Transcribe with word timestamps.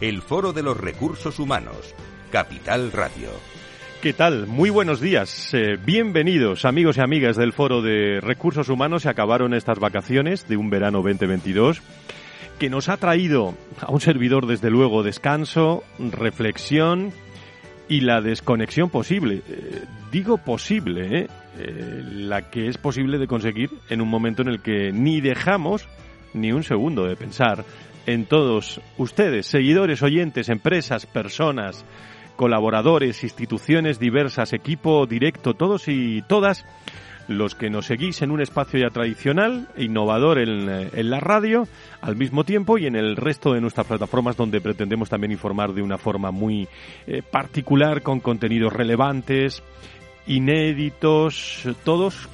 el 0.00 0.22
Foro 0.22 0.52
de 0.52 0.62
los 0.62 0.76
Recursos 0.76 1.38
Humanos, 1.38 1.94
Capital 2.30 2.92
Radio. 2.92 3.30
¿Qué 4.00 4.12
tal? 4.12 4.46
Muy 4.46 4.70
buenos 4.70 5.00
días. 5.00 5.52
Eh, 5.54 5.76
bienvenidos 5.84 6.64
amigos 6.64 6.98
y 6.98 7.00
amigas 7.00 7.36
del 7.36 7.52
Foro 7.52 7.82
de 7.82 8.20
Recursos 8.20 8.68
Humanos. 8.68 9.02
Se 9.02 9.08
acabaron 9.08 9.54
estas 9.54 9.80
vacaciones 9.80 10.46
de 10.46 10.56
un 10.56 10.70
verano 10.70 11.02
2022 11.02 11.82
que 12.60 12.70
nos 12.70 12.88
ha 12.88 12.96
traído 12.96 13.54
a 13.80 13.90
un 13.90 14.00
servidor 14.00 14.46
desde 14.46 14.70
luego 14.70 15.02
descanso, 15.02 15.82
reflexión 15.98 17.12
y 17.88 18.00
la 18.00 18.20
desconexión 18.20 18.90
posible. 18.90 19.42
Eh, 19.48 19.82
digo 20.12 20.38
posible, 20.38 21.22
¿eh? 21.22 21.28
la 22.12 22.50
que 22.50 22.68
es 22.68 22.78
posible 22.78 23.18
de 23.18 23.26
conseguir 23.26 23.70
en 23.88 24.00
un 24.00 24.08
momento 24.08 24.42
en 24.42 24.48
el 24.48 24.60
que 24.60 24.92
ni 24.92 25.20
dejamos 25.20 25.88
ni 26.34 26.52
un 26.52 26.62
segundo 26.62 27.04
de 27.04 27.16
pensar 27.16 27.64
en 28.08 28.24
todos 28.24 28.80
ustedes, 28.96 29.44
seguidores, 29.44 30.02
oyentes, 30.02 30.48
empresas, 30.48 31.04
personas, 31.04 31.84
colaboradores, 32.36 33.22
instituciones 33.22 33.98
diversas, 33.98 34.54
equipo 34.54 35.04
directo, 35.06 35.52
todos 35.52 35.88
y 35.88 36.22
todas 36.22 36.64
los 37.28 37.54
que 37.54 37.68
nos 37.68 37.84
seguís 37.84 38.22
en 38.22 38.30
un 38.30 38.40
espacio 38.40 38.80
ya 38.80 38.88
tradicional 38.88 39.68
innovador 39.76 40.38
en, 40.38 41.10
la 41.10 41.20
radio, 41.20 41.68
al 42.00 42.16
mismo 42.16 42.44
tiempo 42.44 42.78
y 42.78 42.86
en 42.86 42.96
el 42.96 43.14
resto 43.14 43.52
de 43.52 43.60
nuestras 43.60 43.86
plataformas 43.86 44.38
donde 44.38 44.62
pretendemos 44.62 45.10
también 45.10 45.32
informar 45.32 45.74
de 45.74 45.82
una 45.82 45.98
forma 45.98 46.30
muy 46.30 46.66
eh, 47.06 47.20
particular, 47.20 48.00
con 48.00 48.20
contenidos 48.20 48.72
relevantes, 48.72 49.62
inéditos, 50.26 51.62
todos 51.84 52.26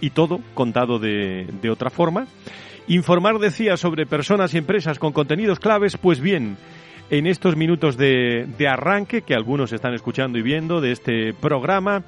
y 0.00 0.08
todo 0.08 0.40
contado 0.54 0.98
de, 0.98 1.46
de 1.60 1.68
otra 1.68 1.90
forma. 1.90 2.26
Informar, 2.88 3.38
decía, 3.38 3.76
sobre 3.76 4.06
personas 4.06 4.54
y 4.54 4.58
empresas 4.58 4.98
con 4.98 5.12
contenidos 5.12 5.60
claves, 5.60 5.96
pues 5.96 6.20
bien, 6.20 6.56
en 7.10 7.26
estos 7.26 7.56
minutos 7.56 7.96
de, 7.96 8.46
arranque 8.68 9.22
que 9.22 9.34
algunos 9.34 9.72
están 9.72 9.94
escuchando 9.94 10.38
y 10.38 10.42
viendo 10.42 10.80
de 10.80 10.92
este 10.92 11.34
programa, 11.34 12.02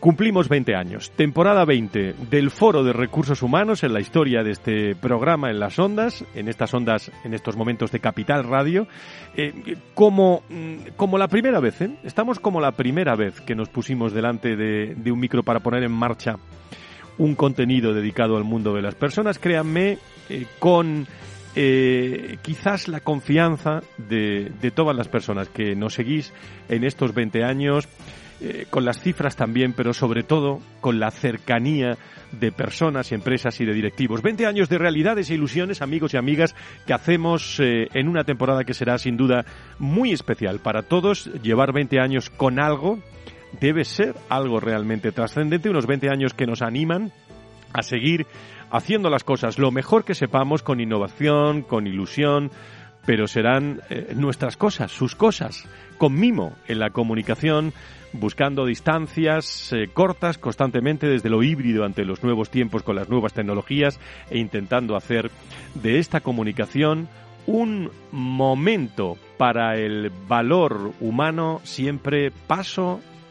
Cumplimos 0.00 0.50
20 0.50 0.74
años, 0.74 1.12
temporada 1.12 1.64
20 1.64 2.14
del 2.28 2.50
Foro 2.50 2.84
de 2.84 2.92
Recursos 2.92 3.40
Humanos 3.40 3.84
en 3.84 3.94
la 3.94 4.00
historia 4.00 4.42
de 4.42 4.50
este 4.50 4.94
programa 4.94 5.48
en 5.48 5.58
las 5.58 5.78
ondas, 5.78 6.26
en 6.34 6.48
estas 6.48 6.74
ondas, 6.74 7.10
en 7.24 7.32
estos 7.32 7.56
momentos 7.56 7.90
de 7.90 8.00
Capital 8.00 8.44
Radio, 8.44 8.86
eh, 9.34 9.78
como, 9.94 10.42
mm, 10.50 10.88
como 10.96 11.16
la 11.16 11.28
primera 11.28 11.58
vez, 11.58 11.80
¿eh? 11.80 11.96
estamos 12.04 12.38
como 12.38 12.60
la 12.60 12.72
primera 12.72 13.16
vez 13.16 13.40
que 13.40 13.54
nos 13.54 13.70
pusimos 13.70 14.12
delante 14.12 14.56
de, 14.56 14.94
de 14.94 15.10
un 15.10 15.20
micro 15.20 15.42
para 15.42 15.60
poner 15.60 15.82
en 15.82 15.92
marcha 15.92 16.36
un 17.18 17.34
contenido 17.34 17.92
dedicado 17.92 18.36
al 18.36 18.44
mundo 18.44 18.74
de 18.74 18.82
las 18.82 18.94
personas, 18.94 19.38
créanme, 19.38 19.98
eh, 20.28 20.46
con 20.58 21.06
eh, 21.54 22.38
quizás 22.42 22.88
la 22.88 23.00
confianza 23.00 23.82
de, 23.96 24.50
de, 24.60 24.70
todas 24.70 24.96
las 24.96 25.08
personas 25.08 25.48
que 25.48 25.76
nos 25.76 25.94
seguís 25.94 26.32
en 26.68 26.84
estos 26.84 27.14
20 27.14 27.44
años, 27.44 27.88
eh, 28.40 28.66
con 28.68 28.84
las 28.84 29.00
cifras 29.00 29.36
también, 29.36 29.72
pero 29.72 29.94
sobre 29.94 30.24
todo 30.24 30.58
con 30.80 30.98
la 30.98 31.10
cercanía 31.12 31.96
de 32.32 32.50
personas, 32.50 33.12
empresas 33.12 33.60
y 33.60 33.64
de 33.64 33.72
directivos. 33.72 34.22
20 34.22 34.46
años 34.46 34.68
de 34.68 34.78
realidades 34.78 35.30
e 35.30 35.34
ilusiones, 35.34 35.82
amigos 35.82 36.14
y 36.14 36.16
amigas, 36.16 36.56
que 36.84 36.92
hacemos 36.92 37.60
en 37.60 38.08
una 38.08 38.24
temporada 38.24 38.64
que 38.64 38.74
será 38.74 38.98
sin 38.98 39.16
duda 39.16 39.44
muy 39.78 40.10
especial 40.10 40.58
para 40.58 40.82
todos. 40.82 41.26
Llevar 41.42 41.72
20 41.72 42.00
años 42.00 42.30
con 42.30 42.58
algo 42.58 42.98
debe 43.60 43.84
ser 43.84 44.14
algo 44.28 44.60
realmente 44.60 45.12
trascendente, 45.12 45.70
unos 45.70 45.86
20 45.86 46.08
años 46.10 46.34
que 46.34 46.46
nos 46.46 46.62
animan 46.62 47.12
a 47.72 47.82
seguir 47.82 48.26
haciendo 48.70 49.10
las 49.10 49.24
cosas 49.24 49.58
lo 49.58 49.70
mejor 49.70 50.04
que 50.04 50.14
sepamos, 50.14 50.62
con 50.62 50.80
innovación, 50.80 51.62
con 51.62 51.86
ilusión, 51.86 52.50
pero 53.06 53.26
serán 53.26 53.82
eh, 53.90 54.14
nuestras 54.16 54.56
cosas, 54.56 54.90
sus 54.90 55.14
cosas, 55.14 55.68
con 55.98 56.14
mimo 56.14 56.56
en 56.66 56.78
la 56.78 56.90
comunicación, 56.90 57.72
buscando 58.12 58.64
distancias 58.64 59.72
eh, 59.72 59.88
cortas 59.92 60.38
constantemente 60.38 61.06
desde 61.06 61.28
lo 61.28 61.42
híbrido 61.42 61.84
ante 61.84 62.04
los 62.04 62.22
nuevos 62.22 62.50
tiempos 62.50 62.82
con 62.82 62.96
las 62.96 63.08
nuevas 63.08 63.32
tecnologías 63.32 63.98
e 64.30 64.38
intentando 64.38 64.96
hacer 64.96 65.30
de 65.74 65.98
esta 65.98 66.20
comunicación 66.20 67.08
un 67.46 67.90
momento 68.10 69.18
para 69.36 69.76
el 69.76 70.10
valor 70.28 70.92
humano 71.00 71.60
siempre 71.64 72.30
paso 72.30 73.00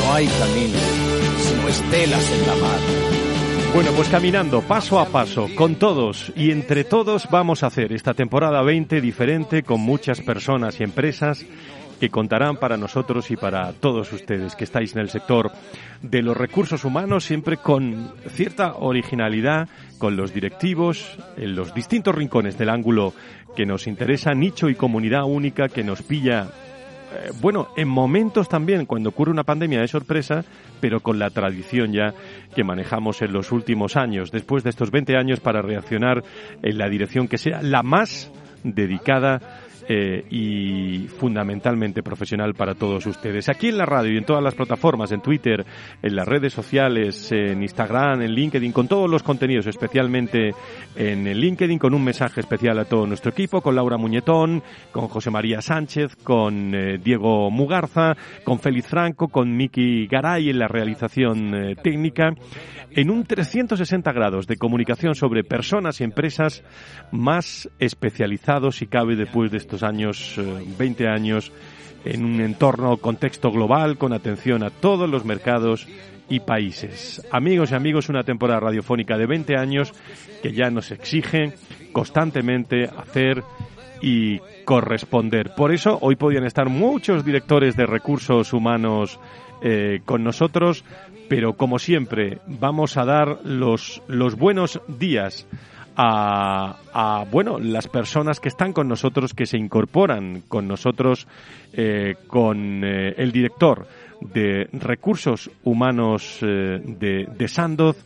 no 0.00 0.14
hay 0.14 0.26
camino, 0.26 0.78
sino 1.38 1.68
estelas 1.68 2.32
en 2.32 2.46
la 2.46 2.54
mar. 2.56 2.78
Bueno, 3.74 3.90
pues 3.94 4.08
caminando 4.08 4.62
paso 4.62 4.98
a 4.98 5.06
paso, 5.06 5.48
con 5.54 5.76
todos 5.76 6.32
y 6.34 6.50
entre 6.50 6.84
todos 6.84 7.28
vamos 7.30 7.62
a 7.62 7.68
hacer 7.68 7.92
esta 7.92 8.14
temporada 8.14 8.62
20 8.62 9.00
diferente 9.00 9.62
con 9.62 9.80
muchas 9.80 10.20
personas 10.20 10.80
y 10.80 10.84
empresas 10.84 11.46
que 12.00 12.08
contarán 12.08 12.56
para 12.56 12.76
nosotros 12.76 13.30
y 13.30 13.36
para 13.36 13.72
todos 13.74 14.12
ustedes 14.12 14.56
que 14.56 14.64
estáis 14.64 14.94
en 14.94 15.02
el 15.02 15.10
sector 15.10 15.52
de 16.02 16.22
los 16.22 16.36
recursos 16.36 16.84
humanos, 16.84 17.24
siempre 17.24 17.58
con 17.58 18.12
cierta 18.28 18.74
originalidad, 18.74 19.68
con 19.98 20.16
los 20.16 20.32
directivos, 20.32 21.18
en 21.36 21.54
los 21.54 21.74
distintos 21.74 22.14
rincones 22.14 22.56
del 22.56 22.70
ángulo 22.70 23.12
que 23.54 23.66
nos 23.66 23.86
interesa, 23.86 24.32
nicho 24.32 24.70
y 24.70 24.74
comunidad 24.74 25.24
única 25.24 25.68
que 25.68 25.84
nos 25.84 26.02
pilla 26.02 26.48
eh, 27.12 27.30
bueno, 27.40 27.68
en 27.76 27.88
momentos 27.88 28.48
también, 28.48 28.86
cuando 28.86 29.10
ocurre 29.10 29.30
una 29.30 29.44
pandemia 29.44 29.80
de 29.80 29.88
sorpresa, 29.88 30.44
pero 30.80 31.00
con 31.00 31.18
la 31.18 31.30
tradición 31.30 31.92
ya 31.92 32.14
que 32.54 32.64
manejamos 32.64 33.22
en 33.22 33.32
los 33.32 33.52
últimos 33.52 33.96
años, 33.96 34.30
después 34.30 34.62
de 34.64 34.70
estos 34.70 34.90
20 34.90 35.16
años 35.16 35.40
para 35.40 35.62
reaccionar 35.62 36.22
en 36.62 36.78
la 36.78 36.88
dirección 36.88 37.28
que 37.28 37.38
sea 37.38 37.62
la 37.62 37.82
más 37.82 38.30
dedicada 38.62 39.60
eh, 39.92 40.24
y 40.30 41.08
fundamentalmente 41.08 42.04
profesional 42.04 42.54
para 42.54 42.76
todos 42.76 43.04
ustedes. 43.06 43.48
Aquí 43.48 43.70
en 43.70 43.78
la 43.78 43.86
radio 43.86 44.12
y 44.12 44.18
en 44.18 44.24
todas 44.24 44.40
las 44.40 44.54
plataformas, 44.54 45.10
en 45.10 45.20
Twitter, 45.20 45.66
en 46.00 46.14
las 46.14 46.28
redes 46.28 46.52
sociales, 46.52 47.32
en 47.32 47.60
Instagram, 47.60 48.22
en 48.22 48.30
LinkedIn, 48.30 48.70
con 48.70 48.86
todos 48.86 49.10
los 49.10 49.24
contenidos, 49.24 49.66
especialmente 49.66 50.54
en 50.94 51.26
el 51.26 51.40
LinkedIn, 51.40 51.80
con 51.80 51.92
un 51.92 52.04
mensaje 52.04 52.38
especial 52.38 52.78
a 52.78 52.84
todo 52.84 53.04
nuestro 53.04 53.32
equipo, 53.32 53.62
con 53.62 53.74
Laura 53.74 53.96
Muñetón, 53.96 54.62
con 54.92 55.08
José 55.08 55.32
María 55.32 55.60
Sánchez, 55.60 56.14
con 56.22 56.72
eh, 56.72 56.98
Diego 57.02 57.50
Mugarza, 57.50 58.16
con 58.44 58.60
Félix 58.60 58.86
Franco, 58.86 59.26
con 59.26 59.56
Miki 59.56 60.06
Garay 60.06 60.50
en 60.50 60.60
la 60.60 60.68
realización 60.68 61.52
eh, 61.52 61.74
técnica, 61.74 62.32
en 62.92 63.10
un 63.10 63.24
360 63.24 64.12
grados 64.12 64.46
de 64.46 64.56
comunicación 64.56 65.16
sobre 65.16 65.42
personas 65.42 66.00
y 66.00 66.04
empresas 66.04 66.62
más 67.10 67.68
especializados, 67.80 68.76
si 68.76 68.86
cabe, 68.86 69.16
después 69.16 69.50
de 69.50 69.56
estos 69.56 69.79
años, 69.82 70.40
20 70.78 71.04
eh, 71.04 71.08
años, 71.08 71.52
en 72.04 72.24
un 72.24 72.40
entorno, 72.40 72.96
contexto 72.96 73.50
global, 73.50 73.98
con 73.98 74.12
atención 74.12 74.62
a 74.62 74.70
todos 74.70 75.08
los 75.08 75.24
mercados 75.24 75.86
y 76.28 76.40
países. 76.40 77.26
Amigos 77.30 77.72
y 77.72 77.74
amigos, 77.74 78.08
una 78.08 78.22
temporada 78.22 78.60
radiofónica 78.60 79.18
de 79.18 79.26
20 79.26 79.56
años 79.56 79.92
que 80.42 80.52
ya 80.52 80.70
nos 80.70 80.90
exige 80.92 81.54
constantemente 81.92 82.84
hacer 82.84 83.42
y 84.00 84.38
corresponder. 84.64 85.52
Por 85.56 85.72
eso 85.72 85.98
hoy 86.00 86.16
podían 86.16 86.44
estar 86.44 86.68
muchos 86.68 87.24
directores 87.24 87.76
de 87.76 87.86
recursos 87.86 88.52
humanos 88.52 89.18
eh, 89.62 90.00
con 90.04 90.24
nosotros, 90.24 90.84
pero 91.28 91.54
como 91.54 91.78
siempre 91.78 92.38
vamos 92.46 92.96
a 92.96 93.04
dar 93.04 93.40
los, 93.44 94.02
los 94.08 94.36
buenos 94.36 94.80
días 94.88 95.46
a, 96.02 97.24
bueno, 97.30 97.58
las 97.58 97.88
personas 97.88 98.40
que 98.40 98.48
están 98.48 98.72
con 98.72 98.88
nosotros, 98.88 99.34
que 99.34 99.46
se 99.46 99.58
incorporan 99.58 100.42
con 100.48 100.66
nosotros, 100.66 101.26
eh, 101.72 102.14
con 102.26 102.82
eh, 102.84 103.14
el 103.18 103.32
director 103.32 103.86
de 104.20 104.68
Recursos 104.72 105.50
Humanos 105.64 106.38
eh, 106.42 106.80
de, 106.84 107.26
de, 107.26 107.48
Sandoz, 107.48 108.04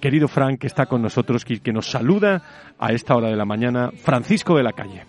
querido 0.00 0.28
Frank, 0.28 0.60
que 0.60 0.66
está 0.66 0.86
con 0.86 1.02
nosotros, 1.02 1.44
y 1.48 1.58
que 1.58 1.72
nos 1.72 1.90
saluda 1.90 2.74
a 2.78 2.92
esta 2.92 3.16
hora 3.16 3.28
de 3.28 3.36
la 3.36 3.44
mañana, 3.44 3.90
Francisco 3.90 4.56
de 4.56 4.62
la 4.62 4.72
Calle. 4.72 5.04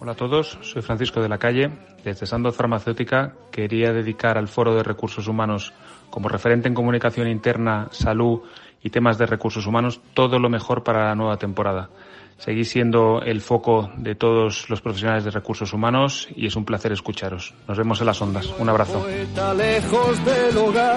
Hola 0.00 0.12
a 0.12 0.14
todos, 0.14 0.58
soy 0.62 0.80
Francisco 0.82 1.20
de 1.20 1.28
la 1.28 1.38
Calle. 1.38 1.70
Desde 2.04 2.24
Sandoz 2.24 2.56
Farmacéutica 2.56 3.34
quería 3.50 3.92
dedicar 3.92 4.38
al 4.38 4.48
Foro 4.48 4.74
de 4.74 4.84
Recursos 4.84 5.26
Humanos 5.26 5.74
como 6.08 6.28
referente 6.28 6.68
en 6.68 6.74
comunicación 6.74 7.28
interna, 7.28 7.88
salud 7.90 8.40
y 8.82 8.90
temas 8.90 9.18
de 9.18 9.26
recursos 9.26 9.66
humanos 9.66 10.00
todo 10.14 10.38
lo 10.38 10.48
mejor 10.48 10.82
para 10.82 11.06
la 11.06 11.14
nueva 11.14 11.36
temporada. 11.36 11.90
Seguís 12.38 12.68
siendo 12.68 13.20
el 13.20 13.40
foco 13.40 13.90
de 13.96 14.14
todos 14.14 14.70
los 14.70 14.80
profesionales 14.80 15.24
de 15.24 15.32
recursos 15.32 15.72
humanos 15.72 16.28
y 16.36 16.46
es 16.46 16.54
un 16.54 16.64
placer 16.64 16.92
escucharos. 16.92 17.52
Nos 17.66 17.76
vemos 17.76 17.98
en 17.98 18.06
las 18.06 18.22
ondas. 18.22 18.54
Un 18.60 18.68
abrazo. 18.68 19.04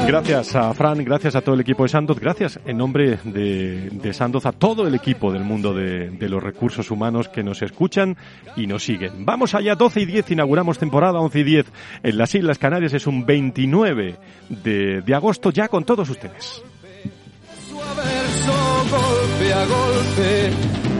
Gracias 0.05 0.55
a 0.55 0.71
Fran, 0.75 1.03
gracias 1.03 1.35
a 1.35 1.41
todo 1.41 1.55
el 1.55 1.61
equipo 1.61 1.81
de 1.81 1.89
Sandoz, 1.89 2.19
gracias 2.19 2.59
en 2.63 2.77
nombre 2.77 3.17
de, 3.23 3.89
de 3.89 4.13
Sandoz 4.13 4.45
a 4.45 4.51
todo 4.51 4.87
el 4.87 4.93
equipo 4.93 5.33
del 5.33 5.43
mundo 5.43 5.73
de, 5.73 6.11
de, 6.11 6.29
los 6.29 6.43
recursos 6.43 6.91
humanos 6.91 7.27
que 7.27 7.41
nos 7.41 7.63
escuchan 7.63 8.15
y 8.55 8.67
nos 8.67 8.83
siguen. 8.83 9.25
Vamos 9.25 9.55
allá, 9.55 9.73
12 9.73 10.01
y 10.01 10.05
10, 10.05 10.31
inauguramos 10.31 10.77
temporada 10.77 11.19
11 11.19 11.39
y 11.39 11.43
10 11.43 11.65
en 12.03 12.17
las 12.19 12.35
Islas 12.35 12.59
Canarias, 12.59 12.93
es 12.93 13.07
un 13.07 13.25
29 13.25 14.15
de, 14.49 15.01
de 15.01 15.15
agosto 15.15 15.49
ya 15.49 15.67
con 15.69 15.85
todos 15.85 16.07
ustedes 16.07 16.63
golpe 17.73 19.51
a 19.51 19.65
golpe, 19.65 20.90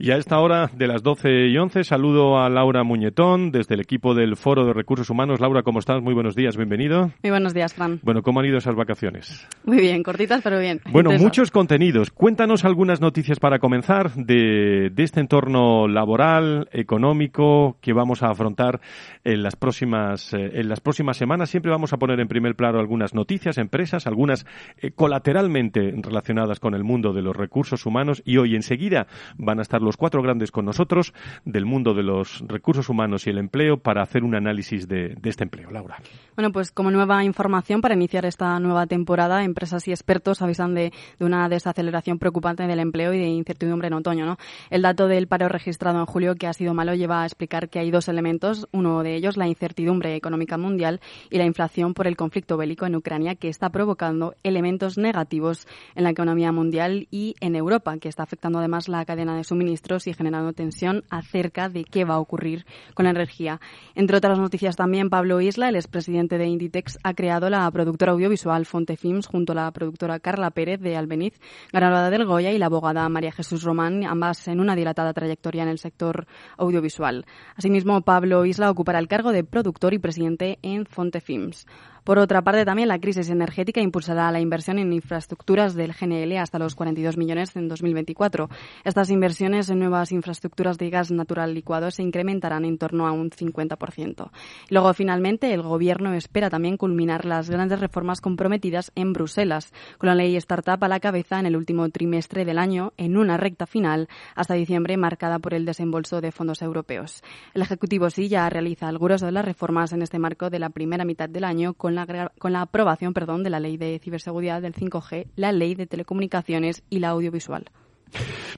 Y 0.00 0.12
a 0.12 0.16
esta 0.16 0.38
hora 0.38 0.70
de 0.72 0.86
las 0.86 1.02
12 1.02 1.48
y 1.48 1.58
11 1.58 1.82
saludo 1.82 2.38
a 2.38 2.48
Laura 2.48 2.84
Muñetón 2.84 3.50
desde 3.50 3.74
el 3.74 3.80
equipo 3.80 4.14
del 4.14 4.36
Foro 4.36 4.64
de 4.64 4.72
Recursos 4.72 5.10
Humanos. 5.10 5.40
Laura, 5.40 5.64
¿cómo 5.64 5.80
estás? 5.80 6.00
Muy 6.00 6.14
buenos 6.14 6.36
días, 6.36 6.56
bienvenido. 6.56 7.10
Muy 7.20 7.30
buenos 7.30 7.52
días, 7.52 7.74
Fran. 7.74 7.98
Bueno, 8.04 8.22
¿cómo 8.22 8.38
han 8.38 8.46
ido 8.46 8.58
esas 8.58 8.76
vacaciones? 8.76 9.48
Muy 9.64 9.78
bien, 9.78 10.04
cortitas 10.04 10.40
pero 10.40 10.60
bien. 10.60 10.80
Bueno, 10.92 11.10
muchos 11.18 11.50
contenidos. 11.50 12.12
Cuéntanos 12.12 12.64
algunas 12.64 13.00
noticias 13.00 13.40
para 13.40 13.58
comenzar 13.58 14.14
de, 14.14 14.90
de 14.94 15.02
este 15.02 15.18
entorno 15.18 15.88
laboral, 15.88 16.68
económico 16.70 17.76
que 17.80 17.92
vamos 17.92 18.22
a 18.22 18.30
afrontar 18.30 18.80
en 19.24 19.42
las 19.42 19.56
próximas 19.56 20.32
eh, 20.32 20.60
en 20.60 20.68
las 20.68 20.78
próximas 20.78 21.16
semanas. 21.16 21.50
Siempre 21.50 21.72
vamos 21.72 21.92
a 21.92 21.96
poner 21.96 22.20
en 22.20 22.28
primer 22.28 22.54
plano 22.54 22.78
algunas 22.78 23.14
noticias, 23.14 23.58
empresas, 23.58 24.06
algunas 24.06 24.46
eh, 24.76 24.92
colateralmente 24.92 25.92
relacionadas 25.96 26.60
con 26.60 26.76
el 26.76 26.84
mundo 26.84 27.12
de 27.12 27.22
los 27.22 27.34
recursos 27.34 27.84
humanos 27.84 28.22
y 28.24 28.36
hoy 28.36 28.54
enseguida 28.54 29.08
van 29.36 29.58
a 29.58 29.62
estar 29.62 29.82
los 29.88 29.96
cuatro 29.96 30.22
grandes 30.22 30.50
con 30.50 30.66
nosotros 30.66 31.14
del 31.46 31.64
mundo 31.64 31.94
de 31.94 32.02
los 32.02 32.44
recursos 32.46 32.90
humanos 32.90 33.26
y 33.26 33.30
el 33.30 33.38
empleo 33.38 33.78
para 33.78 34.02
hacer 34.02 34.22
un 34.22 34.34
análisis 34.34 34.86
de, 34.86 35.16
este 35.24 35.44
empleo. 35.44 35.70
Laura. 35.70 35.96
Bueno, 36.36 36.52
pues 36.52 36.70
como 36.70 36.90
nueva 36.90 37.24
información 37.24 37.80
para 37.80 37.94
iniciar 37.94 38.26
esta 38.26 38.60
nueva 38.60 38.86
temporada, 38.86 39.44
empresas 39.44 39.88
y 39.88 39.92
expertos 39.92 40.42
avisan 40.42 40.74
de, 40.74 40.92
una 41.20 41.48
desaceleración 41.48 42.18
preocupante 42.18 42.66
del 42.66 42.80
empleo 42.80 43.14
y 43.14 43.18
de 43.18 43.28
incertidumbre 43.28 43.88
en 43.88 43.94
otoño. 43.94 44.26
¿no? 44.26 44.36
El 44.68 44.82
dato 44.82 45.08
del 45.08 45.26
paro 45.26 45.48
registrado 45.48 45.98
en 46.00 46.06
julio, 46.06 46.34
que 46.34 46.46
ha 46.46 46.52
sido 46.52 46.74
malo, 46.74 46.94
lleva 46.94 47.22
a 47.22 47.24
explicar 47.24 47.70
que 47.70 47.78
hay 47.78 47.90
dos 47.90 48.08
elementos. 48.08 48.68
Uno 48.72 49.02
de 49.02 49.14
ellos, 49.14 49.38
la 49.38 49.48
incertidumbre 49.48 50.14
económica 50.16 50.58
mundial 50.58 51.00
y 51.30 51.38
la 51.38 51.46
inflación 51.46 51.94
por 51.94 52.06
el 52.06 52.16
conflicto 52.16 52.58
bélico 52.58 52.84
en 52.84 52.94
Ucrania, 52.94 53.36
que 53.36 53.48
está 53.48 53.70
provocando 53.70 54.34
elementos 54.42 54.98
negativos 54.98 55.66
en 55.94 56.04
la 56.04 56.10
economía 56.10 56.52
mundial 56.52 57.08
y 57.10 57.36
en 57.40 57.56
Europa, 57.56 57.96
que 57.96 58.10
está 58.10 58.24
afectando 58.24 58.58
además 58.58 58.88
la 58.88 59.04
cadena 59.06 59.34
de 59.34 59.44
suministro 59.44 59.77
y 60.06 60.12
generando 60.12 60.52
tensión 60.52 61.04
acerca 61.08 61.68
de 61.68 61.84
qué 61.84 62.04
va 62.04 62.14
a 62.14 62.18
ocurrir 62.18 62.66
con 62.94 63.04
la 63.04 63.10
energía. 63.10 63.60
Entre 63.94 64.16
otras 64.16 64.38
noticias 64.38 64.76
también, 64.76 65.08
Pablo 65.08 65.40
Isla, 65.40 65.68
el 65.68 65.76
expresidente 65.76 66.36
de 66.36 66.46
Inditex, 66.46 66.98
ha 67.02 67.14
creado 67.14 67.48
la 67.48 67.70
productora 67.70 68.12
audiovisual 68.12 68.66
Fonte 68.66 68.96
Films 68.96 69.26
junto 69.26 69.52
a 69.52 69.56
la 69.56 69.70
productora 69.70 70.18
Carla 70.20 70.50
Pérez 70.50 70.80
de 70.80 70.96
Albeniz, 70.96 71.40
ganadora 71.72 72.10
del 72.10 72.26
Goya, 72.26 72.52
y 72.52 72.58
la 72.58 72.66
abogada 72.66 73.08
María 73.08 73.32
Jesús 73.32 73.62
Román, 73.62 74.04
ambas 74.04 74.48
en 74.48 74.60
una 74.60 74.76
dilatada 74.76 75.12
trayectoria 75.12 75.62
en 75.62 75.68
el 75.68 75.78
sector 75.78 76.26
audiovisual. 76.56 77.24
Asimismo, 77.56 78.02
Pablo 78.02 78.44
Isla 78.44 78.70
ocupará 78.70 78.98
el 78.98 79.08
cargo 79.08 79.32
de 79.32 79.44
productor 79.44 79.94
y 79.94 79.98
presidente 79.98 80.58
en 80.62 80.86
Fonte 80.86 81.20
Films. 81.20 81.66
Por 82.08 82.18
otra 82.18 82.40
parte, 82.40 82.64
también 82.64 82.88
la 82.88 82.98
crisis 83.00 83.28
energética 83.28 83.82
impulsará 83.82 84.32
la 84.32 84.40
inversión 84.40 84.78
en 84.78 84.94
infraestructuras 84.94 85.74
del 85.74 85.92
GNL 85.92 86.38
hasta 86.38 86.58
los 86.58 86.74
42 86.74 87.18
millones 87.18 87.54
en 87.54 87.68
2024. 87.68 88.48
Estas 88.82 89.10
inversiones 89.10 89.68
en 89.68 89.78
nuevas 89.78 90.10
infraestructuras 90.10 90.78
de 90.78 90.88
gas 90.88 91.10
natural 91.10 91.52
licuado 91.52 91.90
se 91.90 92.02
incrementarán 92.02 92.64
en 92.64 92.78
torno 92.78 93.06
a 93.06 93.12
un 93.12 93.28
50%. 93.28 94.30
Luego, 94.70 94.94
finalmente, 94.94 95.52
el 95.52 95.60
Gobierno 95.60 96.14
espera 96.14 96.48
también 96.48 96.78
culminar 96.78 97.26
las 97.26 97.50
grandes 97.50 97.78
reformas 97.78 98.22
comprometidas 98.22 98.90
en 98.94 99.12
Bruselas, 99.12 99.74
con 99.98 100.06
la 100.06 100.14
ley 100.14 100.34
Startup 100.36 100.82
a 100.82 100.88
la 100.88 101.00
cabeza 101.00 101.38
en 101.38 101.44
el 101.44 101.56
último 101.56 101.90
trimestre 101.90 102.46
del 102.46 102.58
año, 102.58 102.94
en 102.96 103.18
una 103.18 103.36
recta 103.36 103.66
final 103.66 104.08
hasta 104.34 104.54
diciembre 104.54 104.96
marcada 104.96 105.40
por 105.40 105.52
el 105.52 105.66
desembolso 105.66 106.22
de 106.22 106.32
fondos 106.32 106.62
europeos. 106.62 107.22
El 107.52 107.60
Ejecutivo 107.60 108.08
sí 108.08 108.28
ya 108.28 108.48
realiza 108.48 108.88
algunas 108.88 109.20
de 109.20 109.30
las 109.30 109.44
reformas 109.44 109.92
en 109.92 110.00
este 110.00 110.18
marco 110.18 110.48
de 110.48 110.58
la 110.58 110.70
primera 110.70 111.04
mitad 111.04 111.28
del 111.28 111.44
año 111.44 111.74
con 111.74 111.97
con 112.06 112.52
la 112.52 112.62
aprobación 112.62 113.14
perdón, 113.14 113.42
de 113.42 113.50
la 113.50 113.60
Ley 113.60 113.76
de 113.76 113.98
Ciberseguridad 113.98 114.62
del 114.62 114.74
5G, 114.74 115.28
la 115.36 115.52
Ley 115.52 115.74
de 115.74 115.86
Telecomunicaciones 115.86 116.82
y 116.90 116.98
la 117.00 117.10
Audiovisual. 117.10 117.70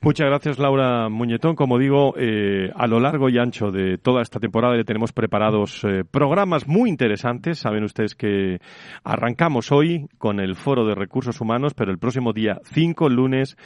Muchas 0.03 0.27
gracias, 0.27 0.59
Laura 0.59 1.09
Muñetón. 1.09 1.55
Como 1.57 1.79
digo, 1.79 2.15
eh, 2.17 2.71
a 2.75 2.87
lo 2.87 3.01
largo 3.01 3.29
y 3.29 3.39
ancho 3.39 3.71
de 3.71 3.99
toda 3.99 4.23
esta 4.23 4.41
temporada 4.41 4.75
le 4.75 4.85
tenemos 4.85 5.13
preparados 5.13 5.85
eh, 5.85 6.05
programas 6.11 6.67
muy 6.67 6.89
interesantes. 6.89 7.59
Saben 7.59 7.85
ustedes 7.85 8.15
que 8.15 8.61
arrancamos 9.05 9.73
hoy 9.73 10.07
con 10.19 10.41
el 10.41 10.57
Foro 10.57 10.87
de 10.87 10.95
Recursos 10.95 11.41
Humanos, 11.41 11.75
pero 11.75 11.91
el 11.91 11.99
próximo 11.99 12.33
día 12.33 12.61
5, 12.65 13.09
lunes, 13.09 13.57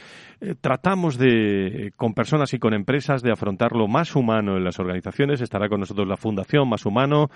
eh, 0.41 0.55
tratamos 0.59 1.17
de, 1.17 1.93
con 1.95 2.13
personas 2.13 2.53
y 2.53 2.59
con 2.59 2.73
empresas, 2.73 3.21
de 3.21 3.31
afrontar 3.31 3.73
lo 3.73 3.87
más 3.87 4.15
humano 4.15 4.57
en 4.57 4.63
las 4.63 4.79
organizaciones. 4.79 5.41
Estará 5.41 5.69
con 5.69 5.79
nosotros 5.79 6.07
la 6.07 6.17
Fundación 6.17 6.67
Más 6.67 6.85
Humano, 6.85 7.29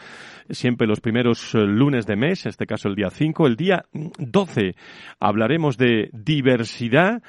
siempre 0.50 0.88
los 0.88 1.00
primeros 1.00 1.54
lunes 1.54 2.06
de 2.06 2.16
mes, 2.16 2.46
en 2.46 2.50
este 2.50 2.66
caso 2.66 2.88
el 2.88 2.96
día 2.96 3.10
5. 3.10 3.48
El 3.48 3.56
día 3.56 3.86
12 3.94 4.76
hablaremos 5.20 5.78
de 5.78 6.10
diversidad 6.14 7.22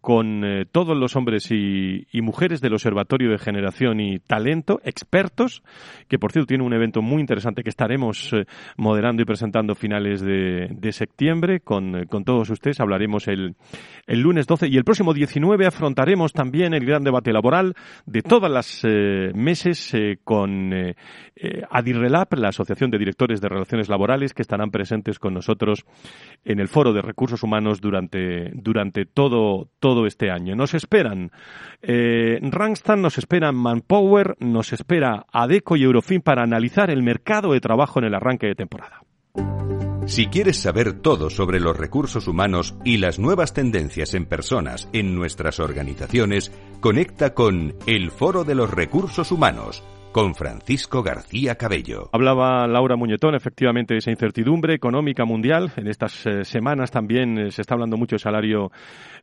con 0.00 0.59
eh, 0.60 0.64
todos 0.70 0.96
los 0.96 1.16
hombres 1.16 1.50
y, 1.50 2.06
mujeres 2.20 2.60
del 2.60 2.74
Observatorio 2.74 3.30
de 3.30 3.38
Generación 3.38 3.98
y 4.00 4.18
Talento, 4.18 4.80
expertos, 4.84 5.62
que 6.08 6.18
por 6.18 6.32
cierto 6.32 6.46
tiene 6.48 6.64
un 6.64 6.72
evento 6.72 7.02
muy 7.02 7.20
interesante 7.20 7.62
que 7.62 7.70
estaremos 7.70 8.32
eh, 8.32 8.44
moderando 8.76 9.22
y 9.22 9.24
presentando 9.24 9.74
finales 9.74 10.20
de, 10.20 10.92
septiembre 10.92 11.60
con, 11.60 12.06
todos 12.24 12.50
ustedes. 12.50 12.80
Hablaremos 12.80 13.28
el, 13.28 13.54
el, 14.06 14.20
lunes 14.20 14.46
12 14.46 14.68
y 14.68 14.76
el 14.76 14.84
próximo 14.84 15.14
19 15.14 15.66
afrontaremos 15.66 16.32
también 16.32 16.74
el 16.74 16.84
gran 16.84 17.04
debate 17.04 17.32
laboral 17.32 17.74
de 18.06 18.22
todas 18.22 18.50
las 18.50 18.84
meses 19.34 19.92
con 20.24 20.72
Adirrelab, 21.70 22.28
la 22.36 22.48
Asociación 22.48 22.90
de 22.90 22.98
Directores 22.98 23.40
de 23.40 23.48
Relaciones 23.48 23.88
Laborales, 23.88 24.34
que 24.34 24.42
estarán 24.42 24.70
presentes 24.70 25.18
con 25.18 25.34
nosotros 25.34 25.84
en 26.44 26.60
el 26.60 26.68
Foro 26.68 26.92
de 26.92 27.02
Recursos 27.02 27.42
Humanos 27.42 27.80
durante, 27.80 28.50
durante 28.54 29.06
todo 29.06 29.50
todo, 29.78 30.06
este 30.06 30.30
año. 30.30 30.49
Nos 30.54 30.74
esperan 30.74 31.30
eh, 31.82 32.40
nos 32.40 33.18
espera 33.18 33.52
Manpower, 33.52 34.36
nos 34.40 34.72
espera 34.72 35.26
ADECO 35.32 35.76
y 35.76 35.84
Eurofin 35.84 36.20
para 36.20 36.42
analizar 36.42 36.90
el 36.90 37.02
mercado 37.02 37.52
de 37.52 37.60
trabajo 37.60 37.98
en 37.98 38.06
el 38.06 38.14
arranque 38.14 38.46
de 38.46 38.54
temporada. 38.54 39.02
Si 40.06 40.26
quieres 40.26 40.56
saber 40.56 40.94
todo 40.94 41.30
sobre 41.30 41.60
los 41.60 41.76
recursos 41.76 42.26
humanos 42.26 42.74
y 42.84 42.96
las 42.96 43.18
nuevas 43.18 43.54
tendencias 43.54 44.14
en 44.14 44.26
personas 44.26 44.88
en 44.92 45.14
nuestras 45.14 45.60
organizaciones, 45.60 46.52
conecta 46.80 47.32
con 47.34 47.74
El 47.86 48.10
Foro 48.10 48.44
de 48.44 48.56
los 48.56 48.70
Recursos 48.70 49.30
Humanos 49.30 49.84
con 50.12 50.34
Francisco 50.34 51.02
García 51.02 51.54
Cabello. 51.54 52.10
Hablaba 52.12 52.66
Laura 52.66 52.96
Muñetón, 52.96 53.34
efectivamente, 53.34 53.94
de 53.94 53.98
esa 53.98 54.10
incertidumbre 54.10 54.74
económica 54.74 55.24
mundial. 55.24 55.70
En 55.76 55.86
estas 55.86 56.26
eh, 56.26 56.44
semanas 56.44 56.90
también 56.90 57.38
eh, 57.38 57.50
se 57.52 57.62
está 57.62 57.74
hablando 57.74 57.96
mucho 57.96 58.16
de 58.16 58.20
salario 58.20 58.72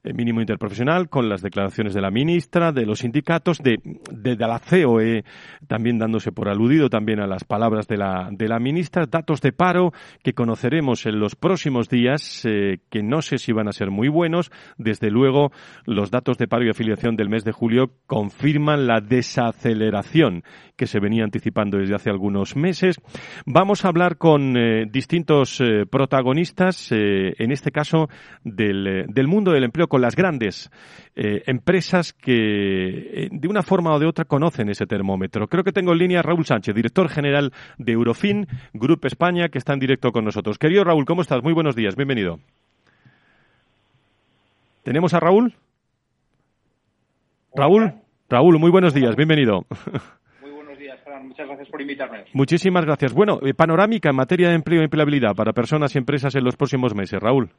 eh, 0.03 0.13
mínimo 0.13 0.39
interprofesional, 0.39 1.09
con 1.09 1.27
las 1.27 1.41
declaraciones 1.41 1.93
de 1.93 2.01
la 2.01 2.09
ministra, 2.09 2.71
de 2.71 2.85
los 2.85 2.99
sindicatos, 2.99 3.57
de, 3.59 3.79
de, 4.11 4.35
la 4.37 4.59
COE, 4.59 5.25
también 5.67 5.97
dándose 5.97 6.31
por 6.31 6.47
aludido 6.47 6.89
también 6.89 7.19
a 7.19 7.27
las 7.27 7.43
palabras 7.43 7.87
de 7.87 7.97
la, 7.97 8.29
de 8.31 8.47
la 8.47 8.59
ministra. 8.59 9.05
Datos 9.05 9.41
de 9.41 9.51
paro 9.51 9.91
que 10.23 10.33
conoceremos 10.33 11.05
en 11.05 11.19
los 11.19 11.35
próximos 11.35 11.89
días, 11.89 12.43
que 12.43 13.03
no 13.03 13.21
sé 13.21 13.37
si 13.39 13.51
van 13.51 13.67
a 13.67 13.73
ser 13.73 13.91
muy 13.91 14.07
buenos. 14.07 14.51
Desde 14.77 15.09
luego, 15.09 15.51
los 15.85 16.11
datos 16.11 16.37
de 16.37 16.47
paro 16.47 16.65
y 16.65 16.69
afiliación 16.69 17.15
del 17.15 17.29
mes 17.29 17.43
de 17.43 17.51
julio 17.51 17.91
confirman 18.05 18.87
la 18.87 19.01
desaceleración 19.01 20.43
que 20.77 20.87
se 20.87 20.99
venía 20.99 21.23
anticipando 21.23 21.79
desde 21.79 21.95
hace 21.95 22.09
algunos 22.09 22.55
meses. 22.55 23.01
Vamos 23.45 23.83
a 23.83 23.89
hablar 23.89 24.17
con 24.17 24.55
eh, 24.55 24.85
distintos 24.89 25.59
eh, 25.59 25.85
protagonistas, 25.89 26.91
eh, 26.91 27.33
en 27.39 27.51
este 27.51 27.71
caso 27.71 28.07
del, 28.43 29.07
del, 29.09 29.27
mundo 29.27 29.51
del 29.51 29.63
empleo, 29.63 29.87
con 29.87 30.01
las 30.01 30.15
grandes 30.15 30.69
empresas 31.19 32.13
que 32.13 33.27
de 33.31 33.47
una 33.47 33.63
forma 33.63 33.91
o 33.91 33.97
de 33.97 34.05
otra 34.05 34.25
conocen 34.25 34.69
ese 34.69 34.85
termómetro. 34.85 35.47
Creo 35.47 35.63
que 35.63 35.71
tengo 35.71 35.93
en 35.93 35.97
línea 35.97 36.19
a 36.19 36.21
Raúl 36.21 36.45
Sánchez, 36.45 36.75
director 36.75 37.09
general 37.09 37.53
de 37.79 37.93
Eurofin, 37.93 38.45
Grupo 38.73 39.07
España, 39.07 39.49
que 39.49 39.57
está 39.57 39.73
en 39.73 39.79
directo 39.79 40.11
con 40.11 40.25
nosotros. 40.25 40.59
Querido 40.59 40.83
Raúl, 40.83 41.05
¿cómo 41.05 41.23
estás? 41.23 41.41
Muy 41.41 41.53
buenos 41.53 41.75
días, 41.75 41.95
bienvenido. 41.95 42.39
¿Tenemos 44.83 45.15
a 45.15 45.19
Raúl? 45.19 45.55
Raúl, 47.55 47.95
Raúl, 48.29 48.59
muy 48.59 48.69
buenos 48.69 48.93
días, 48.93 49.15
bienvenido. 49.15 49.65
Muchas 51.23 51.47
gracias 51.47 51.69
por 51.69 51.81
invitarme. 51.81 52.25
Muchísimas 52.33 52.85
gracias. 52.85 53.13
Bueno, 53.13 53.39
eh, 53.41 53.53
panorámica 53.53 54.09
en 54.09 54.15
materia 54.15 54.49
de 54.49 54.55
empleo 54.55 54.81
y 54.81 54.85
empleabilidad 54.85 55.35
para 55.35 55.53
personas 55.53 55.95
y 55.95 55.97
empresas 55.97 56.35
en 56.35 56.43
los 56.43 56.55
próximos 56.55 56.95
meses. 56.95 57.19
Raúl. 57.19 57.49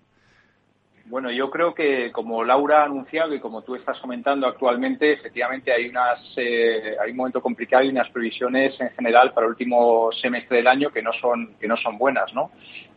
Bueno, 1.06 1.30
yo 1.30 1.48
creo 1.48 1.72
que 1.72 2.12
como 2.12 2.44
Laura 2.44 2.82
ha 2.82 2.84
anunciado 2.84 3.34
y 3.34 3.40
como 3.40 3.62
tú 3.62 3.74
estás 3.74 3.98
comentando 3.98 4.46
actualmente, 4.46 5.14
efectivamente 5.14 5.72
hay 5.72 5.88
unas 5.88 6.20
eh, 6.36 6.96
hay 7.02 7.12
un 7.12 7.16
momento 7.16 7.40
complicado 7.40 7.82
y 7.84 7.88
unas 7.88 8.10
previsiones 8.10 8.78
en 8.78 8.90
general 8.90 9.32
para 9.32 9.46
el 9.46 9.52
último 9.52 10.10
semestre 10.12 10.58
del 10.58 10.66
año 10.66 10.90
que 10.90 11.00
no 11.02 11.12
son 11.14 11.54
que 11.58 11.66
no 11.66 11.78
son 11.78 11.96
buenas, 11.96 12.34
¿no? 12.34 12.50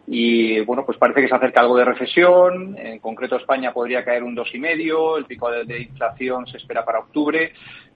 Y 0.07 0.59
bueno, 0.61 0.85
pues 0.85 0.97
parece 0.97 1.21
que 1.21 1.29
se 1.29 1.35
acerca 1.35 1.61
algo 1.61 1.77
de 1.77 1.85
recesión. 1.85 2.75
En 2.77 2.99
concreto, 2.99 3.37
España 3.37 3.71
podría 3.71 4.03
caer 4.03 4.23
un 4.23 4.35
dos 4.35 4.53
y 4.53 4.59
medio. 4.59 5.17
El 5.17 5.25
pico 5.25 5.49
de, 5.49 5.81
inflación 5.81 6.47
se 6.47 6.57
espera 6.57 6.83
para 6.83 6.99
octubre, 6.99 7.53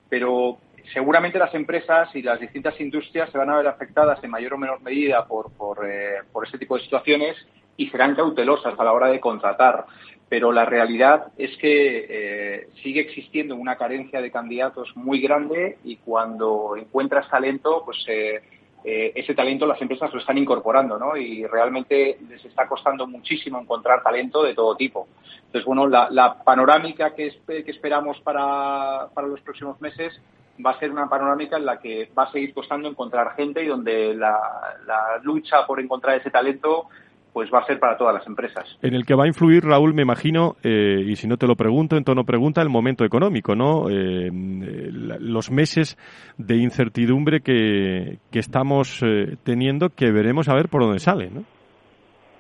pero 0.07 0.57
seguramente 0.94 1.39
las 1.39 1.54
empresas 1.54 2.13
y 2.15 2.22
las 2.22 2.39
distintas 2.39 2.80
industrias 2.80 3.30
se 3.32 3.38
van 3.38 3.50
a 3.50 3.58
ver 3.58 3.68
afectadas 3.68 4.24
en 4.24 4.30
mayor 4.30 4.54
o 4.54 4.58
menor 4.58 4.82
medida 4.82 5.25
por, 5.25 5.51
por, 5.51 5.89
eh, 5.89 6.22
ese 6.44 6.58
tipo 6.58 6.77
de 6.77 6.84
situaciones 6.84 7.36
y 7.77 7.89
serán 7.89 8.15
cautelosas 8.15 8.77
a 8.77 8.84
la 8.84 8.94
hora 8.94 9.08
de 9.08 9.20
contratar. 9.20 9.86
Pero 10.27 10.51
la 10.51 10.65
realidad 10.65 11.27
es 11.38 11.56
que 11.58 12.06
eh, 12.10 12.68
sigue 12.82 13.01
existiendo 13.01 13.56
una 13.56 13.77
carencia 13.77 14.22
de 14.22 14.32
candidatos 14.32 14.92
muy 14.96 15.22
grande 15.22 15.77
y 15.84 15.98
cuando 15.98 16.75
encuentras 16.77 17.30
talento, 17.30 17.84
pues 17.86 18.04
eh, 18.08 18.42
eh, 18.84 19.12
ese 19.15 19.34
talento 19.36 19.65
las 19.65 19.82
empresas 19.82 20.13
lo 20.13 20.20
están 20.20 20.38
incorporando, 20.38 20.98
¿no? 20.98 21.15
Y 21.15 21.46
realmente 21.46 22.18
les 22.27 22.44
está 22.46 22.68
costando 22.68 23.08
muchísimo 23.08 23.60
encontrar 23.60 24.04
talento 24.04 24.44
de 24.44 24.56
todo 24.56 24.75
tipo. 24.75 25.08
Entonces, 25.46 25.65
bueno, 25.65 25.88
la, 25.88 26.44
panorámica 26.44 27.13
que, 27.13 27.32
que 27.48 27.72
esperamos 27.72 28.20
para, 28.22 29.10
para 29.13 29.27
los 29.27 29.42
próximos 29.42 29.80
meses 29.82 30.20
va 30.63 30.71
a 30.71 30.79
ser 30.79 30.91
una 30.91 31.09
panorámica 31.09 31.57
en 31.57 31.65
la 31.65 31.79
que 31.79 32.09
va 32.17 32.24
a 32.24 32.31
seguir 32.31 32.53
costando 32.53 32.88
encontrar 32.88 33.35
gente 33.35 33.63
y 33.63 33.67
donde 33.67 34.13
la, 34.13 34.38
la 34.85 35.19
lucha 35.24 35.65
por 35.65 35.79
encontrar 35.79 36.17
ese 36.17 36.29
talento 36.29 36.88
pues 37.35 37.50
va 37.53 37.59
a 37.59 37.65
ser 37.65 37.79
para 37.79 37.97
todas 37.97 38.13
las 38.13 38.25
empresas. 38.27 38.63
En 38.81 38.93
el 38.93 39.05
que 39.05 39.13
va 39.13 39.25
a 39.25 39.27
influir, 39.27 39.65
Raúl, 39.65 39.93
me 39.93 40.03
imagino, 40.03 40.55
eh, 40.63 41.03
y 41.05 41.17
si 41.17 41.27
no 41.27 41.35
te 41.35 41.47
lo 41.47 41.57
pregunto, 41.57 41.97
en 41.97 42.05
tono 42.05 42.24
pregunta, 42.24 42.62
el 42.62 42.69
momento 42.69 43.03
económico, 43.03 43.57
¿no? 43.57 43.89
Eh, 43.89 44.29
los 44.31 45.51
meses 45.51 45.97
de 46.38 46.55
incertidumbre 46.55 47.41
que, 47.41 48.19
que 48.31 48.39
estamos 48.39 49.01
eh, 49.03 49.35
teniendo, 49.43 49.89
que 49.89 50.12
veremos 50.12 50.47
a 50.47 50.55
ver 50.55 50.69
por 50.69 50.83
dónde 50.83 51.00
sale, 51.00 51.29
¿no? 51.29 51.43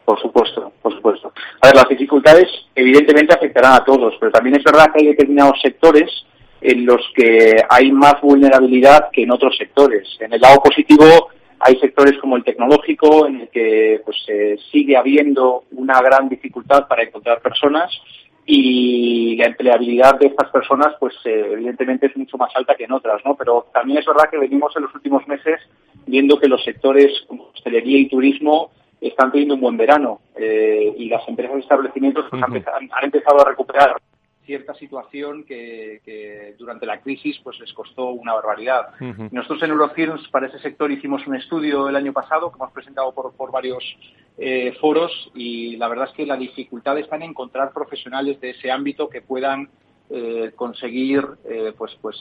Por 0.05 0.17
supuesto, 0.21 0.71
por 0.81 0.95
supuesto. 0.95 1.33
A 1.61 1.67
ver, 1.67 1.75
las 1.75 1.89
dificultades 1.89 2.47
evidentemente 2.73 3.35
afectarán 3.35 3.73
a 3.73 3.83
todos, 3.83 4.13
pero 4.17 4.31
también 4.31 4.55
es 4.55 4.63
verdad 4.63 4.93
que 4.93 5.01
hay 5.01 5.07
determinados 5.07 5.59
sectores 5.61 6.09
en 6.65 6.85
los 6.85 7.01
que 7.13 7.63
hay 7.69 7.91
más 7.91 8.19
vulnerabilidad 8.21 9.09
que 9.11 9.23
en 9.23 9.31
otros 9.31 9.55
sectores. 9.57 10.07
En 10.19 10.33
el 10.33 10.41
lado 10.41 10.61
positivo, 10.63 11.29
hay 11.59 11.77
sectores 11.79 12.17
como 12.19 12.37
el 12.37 12.43
tecnológico 12.43 13.27
en 13.27 13.41
el 13.41 13.49
que 13.49 14.01
pues 14.03 14.17
sigue 14.71 14.97
habiendo 14.97 15.63
una 15.71 16.01
gran 16.01 16.27
dificultad 16.27 16.87
para 16.87 17.03
encontrar 17.03 17.41
personas 17.41 17.91
y 18.47 19.35
la 19.37 19.45
empleabilidad 19.45 20.19
de 20.19 20.27
estas 20.27 20.49
personas 20.49 20.95
pues 20.99 21.13
eh, 21.25 21.49
evidentemente 21.53 22.07
es 22.07 22.17
mucho 22.17 22.37
más 22.37 22.51
alta 22.55 22.75
que 22.75 22.83
en 22.83 22.91
otras, 22.91 23.23
¿no? 23.25 23.35
Pero 23.35 23.67
también 23.73 23.99
es 23.99 24.05
verdad 24.05 24.29
que 24.29 24.37
venimos 24.37 24.75
en 24.75 24.83
los 24.83 24.95
últimos 24.95 25.27
meses 25.27 25.59
viendo 26.05 26.39
que 26.39 26.47
los 26.47 26.63
sectores 26.63 27.11
como 27.27 27.49
hostelería 27.49 27.99
y 27.99 28.09
turismo 28.09 28.71
están 29.01 29.31
teniendo 29.31 29.55
un 29.55 29.61
buen 29.61 29.77
verano 29.77 30.19
eh, 30.35 30.93
y 30.97 31.09
las 31.09 31.27
empresas 31.27 31.57
y 31.57 31.59
establecimientos 31.59 32.25
pues, 32.29 32.43
han 32.43 33.03
empezado 33.03 33.41
a 33.41 33.49
recuperar 33.49 33.95
cierta 34.45 34.73
situación 34.75 35.43
que, 35.43 36.55
durante 36.57 36.85
la 36.85 37.01
crisis 37.01 37.39
pues 37.43 37.59
les 37.59 37.73
costó 37.73 38.09
una 38.09 38.33
barbaridad. 38.33 38.89
Nosotros 39.31 39.61
en 39.63 39.71
Eurofirms 39.71 40.27
para 40.29 40.47
ese 40.47 40.59
sector 40.59 40.91
hicimos 40.91 41.25
un 41.27 41.35
estudio 41.35 41.89
el 41.89 41.95
año 41.95 42.13
pasado 42.13 42.51
que 42.51 42.57
hemos 42.57 42.71
presentado 42.71 43.13
por, 43.13 43.33
por 43.33 43.51
varios 43.51 43.83
eh, 44.37 44.75
foros 44.79 45.31
y 45.33 45.77
la 45.77 45.87
verdad 45.87 46.07
es 46.09 46.15
que 46.15 46.25
la 46.25 46.37
dificultad 46.37 46.97
está 46.97 47.15
en 47.15 47.23
encontrar 47.23 47.71
profesionales 47.73 48.39
de 48.41 48.51
ese 48.51 48.71
ámbito 48.71 49.09
que 49.09 49.21
puedan 49.21 49.69
eh, 50.09 50.51
conseguir 50.55 51.25
eh, 51.45 51.73
pues 51.77 51.97
pues 52.01 52.17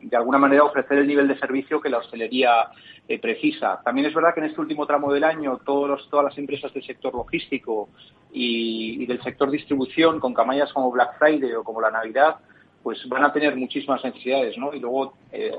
de 0.00 0.16
alguna 0.16 0.38
manera 0.38 0.64
ofrecer 0.64 0.98
el 0.98 1.06
nivel 1.06 1.28
de 1.28 1.38
servicio 1.38 1.80
que 1.80 1.88
la 1.88 1.98
hostelería 1.98 2.68
eh, 3.08 3.18
precisa. 3.18 3.80
También 3.84 4.06
es 4.08 4.14
verdad 4.14 4.34
que 4.34 4.40
en 4.40 4.46
este 4.46 4.60
último 4.60 4.86
tramo 4.86 5.12
del 5.12 5.24
año 5.24 5.60
todos 5.64 6.08
todas 6.10 6.24
las 6.24 6.38
empresas 6.38 6.72
del 6.72 6.84
sector 6.84 7.14
logístico 7.14 7.88
y, 8.32 9.06
del 9.06 9.22
sector 9.22 9.50
distribución 9.50 10.20
con 10.20 10.34
campañas 10.34 10.72
como 10.72 10.90
Black 10.90 11.18
Friday 11.18 11.52
o 11.52 11.64
como 11.64 11.80
la 11.80 11.90
Navidad 11.90 12.36
pues 12.82 13.08
van 13.08 13.24
a 13.24 13.32
tener 13.32 13.56
muchísimas 13.56 14.04
necesidades, 14.04 14.56
¿no? 14.58 14.72
Y 14.72 14.78
luego, 14.78 15.14
eh, 15.32 15.50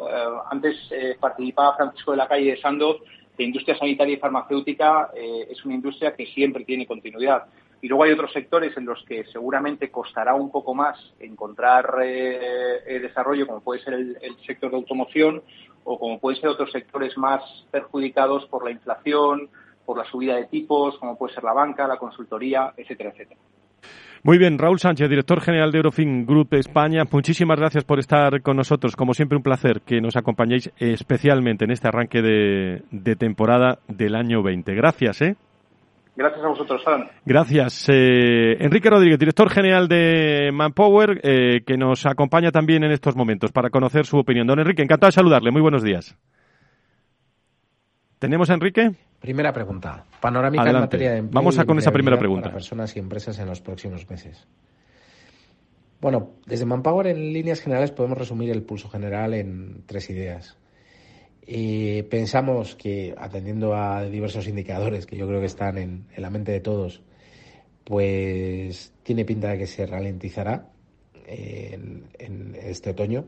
antes 0.49 0.77
eh, 0.91 1.17
participaba 1.19 1.75
Francisco 1.75 2.11
de 2.11 2.17
la 2.17 2.27
Calle 2.27 2.51
de 2.51 2.61
Sandoz, 2.61 3.01
de 3.37 3.43
industria 3.43 3.77
sanitaria 3.77 4.13
y 4.13 4.17
farmacéutica 4.17 5.11
es 5.13 5.63
una 5.63 5.75
industria 5.75 6.15
que 6.15 6.25
siempre 6.25 6.65
tiene 6.65 6.87
continuidad. 6.87 7.43
Y 7.81 7.87
luego 7.87 8.03
hay 8.03 8.11
otros 8.11 8.33
sectores 8.33 8.75
en 8.77 8.85
los 8.85 9.03
que 9.05 9.23
seguramente 9.25 9.91
costará 9.91 10.33
un 10.33 10.51
poco 10.51 10.73
más 10.73 10.97
encontrar 11.19 11.99
eh, 12.03 12.79
eh, 12.87 12.99
desarrollo, 12.99 13.45
como 13.45 13.61
puede 13.61 13.83
ser 13.83 13.93
el, 13.93 14.17
sector 14.45 14.71
de 14.71 14.77
automoción 14.77 15.43
o 15.83 15.99
como 15.99 16.19
pueden 16.19 16.41
ser 16.41 16.49
otros 16.49 16.71
sectores 16.71 17.17
más 17.17 17.41
perjudicados 17.71 18.45
por 18.47 18.63
la 18.65 18.71
inflación, 18.71 19.49
por 19.85 19.97
la 19.97 20.05
subida 20.05 20.35
de 20.35 20.45
tipos, 20.45 20.97
como 20.97 21.17
puede 21.17 21.35
ser 21.35 21.43
la 21.43 21.53
banca, 21.53 21.87
la 21.87 21.97
consultoría, 21.97 22.73
etcétera, 22.75 23.11
etcétera. 23.11 23.39
Muy 24.23 24.37
bien, 24.39 24.57
Raúl 24.57 24.79
Sánchez, 24.79 25.09
director 25.09 25.39
general 25.39 25.71
de 25.71 25.77
Eurofin 25.77 26.25
Group 26.25 26.55
España, 26.55 27.03
muchísimas 27.09 27.59
gracias 27.59 27.85
por 27.85 27.99
estar 27.99 28.41
con 28.41 28.57
nosotros. 28.57 28.95
Como 28.95 29.13
siempre, 29.13 29.37
un 29.37 29.43
placer 29.43 29.81
que 29.81 30.01
nos 30.01 30.17
acompañéis 30.17 30.71
especialmente 30.79 31.63
en 31.65 31.71
este 31.71 31.87
arranque 31.87 32.21
de, 32.21 32.81
de 32.91 33.15
temporada 33.15 33.79
del 33.87 34.15
año 34.15 34.41
20. 34.43 34.73
Gracias, 34.73 35.21
¿eh? 35.21 35.35
Gracias 36.17 36.43
a 36.43 36.47
vosotros, 36.47 36.83
Fran. 36.83 37.07
Gracias. 37.25 37.87
Eh, 37.89 38.57
Enrique 38.59 38.89
Rodríguez, 38.89 39.19
director 39.19 39.51
general 39.51 39.87
de 39.87 40.49
Manpower, 40.51 41.21
eh, 41.21 41.61
que 41.63 41.77
nos 41.77 42.07
acompaña 42.07 42.51
también 42.51 42.83
en 42.83 42.91
estos 42.91 43.15
momentos 43.15 43.51
para 43.51 43.69
conocer 43.69 44.07
su 44.07 44.17
opinión. 44.17 44.47
Don 44.47 44.59
Enrique, 44.59 44.81
encantado 44.81 45.09
de 45.09 45.11
saludarle. 45.11 45.51
Muy 45.51 45.61
buenos 45.61 45.83
días. 45.83 46.17
¿Tenemos 48.17 48.49
a 48.49 48.55
Enrique? 48.55 48.89
Primera 49.19 49.53
pregunta. 49.53 50.05
Panorámica 50.19 50.67
en 50.67 50.79
materia 50.79 51.11
de 51.11 51.17
empleo 51.19 51.39
Vamos 51.39 51.59
a 51.59 51.65
con 51.65 51.77
esa 51.77 51.91
primera 51.91 52.17
pregunta. 52.17 52.45
Para 52.45 52.55
personas 52.55 52.95
y 52.95 52.99
empresas 52.99 53.37
en 53.37 53.45
los 53.45 53.61
próximos 53.61 54.09
meses. 54.09 54.47
Bueno, 56.01 56.31
desde 56.47 56.65
Manpower 56.65 57.05
en 57.05 57.31
líneas 57.31 57.61
generales 57.61 57.91
podemos 57.91 58.17
resumir 58.17 58.49
el 58.49 58.63
pulso 58.63 58.89
general 58.89 59.35
en 59.35 59.83
tres 59.85 60.09
ideas. 60.09 60.57
Y 61.49 62.03
pensamos 62.03 62.75
que, 62.75 63.15
atendiendo 63.17 63.73
a 63.73 64.03
diversos 64.03 64.49
indicadores 64.49 65.05
que 65.05 65.15
yo 65.15 65.25
creo 65.27 65.39
que 65.39 65.45
están 65.45 65.77
en, 65.77 66.05
la 66.17 66.29
mente 66.29 66.51
de 66.51 66.59
todos, 66.59 67.01
pues 67.85 68.91
tiene 69.01 69.23
pinta 69.23 69.51
de 69.51 69.59
que 69.59 69.65
se 69.67 69.85
ralentizará 69.85 70.69
en, 71.25 72.03
este 72.61 72.89
otoño. 72.89 73.23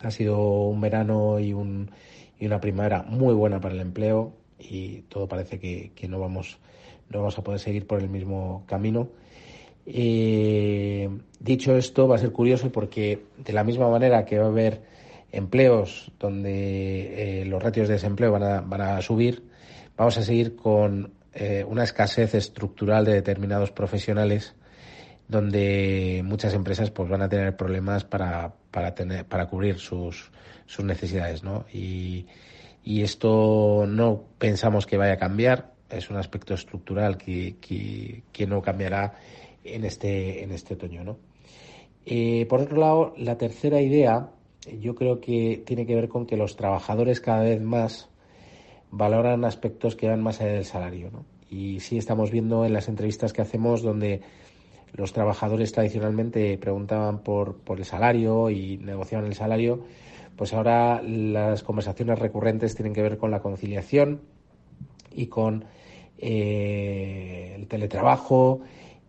Ha 0.00 0.10
sido 0.10 0.66
un 0.66 0.80
verano 0.80 1.38
y, 1.38 1.52
un, 1.52 1.92
y 2.40 2.46
una 2.46 2.60
primavera 2.60 3.04
muy 3.04 3.34
buena 3.34 3.60
para 3.60 3.74
el 3.74 3.80
empleo 3.80 4.32
y 4.58 5.02
todo 5.02 5.28
parece 5.28 5.60
que, 5.60 5.92
no, 6.08 6.18
vamos, 6.18 6.58
no 7.08 7.20
vamos 7.20 7.38
a 7.38 7.44
poder 7.44 7.60
seguir 7.60 7.86
por 7.86 8.00
el 8.00 8.08
mismo 8.08 8.64
camino. 8.66 9.10
dicho 9.86 11.76
esto, 11.76 12.08
va 12.08 12.16
a 12.16 12.18
ser 12.18 12.32
curioso 12.32 12.72
porque 12.72 13.26
de 13.38 13.52
la 13.52 13.62
misma 13.62 13.88
manera 13.88 14.24
que 14.24 14.38
va 14.38 14.46
a 14.46 14.48
haber 14.48 14.91
empleos 15.32 16.12
donde 16.18 17.40
eh, 17.40 17.44
los 17.46 17.62
ratios 17.62 17.88
de 17.88 17.94
desempleo 17.94 18.30
van 18.30 18.42
a, 18.42 18.60
van 18.60 18.82
a 18.82 19.02
subir, 19.02 19.42
vamos 19.96 20.16
a 20.18 20.22
seguir 20.22 20.54
con 20.54 21.14
eh, 21.32 21.64
una 21.66 21.84
escasez 21.84 22.34
estructural 22.34 23.04
de 23.04 23.14
determinados 23.14 23.72
profesionales 23.72 24.54
donde 25.28 26.22
muchas 26.24 26.52
empresas 26.52 26.90
pues 26.90 27.08
van 27.08 27.22
a 27.22 27.28
tener 27.28 27.56
problemas 27.56 28.04
para, 28.04 28.52
para, 28.70 28.94
tener, 28.94 29.24
para 29.24 29.46
cubrir 29.46 29.78
sus, 29.78 30.30
sus 30.66 30.84
necesidades. 30.84 31.42
¿no? 31.42 31.64
Y, 31.72 32.26
y 32.84 33.02
esto 33.02 33.86
no 33.88 34.24
pensamos 34.38 34.86
que 34.86 34.98
vaya 34.98 35.14
a 35.14 35.18
cambiar, 35.18 35.72
es 35.88 36.10
un 36.10 36.18
aspecto 36.18 36.52
estructural 36.54 37.16
que, 37.16 37.56
que, 37.60 38.24
que 38.30 38.46
no 38.46 38.60
cambiará 38.60 39.14
en 39.64 39.84
este, 39.84 40.42
en 40.42 40.52
este 40.52 40.74
otoño. 40.74 41.02
¿no? 41.02 41.18
Eh, 42.04 42.46
por 42.48 42.60
otro 42.60 42.76
lado, 42.76 43.14
la 43.16 43.38
tercera 43.38 43.80
idea 43.80 44.28
yo 44.70 44.94
creo 44.94 45.20
que 45.20 45.62
tiene 45.66 45.86
que 45.86 45.94
ver 45.94 46.08
con 46.08 46.26
que 46.26 46.36
los 46.36 46.56
trabajadores 46.56 47.20
cada 47.20 47.42
vez 47.42 47.60
más 47.60 48.08
valoran 48.90 49.44
aspectos 49.44 49.96
que 49.96 50.08
van 50.08 50.22
más 50.22 50.40
allá 50.40 50.52
del 50.52 50.64
salario. 50.64 51.10
¿no? 51.10 51.24
Y 51.50 51.80
sí 51.80 51.98
estamos 51.98 52.30
viendo 52.30 52.64
en 52.64 52.72
las 52.72 52.88
entrevistas 52.88 53.32
que 53.32 53.42
hacemos 53.42 53.82
donde 53.82 54.20
los 54.92 55.12
trabajadores 55.12 55.72
tradicionalmente 55.72 56.58
preguntaban 56.58 57.22
por, 57.22 57.56
por 57.56 57.78
el 57.78 57.84
salario 57.84 58.50
y 58.50 58.76
negociaban 58.78 59.26
el 59.26 59.34
salario, 59.34 59.84
pues 60.36 60.52
ahora 60.52 61.02
las 61.02 61.62
conversaciones 61.62 62.18
recurrentes 62.18 62.74
tienen 62.74 62.92
que 62.92 63.02
ver 63.02 63.16
con 63.16 63.30
la 63.30 63.40
conciliación 63.40 64.20
y 65.14 65.26
con 65.26 65.64
eh, 66.18 67.54
el 67.56 67.66
teletrabajo 67.66 68.60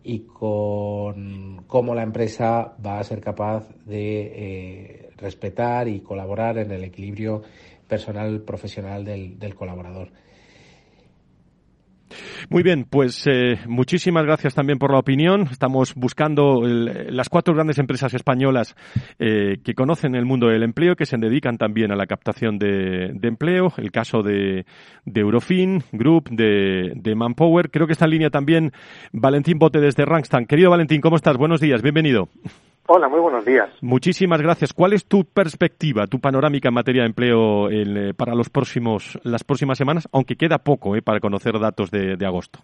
y 0.02 0.20
con 0.20 1.64
cómo 1.66 1.94
la 1.94 2.02
empresa 2.02 2.76
va 2.84 2.98
a 2.98 3.04
ser 3.04 3.20
capaz 3.20 3.68
de 3.86 4.32
eh, 4.34 5.03
respetar 5.16 5.88
y 5.88 6.00
colaborar 6.00 6.58
en 6.58 6.70
el 6.70 6.84
equilibrio 6.84 7.42
personal 7.88 8.40
profesional 8.40 9.04
del 9.04 9.54
colaborador. 9.54 10.08
Muy 12.50 12.62
bien, 12.62 12.84
pues 12.84 13.26
eh, 13.26 13.58
muchísimas 13.66 14.24
gracias 14.24 14.54
también 14.54 14.78
por 14.78 14.92
la 14.92 14.98
opinión. 14.98 15.48
Estamos 15.50 15.94
buscando 15.94 16.62
las 16.64 17.28
cuatro 17.28 17.54
grandes 17.54 17.78
empresas 17.78 18.12
españolas 18.14 18.74
eh, 19.18 19.58
que 19.64 19.74
conocen 19.74 20.14
el 20.14 20.24
mundo 20.24 20.48
del 20.48 20.62
empleo, 20.62 20.96
que 20.96 21.06
se 21.06 21.16
dedican 21.16 21.56
también 21.56 21.92
a 21.92 21.96
la 21.96 22.06
captación 22.06 22.58
de, 22.58 23.16
empleo. 23.22 23.72
El 23.78 23.90
caso 23.90 24.22
de, 24.22 24.66
Eurofin 25.06 25.82
Group, 25.92 26.28
de, 26.30 26.92
de, 26.94 27.14
Manpower. 27.14 27.70
Creo 27.70 27.86
que 27.86 27.92
está 27.92 28.04
en 28.04 28.10
línea 28.12 28.30
también 28.30 28.72
Valentín 29.12 29.58
Bote 29.58 29.80
desde 29.80 30.04
Rangstan. 30.04 30.46
Querido 30.46 30.70
Valentín, 30.70 31.00
¿cómo 31.00 31.16
estás? 31.16 31.36
Buenos 31.36 31.60
días, 31.60 31.82
bienvenido. 31.82 32.28
Hola, 32.86 33.08
muy 33.08 33.18
buenos 33.18 33.46
días. 33.46 33.70
Muchísimas 33.80 34.42
gracias. 34.42 34.74
¿Cuál 34.74 34.92
es 34.92 35.06
tu 35.06 35.24
perspectiva, 35.24 36.06
tu 36.06 36.20
panorámica 36.20 36.68
en 36.68 36.74
materia 36.74 37.02
de 37.02 37.08
empleo 37.08 37.70
eh, 37.70 38.12
para 38.14 38.34
los 38.34 38.50
próximos, 38.50 39.18
las 39.22 39.42
próximas 39.42 39.78
semanas? 39.78 40.06
Aunque 40.12 40.36
queda 40.36 40.58
poco 40.58 40.94
eh, 40.94 41.00
para 41.00 41.18
conocer 41.18 41.58
datos 41.58 41.90
de, 41.90 42.18
agosto. 42.26 42.58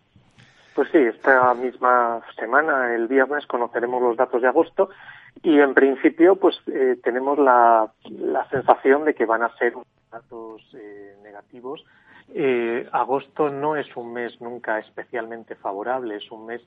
Pues 0.75 0.91
sí, 0.93 0.99
esta 0.99 1.55
misma 1.55 2.21
semana, 2.39 2.95
el 2.95 3.09
viernes, 3.09 3.47
conoceremos 3.47 4.03
los 4.03 4.17
datos 4.19 4.43
de 4.43 4.49
agosto 4.49 4.91
y 5.43 5.59
en 5.59 5.73
principio 5.73 6.37
pues 6.37 6.61
eh, 6.67 6.99
tenemos 7.03 7.39
la, 7.39 7.91
la, 8.11 8.47
sensación 8.51 9.07
de 9.07 9.15
que 9.15 9.25
van 9.25 9.43
a 9.43 9.57
ser 9.57 9.73
datos 10.13 10.63
negativos. 11.23 11.83
agosto 12.93 13.49
no 13.49 13.75
es 13.75 13.87
un 13.97 14.13
mes 14.13 14.39
nunca 14.41 14.79
especialmente 14.81 15.55
favorable, 15.55 16.17
es 16.17 16.31
un 16.31 16.45
mes 16.45 16.61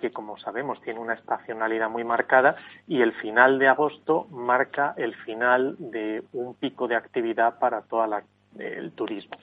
que 0.00 0.10
como 0.10 0.38
sabemos 0.38 0.80
tiene 0.82 0.98
una 0.98 1.14
estacionalidad 1.14 1.88
muy 1.88 2.04
marcada 2.04 2.56
y 2.86 3.02
el 3.02 3.12
final 3.12 3.58
de 3.58 3.68
agosto 3.68 4.26
marca 4.30 4.94
el 4.96 5.14
final 5.14 5.76
de 5.78 6.22
un 6.32 6.54
pico 6.54 6.88
de 6.88 6.96
actividad 6.96 7.58
para 7.58 7.82
todo 7.82 8.04
el 8.58 8.92
turismo. 8.92 9.36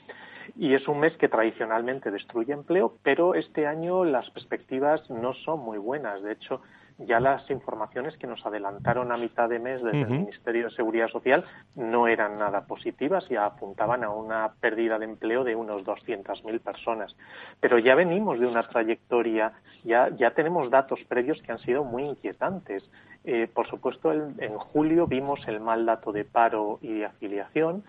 Y 0.56 0.74
es 0.74 0.88
un 0.88 1.00
mes 1.00 1.16
que 1.18 1.28
tradicionalmente 1.28 2.10
destruye 2.10 2.54
empleo, 2.54 2.96
pero 3.04 3.36
este 3.36 3.68
año 3.68 4.04
las 4.04 4.30
perspectivas 4.32 5.10
no 5.10 5.34
son 5.34 5.60
muy 5.60 5.78
buenas. 5.78 6.24
De 6.24 6.34
hecho, 6.34 6.62
ya 7.00 7.20
las 7.20 7.48
informaciones 7.52 8.18
que 8.18 8.28
nos 8.28 8.44
adelantaron 8.46 9.12
a 9.12 9.18
mitad 9.18 9.48
de 9.50 9.60
mes 9.60 9.84
desde 9.84 10.02
el 10.02 10.10
Ministerio 10.10 10.66
de 10.66 10.76
Seguridad 10.76 11.10
Social 11.10 11.46
no 11.76 12.08
eran 12.08 12.40
nada 12.40 12.66
positivas 12.66 13.26
y 13.30 13.36
apuntaban 13.36 14.04
a 14.04 14.10
una 14.10 14.54
pérdida 14.60 14.98
de 14.98 15.06
empleo 15.06 15.44
de 15.44 15.56
unos 15.56 15.84
200.000 15.84 16.60
personas. 16.60 17.16
Pero 17.60 17.78
ya 17.78 17.94
venimos 17.94 18.40
de 18.40 18.48
una 18.48 18.68
trayectoria, 18.68 19.54
ya, 19.84 20.10
ya 20.10 20.32
tenemos 20.32 20.72
datos 20.72 21.00
previos 21.08 21.42
que 21.44 21.52
han 21.52 21.60
sido 21.60 21.84
muy 21.84 22.04
inquietantes. 22.04 22.84
Eh, 23.24 23.48
por 23.54 23.68
supuesto, 23.68 24.12
en 24.12 24.58
julio 24.58 25.06
vimos 25.06 25.40
el 25.48 25.60
mal 25.60 25.86
dato 25.86 26.12
de 26.12 26.26
paro 26.26 26.80
y 26.82 27.00
de 27.00 27.06
afiliación, 27.06 27.84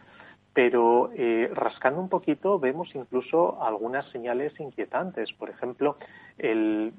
pero 0.54 1.10
eh, 1.14 1.50
rascando 1.54 2.00
un 2.00 2.08
poquito 2.08 2.58
vemos 2.58 2.88
incluso 2.94 3.62
algunas 3.62 4.10
señales 4.10 4.58
inquietantes. 4.58 5.32
Por 5.32 5.50
ejemplo, 5.50 5.96
el, 6.36 6.92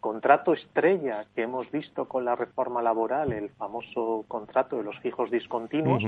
contrato 0.00 0.52
estrella 0.52 1.24
que 1.34 1.42
hemos 1.42 1.70
visto 1.70 2.06
con 2.06 2.24
la 2.24 2.36
reforma 2.36 2.82
laboral, 2.82 3.32
el 3.32 3.50
famoso 3.50 4.24
contrato 4.28 4.76
de 4.76 4.84
los 4.84 4.98
fijos 5.00 5.30
discontinuos, 5.30 6.02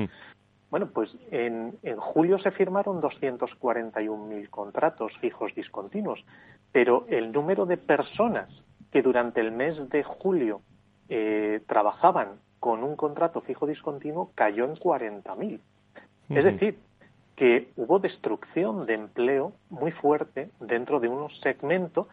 bueno, 0.70 0.88
pues 0.88 1.14
en, 1.30 1.76
julio 1.98 2.38
se 2.38 2.50
firmaron 2.50 3.02
241.000 3.02 4.48
contratos 4.48 5.12
fijos 5.20 5.54
discontinuos, 5.54 6.24
pero 6.72 7.04
el 7.08 7.30
número 7.30 7.66
de 7.66 7.76
personas 7.76 8.48
que 8.90 9.02
durante 9.02 9.42
el 9.42 9.52
mes 9.52 9.76
de 9.90 10.02
julio 10.02 10.62
eh, 11.10 11.60
trabajaban 11.66 12.40
con 12.58 12.84
un 12.84 12.96
contrato 12.96 13.42
fijo 13.42 13.66
discontinuo 13.66 14.30
cayó 14.34 14.64
en 14.64 14.76
40.000. 14.76 15.60
Es 16.30 16.44
decir, 16.44 16.78
que 17.36 17.70
hubo 17.76 17.98
destrucción 17.98 18.86
de 18.86 18.94
empleo 18.94 19.52
muy 19.70 19.90
fuerte 19.92 20.50
dentro 20.60 21.00
de 21.00 21.08
un 21.08 21.30
segmento 21.42 22.08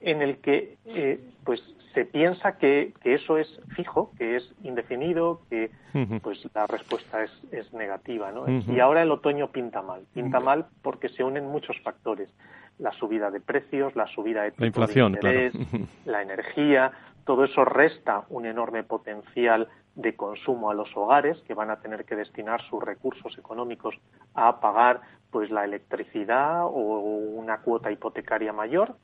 en 0.00 0.22
el 0.22 0.38
que 0.38 0.76
eh, 0.86 1.20
pues 1.44 1.62
se 1.94 2.04
piensa 2.04 2.58
que, 2.58 2.92
eso 3.04 3.38
es 3.38 3.48
fijo, 3.76 4.10
que 4.18 4.36
es 4.36 4.52
indefinido, 4.64 5.40
que 5.48 5.70
pues 6.22 6.44
la 6.52 6.66
respuesta 6.66 7.22
es, 7.22 7.30
es 7.52 7.72
negativa, 7.72 8.32
¿no? 8.32 8.46
Y 8.48 8.80
ahora 8.80 9.02
el 9.02 9.12
otoño 9.12 9.52
pinta 9.52 9.80
mal, 9.80 10.02
pinta 10.12 10.40
mal 10.40 10.66
porque 10.82 11.08
se 11.08 11.22
unen 11.22 11.46
muchos 11.46 11.80
factores, 11.82 12.28
la 12.78 12.90
subida 12.92 13.30
de 13.30 13.40
precios, 13.40 13.94
la 13.94 14.08
subida 14.08 14.42
de 14.42 14.52
la 14.56 14.66
inflación, 14.66 15.12
de 15.12 15.18
interés, 15.18 15.54
la 16.04 16.20
energía, 16.22 16.90
todo 17.24 17.44
eso 17.44 17.64
resta 17.64 18.24
un 18.28 18.46
enorme 18.46 18.82
potencial 18.82 19.68
de 19.96 20.16
consumo 20.16 20.70
a 20.70 20.74
los 20.74 20.88
hogares 20.96 21.40
que 21.46 21.54
van 21.54 21.70
a 21.70 21.80
tener 21.80 22.04
que 22.04 22.16
destinar 22.16 22.62
sus 22.68 22.82
recursos 22.82 23.36
económicos 23.38 23.94
a 24.34 24.60
pagar 24.60 25.00
pues 25.30 25.50
la 25.50 25.64
electricidad 25.64 26.64
o 26.64 26.70
una 26.70 27.58
cuota 27.58 27.90
hipotecaria 27.90 28.52
mayor 28.52 28.96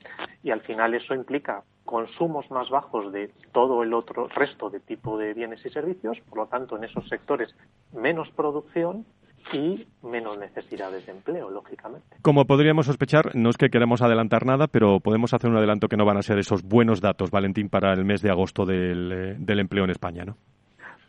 y 0.42 0.50
al 0.50 0.60
final 0.62 0.94
eso 0.94 1.14
implica 1.14 1.64
consumos 1.84 2.48
más 2.50 2.70
bajos 2.70 3.12
de 3.12 3.32
todo 3.52 3.82
el 3.82 3.92
otro 3.94 4.28
resto 4.28 4.70
de 4.70 4.78
tipo 4.80 5.18
de 5.18 5.34
bienes 5.34 5.64
y 5.66 5.70
servicios, 5.70 6.18
por 6.28 6.38
lo 6.38 6.46
tanto 6.46 6.76
en 6.76 6.84
esos 6.84 7.08
sectores 7.08 7.54
menos 7.92 8.30
producción 8.30 9.04
y 9.52 9.86
menos 10.02 10.38
necesidades 10.38 11.06
de 11.06 11.12
empleo, 11.12 11.50
lógicamente. 11.50 12.16
Como 12.22 12.44
podríamos 12.44 12.86
sospechar, 12.86 13.34
no 13.34 13.50
es 13.50 13.56
que 13.56 13.70
queramos 13.70 14.02
adelantar 14.02 14.46
nada, 14.46 14.68
pero 14.68 15.00
podemos 15.00 15.34
hacer 15.34 15.50
un 15.50 15.56
adelanto 15.56 15.88
que 15.88 15.96
no 15.96 16.04
van 16.04 16.18
a 16.18 16.22
ser 16.22 16.38
esos 16.38 16.62
buenos 16.62 17.00
datos, 17.00 17.30
Valentín, 17.30 17.68
para 17.68 17.92
el 17.92 18.04
mes 18.04 18.22
de 18.22 18.30
agosto 18.30 18.66
del, 18.66 19.10
eh, 19.12 19.36
del 19.38 19.58
empleo 19.58 19.84
en 19.84 19.90
España, 19.90 20.24
¿no? 20.24 20.36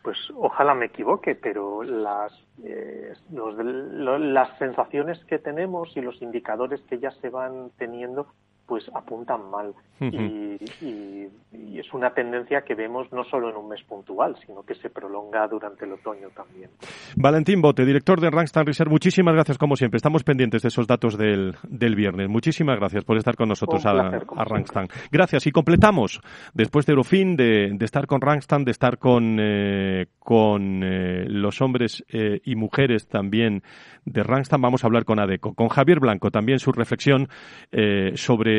Pues 0.02 0.18
ojalá 0.36 0.74
me 0.74 0.86
equivoque, 0.86 1.34
pero 1.34 1.82
las, 1.82 2.32
eh, 2.64 3.14
las 3.30 4.58
sensaciones 4.58 5.24
que 5.26 5.38
tenemos 5.38 5.96
y 5.96 6.00
los 6.00 6.20
indicadores 6.20 6.80
que 6.82 6.98
ya 6.98 7.10
se 7.12 7.30
van 7.30 7.70
teniendo 7.78 8.26
pues 8.66 8.84
apuntan 8.94 9.50
mal 9.50 9.74
y, 10.00 10.58
es 11.78 11.92
una 11.92 12.10
tendencia 12.10 12.62
que 12.62 12.74
vemos 12.74 13.12
no 13.12 13.24
solo 13.24 13.50
en 13.50 13.56
un 13.56 13.68
mes 13.68 13.82
puntual, 13.82 14.36
sino 14.46 14.62
que 14.62 14.74
se 14.74 14.88
prolonga 14.88 15.46
durante 15.48 15.84
el 15.84 15.92
otoño 15.92 16.28
también. 16.34 16.70
Valentín 17.16 17.60
Bote, 17.60 17.84
director 17.84 18.20
de 18.20 18.30
Rangstan 18.30 18.66
Research, 18.66 18.90
muchísimas 18.90 19.34
gracias 19.34 19.58
como 19.58 19.76
siempre. 19.76 19.96
Estamos 19.96 20.22
pendientes 20.22 20.62
de 20.62 20.68
esos 20.68 20.86
datos 20.86 21.18
del, 21.18 21.56
del 21.68 21.94
viernes. 21.94 22.28
Muchísimas 22.28 22.78
gracias 22.78 23.04
por 23.04 23.16
estar 23.16 23.36
con 23.36 23.48
nosotros 23.48 23.84
a, 23.86 23.90
a. 23.90 24.86
Gracias 25.10 25.46
y 25.46 25.50
completamos 25.50 26.20
después 26.54 26.86
de 26.86 26.92
Eurofin, 26.92 27.36
de, 27.36 27.70
de 27.74 27.84
estar 27.84 28.06
con 28.06 28.20
Rangstan, 28.20 28.64
de 28.64 28.70
estar 28.70 28.98
con, 28.98 29.38
eh, 29.40 30.06
con 30.18 30.82
eh, 30.82 31.24
los 31.28 31.60
hombres 31.60 32.04
eh, 32.08 32.40
y 32.44 32.54
mujeres 32.54 33.08
también 33.08 33.62
de 34.04 34.22
Rangstan, 34.22 34.60
vamos 34.60 34.84
a 34.84 34.86
hablar 34.88 35.04
con 35.04 35.20
ADECO, 35.20 35.54
con 35.54 35.68
Javier 35.68 36.00
Blanco, 36.00 36.30
también 36.30 36.58
su 36.58 36.72
reflexión 36.72 37.28
sobre 38.14 38.51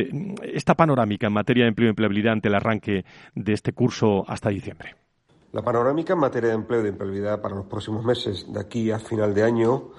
esta 0.43 0.75
panorámica 0.75 1.27
en 1.27 1.33
materia 1.33 1.63
de 1.63 1.69
empleo 1.69 1.87
y 1.87 1.89
empleabilidad 1.89 2.33
ante 2.33 2.47
el 2.47 2.55
arranque 2.55 3.05
de 3.35 3.53
este 3.53 3.73
curso 3.73 4.23
hasta 4.27 4.49
diciembre? 4.49 4.95
La 5.51 5.61
panorámica 5.61 6.13
en 6.13 6.19
materia 6.19 6.49
de 6.49 6.55
empleo 6.55 6.79
y 6.79 6.83
de 6.83 6.89
empleabilidad 6.89 7.41
para 7.41 7.55
los 7.55 7.65
próximos 7.65 8.03
meses, 8.03 8.51
de 8.51 8.59
aquí 8.59 8.89
a 8.89 8.99
final 8.99 9.33
de 9.33 9.43
año, 9.43 9.91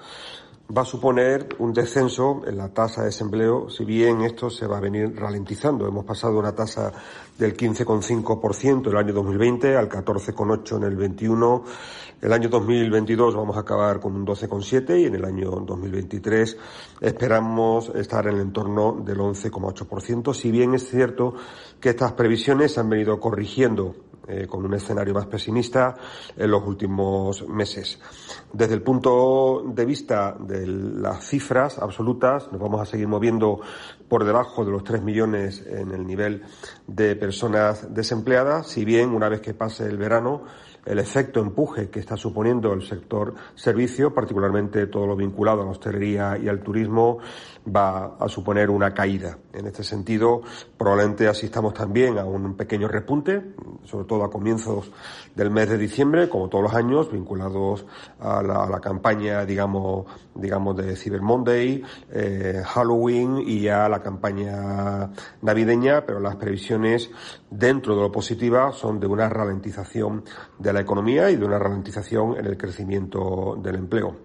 va 0.75 0.81
a 0.81 0.85
suponer 0.85 1.47
un 1.59 1.73
descenso 1.73 2.41
en 2.47 2.57
la 2.57 2.73
tasa 2.73 3.01
de 3.01 3.07
desempleo, 3.07 3.69
si 3.69 3.85
bien 3.85 4.21
esto 4.21 4.49
se 4.49 4.67
va 4.67 4.77
a 4.77 4.81
venir 4.81 5.15
ralentizando. 5.15 5.87
Hemos 5.87 6.05
pasado 6.05 6.39
una 6.39 6.53
tasa 6.53 6.91
del 7.37 7.55
15,5% 7.55 8.87
el 8.89 8.97
año 8.97 9.13
2020 9.13 9.77
al 9.77 9.89
14,8% 9.89 10.77
en 10.77 10.83
el 10.83 10.95
21. 10.95 11.63
El 12.21 12.31
año 12.31 12.49
2022 12.49 13.35
vamos 13.35 13.57
a 13.57 13.59
acabar 13.59 13.99
con 13.99 14.15
un 14.15 14.25
12,7% 14.25 14.99
y 14.99 15.05
en 15.05 15.15
el 15.15 15.25
año 15.25 15.51
2023 15.51 16.57
esperamos 17.01 17.89
estar 17.89 18.25
en 18.27 18.35
el 18.35 18.41
entorno 18.41 18.93
del 19.03 19.17
11,8%, 19.17 20.33
si 20.33 20.49
bien 20.49 20.73
es 20.73 20.89
cierto 20.89 21.35
que 21.79 21.89
estas 21.89 22.13
previsiones 22.13 22.73
se 22.73 22.79
han 22.79 22.89
venido 22.89 23.19
corrigiendo 23.19 23.95
eh, 24.27 24.47
con 24.47 24.65
un 24.65 24.73
escenario 24.73 25.13
más 25.13 25.27
pesimista 25.27 25.93
en 26.35 26.49
los 26.49 26.65
últimos 26.65 27.47
meses. 27.47 27.99
Desde 28.51 28.73
el 28.73 28.81
punto 28.81 29.61
de 29.67 29.85
vista 29.85 30.35
de 30.39 30.65
las 30.65 31.27
cifras 31.27 31.77
absolutas, 31.77 32.51
nos 32.51 32.59
vamos 32.59 32.81
a 32.81 32.85
seguir 32.85 33.07
moviendo 33.07 33.59
por 34.09 34.23
debajo 34.23 34.65
de 34.65 34.71
los 34.71 34.83
3 34.83 35.03
millones 35.03 35.63
en 35.67 35.91
el 35.91 36.07
nivel 36.07 36.41
de 36.87 37.15
personas 37.15 37.93
desempleadas, 37.93 38.67
si 38.67 38.83
bien 38.83 39.09
una 39.09 39.29
vez 39.29 39.41
que 39.41 39.53
pase 39.53 39.85
el 39.85 39.97
verano 39.97 40.41
el 40.85 40.99
efecto 40.99 41.39
empuje 41.39 41.89
que 41.89 41.99
está 41.99 42.15
suponiendo 42.15 42.71
el 42.73 42.83
sector 42.83 43.33
servicio, 43.55 44.13
particularmente 44.13 44.87
todo 44.87 45.07
lo 45.07 45.15
vinculado 45.15 45.61
a 45.61 45.65
la 45.65 45.71
hostelería 45.71 46.37
y 46.37 46.47
al 46.47 46.61
turismo, 46.61 47.19
va 47.67 48.15
a 48.19 48.27
suponer 48.27 48.69
una 48.69 48.93
caída. 48.93 49.37
En 49.53 49.67
este 49.67 49.83
sentido, 49.83 50.41
probablemente 50.77 51.27
asistamos 51.27 51.73
también 51.73 52.17
a 52.17 52.25
un 52.25 52.55
pequeño 52.55 52.87
repunte, 52.87 53.41
sobre 53.83 54.05
todo 54.05 54.23
a 54.23 54.29
comienzos 54.29 54.91
del 55.35 55.49
mes 55.49 55.69
de 55.69 55.77
diciembre, 55.77 56.29
como 56.29 56.49
todos 56.49 56.65
los 56.65 56.73
años, 56.73 57.11
vinculados 57.11 57.85
a 58.19 58.41
la, 58.43 58.79
campaña, 58.79 59.45
digamos, 59.45 60.05
digamos 60.35 60.77
de 60.77 60.95
Cyber 60.95 61.21
Monday, 61.21 61.83
eh, 62.11 62.61
Halloween 62.65 63.39
y 63.45 63.61
ya 63.61 63.89
la 63.89 64.01
campaña 64.01 65.09
navideña, 65.41 66.05
pero 66.05 66.19
las 66.19 66.35
previsiones 66.35 67.09
dentro 67.49 67.95
de 67.95 68.01
lo 68.01 68.11
positiva 68.11 68.71
son 68.73 68.99
de 68.99 69.07
una 69.07 69.29
ralentización 69.29 70.23
de 70.59 70.73
la 70.73 70.81
economía 70.81 71.31
y 71.31 71.35
de 71.35 71.45
una 71.45 71.57
ralentización 71.57 72.37
en 72.37 72.45
el 72.45 72.57
crecimiento 72.57 73.57
del 73.61 73.75
empleo. 73.75 74.24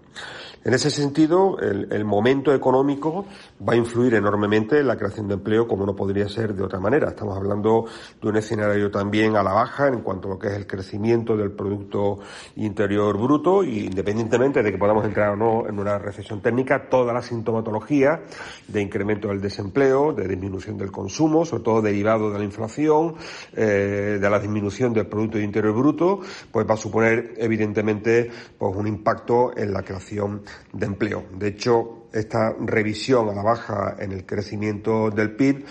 En 0.63 0.75
ese 0.75 0.91
sentido, 0.91 1.57
el, 1.59 2.05
momento 2.05 2.53
económico 2.53 3.25
va 3.67 3.73
a 3.73 3.75
influir 3.75 4.13
enormemente 4.13 4.79
en 4.79 4.85
la 4.85 4.95
creación 4.95 5.27
de 5.27 5.33
empleo, 5.33 5.67
como 5.67 5.87
no 5.87 5.95
podría 5.95 6.29
ser 6.29 6.53
de 6.53 6.61
otra 6.61 6.79
manera. 6.79 7.09
Estamos 7.09 7.35
hablando 7.35 7.85
de 8.21 8.29
un 8.29 8.37
escenario 8.37 8.91
también 8.91 9.35
a 9.35 9.41
la 9.41 9.53
baja 9.53 9.87
en 9.87 10.01
cuanto 10.01 10.27
a 10.27 10.31
lo 10.33 10.39
que 10.39 10.49
es 10.49 10.53
el 10.53 10.67
crecimiento 10.67 11.35
del 11.35 11.51
Producto 11.51 12.19
Interior 12.57 13.17
Bruto, 13.17 13.63
y 13.63 13.85
independientemente 13.85 14.61
de 14.61 14.71
que 14.71 14.77
podamos 14.77 15.03
entrar 15.03 15.31
o 15.31 15.35
no 15.35 15.67
en 15.67 15.79
una 15.79 15.97
recesión 15.97 16.41
técnica, 16.41 16.89
toda 16.89 17.11
la 17.11 17.23
sintomatología 17.23 18.21
de 18.67 18.81
incremento 18.81 19.29
del 19.29 19.41
desempleo, 19.41 20.13
de 20.13 20.27
disminución 20.27 20.77
del 20.77 20.91
consumo, 20.91 21.43
sobre 21.43 21.63
todo 21.63 21.81
derivado 21.81 22.29
de 22.29 22.37
la 22.37 22.45
inflación, 22.45 23.15
eh, 23.55 24.19
de 24.21 24.29
la 24.29 24.39
disminución 24.39 24.93
del 24.93 25.07
Producto 25.07 25.39
Interior 25.39 25.73
Bruto, 25.73 26.19
pues 26.51 26.69
va 26.69 26.75
a 26.75 26.77
suponer 26.77 27.33
evidentemente 27.37 28.29
pues 28.59 28.75
un 28.75 28.85
impacto 28.85 29.57
en 29.57 29.73
la 29.73 29.81
creación 29.81 30.00
de 30.73 30.85
empleo. 30.85 31.25
De 31.33 31.47
hecho, 31.49 32.07
esta 32.11 32.53
revisión 32.59 33.29
a 33.29 33.33
la 33.33 33.43
baja 33.43 33.95
en 33.99 34.11
el 34.11 34.25
crecimiento 34.25 35.09
del 35.09 35.35
PIB 35.35 35.65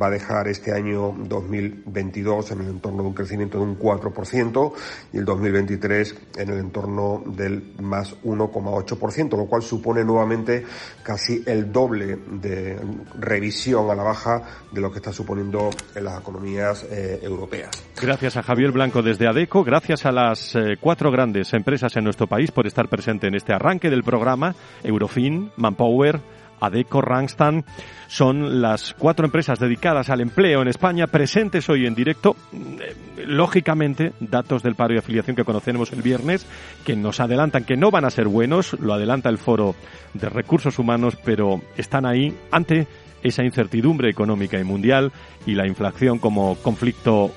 va 0.00 0.06
a 0.06 0.10
dejar 0.10 0.48
este 0.48 0.72
año 0.72 1.14
2022 1.16 2.50
en 2.52 2.60
el 2.60 2.68
entorno 2.68 3.02
de 3.02 3.08
un 3.08 3.14
crecimiento 3.14 3.58
de 3.58 3.64
un 3.64 3.78
4% 3.78 4.72
y 5.12 5.18
el 5.18 5.24
2023 5.24 6.16
en 6.36 6.48
el 6.50 6.58
entorno 6.58 7.22
del 7.26 7.74
más 7.80 8.14
1,8%, 8.22 9.36
lo 9.36 9.46
cual 9.46 9.62
supone 9.62 10.04
nuevamente 10.04 10.64
casi 11.02 11.42
el 11.46 11.72
doble 11.72 12.18
de 12.40 12.78
revisión 13.18 13.90
a 13.90 13.94
la 13.94 14.02
baja 14.02 14.42
de 14.72 14.80
lo 14.80 14.90
que 14.90 14.98
está 14.98 15.12
suponiendo 15.12 15.70
en 15.94 16.04
las 16.04 16.20
economías 16.20 16.84
eh, 16.90 17.20
europeas. 17.22 17.70
Gracias 18.00 18.36
a 18.36 18.42
Javier 18.42 18.72
Blanco 18.72 19.02
desde 19.02 19.28
ADECO, 19.28 19.64
gracias 19.64 20.04
a 20.06 20.12
las 20.12 20.54
eh, 20.54 20.76
cuatro 20.80 21.10
grandes 21.10 21.52
empresas 21.54 21.96
en 21.96 22.04
nuestro 22.04 22.26
país 22.26 22.50
por 22.50 22.66
estar 22.66 22.88
presente 22.88 23.28
en 23.28 23.34
este 23.34 23.52
arranque 23.52 23.90
del 23.90 24.02
programa, 24.02 24.54
Eurofin, 24.82 25.50
Manpower, 25.56 26.20
Adeco, 26.60 27.00
Rangstan, 27.00 27.64
son 28.06 28.60
las 28.62 28.94
cuatro 28.94 29.26
empresas 29.26 29.58
dedicadas 29.58 30.10
al 30.10 30.20
empleo 30.20 30.62
en 30.62 30.68
España 30.68 31.06
presentes 31.06 31.68
hoy 31.68 31.86
en 31.86 31.94
directo. 31.94 32.36
Eh, 32.52 32.94
lógicamente, 33.26 34.12
datos 34.20 34.62
del 34.62 34.74
paro 34.74 34.94
y 34.94 34.98
afiliación 34.98 35.36
que 35.36 35.44
conocemos 35.44 35.92
el 35.92 36.02
viernes, 36.02 36.46
que 36.84 36.96
nos 36.96 37.20
adelantan 37.20 37.64
que 37.64 37.76
no 37.76 37.90
van 37.90 38.04
a 38.04 38.10
ser 38.10 38.28
buenos, 38.28 38.74
lo 38.80 38.94
adelanta 38.94 39.28
el 39.28 39.38
Foro 39.38 39.74
de 40.12 40.28
Recursos 40.28 40.78
Humanos, 40.78 41.16
pero 41.24 41.60
están 41.76 42.06
ahí 42.06 42.34
ante 42.50 42.86
esa 43.22 43.42
incertidumbre 43.42 44.10
económica 44.10 44.60
y 44.60 44.64
mundial 44.64 45.10
y 45.46 45.54
la 45.54 45.66
inflación 45.66 46.18
como 46.18 46.56
conflicto 46.56 47.32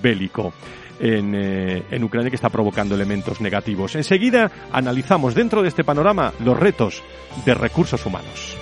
bélico. 0.00 0.54
En, 1.00 1.34
eh, 1.34 1.82
en, 1.90 2.04
Ucrania 2.04 2.30
que 2.30 2.36
está 2.36 2.50
provocando 2.50 2.94
elementos 2.94 3.40
negativos. 3.40 3.96
Enseguida 3.96 4.50
analizamos 4.72 5.34
dentro 5.34 5.62
de 5.62 5.68
este 5.68 5.82
panorama 5.82 6.32
los 6.44 6.58
retos 6.58 7.02
de 7.44 7.54
recursos 7.54 8.06
humanos. 8.06 8.56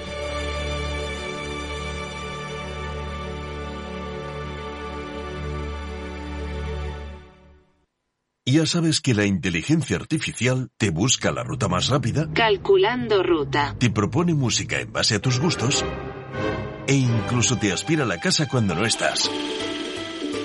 Ya 8.52 8.66
sabes 8.66 9.00
que 9.00 9.14
la 9.14 9.24
inteligencia 9.24 9.96
artificial 9.96 10.68
te 10.76 10.90
busca 10.90 11.32
la 11.32 11.42
ruta 11.42 11.68
más 11.68 11.88
rápida. 11.88 12.28
Calculando 12.34 13.22
ruta. 13.22 13.74
Te 13.78 13.88
propone 13.88 14.34
música 14.34 14.78
en 14.78 14.92
base 14.92 15.14
a 15.14 15.20
tus 15.20 15.40
gustos. 15.40 15.82
E 16.86 16.94
incluso 16.94 17.56
te 17.56 17.72
aspira 17.72 18.04
a 18.04 18.06
la 18.06 18.18
casa 18.18 18.46
cuando 18.48 18.74
no 18.74 18.84
estás. 18.84 19.30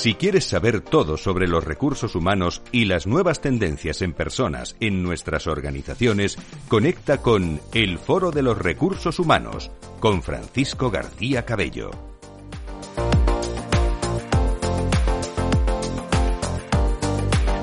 Si 0.00 0.14
quieres 0.14 0.46
saber 0.46 0.80
todo 0.80 1.18
sobre 1.18 1.46
los 1.46 1.62
recursos 1.62 2.14
humanos 2.14 2.62
y 2.72 2.86
las 2.86 3.06
nuevas 3.06 3.42
tendencias 3.42 4.00
en 4.00 4.14
personas 4.14 4.74
en 4.80 5.02
nuestras 5.02 5.46
organizaciones, 5.46 6.38
conecta 6.68 7.18
con 7.18 7.60
El 7.74 7.98
Foro 7.98 8.30
de 8.30 8.40
los 8.40 8.56
Recursos 8.56 9.18
Humanos 9.18 9.70
con 10.00 10.22
Francisco 10.22 10.90
García 10.90 11.44
Cabello. 11.44 11.90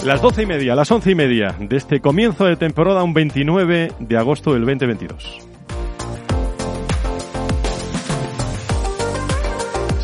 Las 0.05 0.21
doce 0.21 0.43
y 0.43 0.45
media, 0.45 0.75
las 0.75 0.91
once 0.91 1.09
y 1.09 1.15
media 1.15 1.55
de 1.59 1.75
este 1.75 2.01
comienzo 2.01 2.45
de 2.45 2.55
temporada, 2.55 3.01
un 3.01 3.15
29 3.15 3.93
de 3.97 4.17
agosto 4.17 4.53
del 4.53 4.63
2022. 4.63 5.46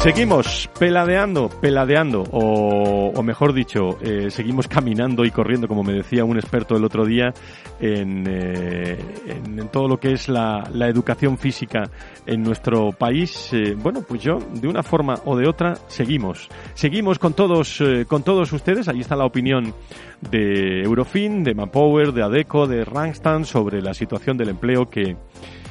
Seguimos 0.04 0.70
peladeando, 0.78 1.48
peladeando, 1.62 2.24
o, 2.34 3.24
mejor 3.24 3.54
dicho, 3.54 3.98
eh, 4.02 4.30
seguimos 4.30 4.68
caminando 4.68 5.24
y 5.24 5.32
corriendo, 5.32 5.66
como 5.70 5.82
me 5.82 5.94
decía 5.94 6.26
un 6.26 6.36
experto 6.36 6.76
el 6.76 6.84
otro 6.84 7.06
día, 7.06 7.34
en, 7.80 8.26
eh, 8.28 8.98
en, 9.28 9.70
todo 9.70 9.88
lo 9.88 10.02
que 10.02 10.12
es 10.12 10.28
la, 10.28 10.70
la, 10.74 10.90
educación 10.90 11.38
física 11.38 11.90
en 12.26 12.44
nuestro 12.44 12.92
país. 12.92 13.54
Eh, 13.54 13.76
bueno, 13.78 14.02
pues 14.06 14.22
yo, 14.22 14.40
de 14.54 14.68
una 14.68 14.84
forma 14.84 15.16
o 15.24 15.38
de 15.38 15.48
otra, 15.48 15.76
seguimos. 15.88 16.50
Seguimos 16.74 17.18
con 17.18 17.32
todos, 17.32 17.82
con 18.10 18.24
todos 18.24 18.52
ustedes. 18.52 18.90
Ahí 18.90 19.00
está 19.00 19.16
la 19.16 19.26
opinión 19.26 19.74
de 20.20 20.82
Eurofin, 20.82 21.46
de 21.46 21.56
Manpower, 21.56 22.12
de 22.12 22.24
ADECO, 22.24 22.68
de 22.68 22.84
Rangstan 22.84 23.46
sobre 23.46 23.82
la 23.82 23.94
situación 23.94 24.36
del 24.36 24.50
empleo 24.50 24.90
que, 24.90 25.16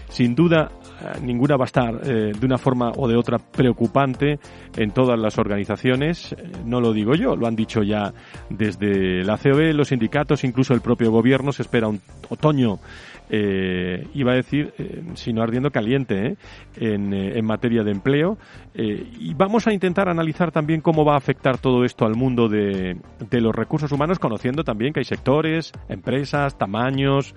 sin 0.08 0.34
duda, 0.34 0.70
eh, 0.70 0.81
ninguna 1.22 1.56
va 1.56 1.64
a 1.64 1.66
estar 1.66 2.00
eh, 2.04 2.32
de 2.38 2.46
una 2.46 2.58
forma 2.58 2.92
o 2.96 3.08
de 3.08 3.16
otra 3.16 3.38
preocupante 3.38 4.38
en 4.76 4.90
todas 4.90 5.18
las 5.18 5.38
organizaciones. 5.38 6.32
Eh, 6.32 6.36
no 6.64 6.80
lo 6.80 6.92
digo 6.92 7.14
yo, 7.14 7.36
lo 7.36 7.46
han 7.46 7.56
dicho 7.56 7.82
ya 7.82 8.12
desde 8.48 9.24
la 9.24 9.38
COE, 9.38 9.72
los 9.72 9.88
sindicatos, 9.88 10.44
incluso 10.44 10.74
el 10.74 10.80
propio 10.80 11.10
gobierno. 11.10 11.52
Se 11.52 11.62
espera 11.62 11.88
un 11.88 12.00
otoño 12.28 12.78
eh, 13.34 14.06
iba 14.12 14.32
a 14.32 14.34
decir, 14.34 14.74
eh, 14.78 15.02
sino 15.14 15.42
ardiendo 15.42 15.70
caliente 15.70 16.26
¿eh? 16.26 16.36
en, 16.76 17.14
eh, 17.14 17.38
en, 17.38 17.46
materia 17.46 17.82
de 17.82 17.90
empleo. 17.90 18.36
y 18.74 19.32
vamos 19.34 19.66
a 19.66 19.72
intentar 19.72 20.08
analizar 20.08 20.52
también 20.52 20.82
cómo 20.82 21.04
va 21.04 21.14
a 21.14 21.16
afectar 21.16 21.56
todo 21.56 21.84
esto 21.84 22.04
al 22.04 22.14
mundo 22.14 22.48
de, 22.48 22.98
de 23.30 23.40
los 23.40 23.54
recursos 23.54 23.90
humanos, 23.90 24.18
conociendo 24.18 24.64
también 24.64 24.92
que 24.92 25.00
hay 25.00 25.04
sectores, 25.04 25.72
empresas, 25.88 26.58
tamaños, 26.58 27.34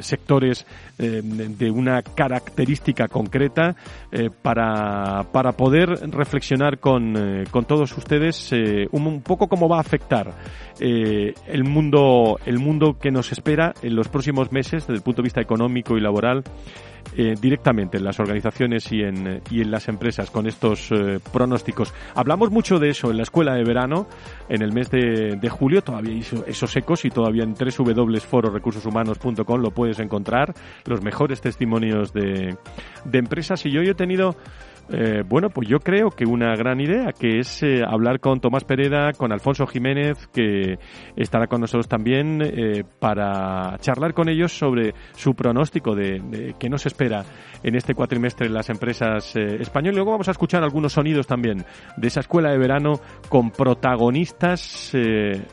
sectores 0.00 0.64
de 0.96 1.70
una 1.70 2.02
característica 2.02 3.08
concreta 3.08 3.74
para, 4.42 5.24
para 5.32 5.52
poder 5.52 5.88
reflexionar 6.12 6.78
con, 6.78 7.44
con 7.50 7.64
todos 7.64 7.96
ustedes 7.98 8.52
un, 8.92 9.06
un, 9.06 9.22
poco 9.22 9.48
cómo 9.48 9.68
va 9.68 9.78
a 9.78 9.80
afectar 9.80 10.32
el 10.78 11.64
mundo 11.64 12.38
el 12.46 12.58
mundo 12.58 12.96
que 12.98 13.10
nos 13.10 13.32
espera 13.32 13.74
en 13.82 13.96
los 13.96 14.08
próximos 14.08 14.52
meses 14.52 14.73
desde 14.82 14.94
el 14.94 15.02
punto 15.02 15.22
de 15.22 15.26
vista 15.26 15.40
económico 15.40 15.96
y 15.96 16.00
laboral 16.00 16.42
eh, 17.16 17.36
directamente 17.40 17.98
en 17.98 18.04
las 18.04 18.18
organizaciones 18.18 18.90
y 18.90 19.02
en, 19.02 19.40
y 19.50 19.60
en 19.60 19.70
las 19.70 19.86
empresas 19.88 20.30
con 20.30 20.48
estos 20.48 20.90
eh, 20.90 21.20
pronósticos. 21.32 21.94
Hablamos 22.14 22.50
mucho 22.50 22.80
de 22.80 22.90
eso 22.90 23.10
en 23.10 23.18
la 23.18 23.22
escuela 23.22 23.54
de 23.54 23.62
verano, 23.62 24.08
en 24.48 24.62
el 24.62 24.72
mes 24.72 24.90
de, 24.90 25.36
de 25.36 25.48
julio, 25.48 25.82
todavía 25.82 26.14
hizo 26.14 26.44
esos 26.46 26.74
ecos 26.76 27.04
y 27.04 27.10
todavía 27.10 27.44
en 27.44 27.54
www.fororecursoshumanos.com 27.54 29.60
lo 29.60 29.70
puedes 29.70 30.00
encontrar, 30.00 30.54
los 30.86 31.02
mejores 31.02 31.40
testimonios 31.40 32.12
de, 32.12 32.56
de 33.04 33.18
empresas. 33.18 33.64
Y 33.66 33.70
yo 33.70 33.82
he 33.82 33.94
tenido 33.94 34.34
Eh, 34.90 35.22
bueno, 35.26 35.48
pues 35.48 35.68
yo 35.68 35.78
creo 35.80 36.10
que 36.10 36.26
una 36.26 36.54
gran 36.56 36.80
idea, 36.80 37.12
que 37.12 37.38
es 37.38 37.62
eh, 37.62 37.82
hablar 37.86 38.20
con 38.20 38.40
Tomás 38.40 38.64
Pereda, 38.64 39.12
con 39.12 39.32
Alfonso 39.32 39.66
Jiménez, 39.66 40.26
que 40.28 40.78
estará 41.16 41.46
con 41.46 41.60
nosotros 41.62 41.88
también, 41.88 42.42
eh, 42.42 42.84
para 42.98 43.78
charlar 43.78 44.12
con 44.12 44.28
ellos 44.28 44.52
sobre 44.52 44.94
su 45.12 45.34
pronóstico 45.34 45.94
de, 45.94 46.20
de 46.20 46.54
qué 46.58 46.68
nos 46.68 46.84
espera 46.86 47.24
en 47.62 47.76
este 47.76 47.94
cuatrimestre 47.94 48.46
en 48.46 48.54
las 48.54 48.68
empresas 48.68 49.34
españolas. 49.36 49.96
Luego 49.96 50.12
vamos 50.12 50.28
a 50.28 50.32
escuchar 50.32 50.62
algunos 50.62 50.92
sonidos 50.92 51.26
también 51.26 51.64
de 51.96 52.06
esa 52.06 52.20
escuela 52.20 52.50
de 52.50 52.58
verano 52.58 53.00
con 53.28 53.50
protagonistas 53.50 54.92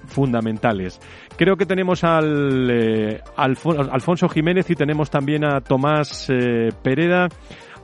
fundamentales. 0.08 1.00
Creo 1.38 1.56
que 1.56 1.66
tenemos 1.66 2.04
al 2.04 3.22
Alfonso 3.38 4.28
Jiménez 4.28 4.70
y 4.70 4.76
tenemos 4.76 5.10
también 5.10 5.46
a 5.46 5.62
Tomás 5.62 6.28
Pereda 6.84 7.30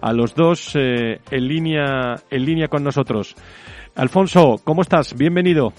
a 0.02 0.14
los 0.14 0.36
dos 0.36 0.76
eh, 0.76 1.20
en 1.32 1.48
línea 1.48 2.16
en 2.30 2.46
línea 2.46 2.68
con 2.68 2.84
nosotros. 2.84 3.36
Alfonso, 3.96 4.56
¿cómo 4.64 4.82
estás? 4.82 5.18
Bienvenido. 5.18 5.74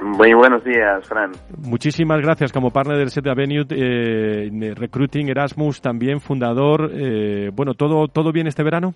Muy 0.00 0.34
buenos 0.34 0.64
días, 0.64 1.06
Fran. 1.08 1.32
Muchísimas 1.56 2.20
gracias 2.20 2.52
como 2.52 2.70
partner 2.70 2.98
del 2.98 3.10
Set 3.10 3.26
Avenue, 3.26 3.64
eh, 3.70 4.74
Recruiting 4.76 5.28
Erasmus, 5.28 5.80
también 5.80 6.20
fundador. 6.20 6.90
Eh, 6.92 7.50
bueno, 7.54 7.74
¿todo, 7.74 8.08
¿todo 8.08 8.32
bien 8.32 8.46
este 8.46 8.64
verano? 8.64 8.94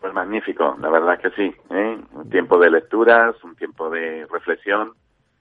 Pues 0.00 0.12
magnífico, 0.14 0.76
la 0.80 0.88
verdad 0.88 1.18
que 1.20 1.30
sí. 1.30 1.54
¿eh? 1.70 1.98
Un 2.12 2.30
tiempo 2.30 2.58
de 2.58 2.70
lecturas, 2.70 3.36
un 3.44 3.54
tiempo 3.54 3.90
de 3.90 4.26
reflexión 4.32 4.92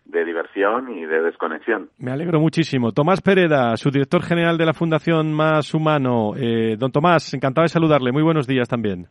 de 0.05 0.23
diversión 0.23 0.91
y 0.97 1.05
de 1.05 1.21
desconexión. 1.21 1.89
Me 1.97 2.11
alegro 2.11 2.39
muchísimo. 2.39 2.91
Tomás 2.91 3.21
Pereda, 3.21 3.75
su 3.77 3.89
director 3.89 4.23
general 4.23 4.57
de 4.57 4.65
la 4.65 4.73
Fundación 4.73 5.33
Más 5.33 5.73
Humano. 5.73 6.33
Eh, 6.37 6.75
don 6.77 6.91
Tomás, 6.91 7.33
encantado 7.33 7.63
de 7.63 7.69
saludarle. 7.69 8.11
Muy 8.11 8.23
buenos 8.23 8.47
días 8.47 8.67
también. 8.67 9.07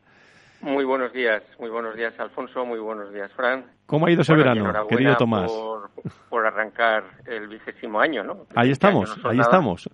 Muy 0.64 0.86
buenos 0.86 1.12
días, 1.12 1.42
muy 1.58 1.68
buenos 1.68 1.94
días 1.94 2.18
Alfonso, 2.18 2.64
muy 2.64 2.78
buenos 2.78 3.12
días 3.12 3.30
Fran. 3.34 3.66
¿Cómo 3.86 4.06
ha 4.06 4.10
ido 4.10 4.22
ese 4.22 4.34
verano, 4.34 4.86
querido 4.88 5.14
Tomás? 5.16 5.52
Por, 6.30 6.46
arrancar 6.46 7.04
el 7.26 7.48
vigésimo 7.48 8.00
año, 8.00 8.24
¿no? 8.24 8.46
ahí 8.54 8.70
estamos, 8.70 9.16
ahí 9.24 9.38
estamos. 9.38 9.88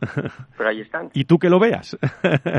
Pero 0.56 0.68
ahí 0.68 0.80
están. 0.80 1.10
Y 1.12 1.24
tú 1.24 1.38
que 1.38 1.50
lo 1.50 1.60
veas. 1.60 1.96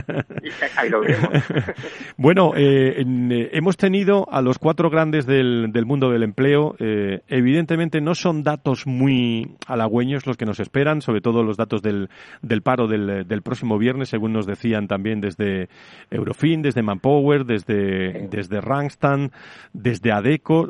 ahí 0.77 0.89
lo 0.89 1.01
vemos. 1.01 1.29
bueno, 2.17 2.51
eh, 2.55 3.01
eh, 3.01 3.49
hemos 3.51 3.75
tenido 3.75 4.27
a 4.31 4.41
los 4.41 4.59
cuatro 4.59 4.89
grandes 4.89 5.25
del, 5.25 5.71
del 5.73 5.85
mundo 5.85 6.09
del 6.09 6.23
empleo. 6.23 6.75
Eh, 6.79 7.21
evidentemente 7.27 7.99
no 7.99 8.15
son 8.15 8.43
datos 8.43 8.87
muy 8.87 9.57
halagüeños 9.67 10.27
los 10.27 10.37
que 10.37 10.45
nos 10.45 10.59
esperan, 10.59 11.01
sobre 11.01 11.19
todo 11.19 11.43
los 11.43 11.57
datos 11.57 11.81
del, 11.81 12.09
del 12.41 12.61
paro 12.61 12.87
del, 12.87 13.27
del 13.27 13.41
próximo 13.41 13.77
viernes, 13.77 14.09
según 14.09 14.31
nos 14.31 14.45
decían 14.45 14.87
también 14.87 15.19
desde 15.19 15.67
Eurofin, 16.11 16.61
desde 16.61 16.83
Manpower, 16.83 17.45
desde, 17.45 18.00
desde 18.29 18.61
Randstad, 18.61 19.31
desde 19.73 20.11
ADECO 20.11 20.67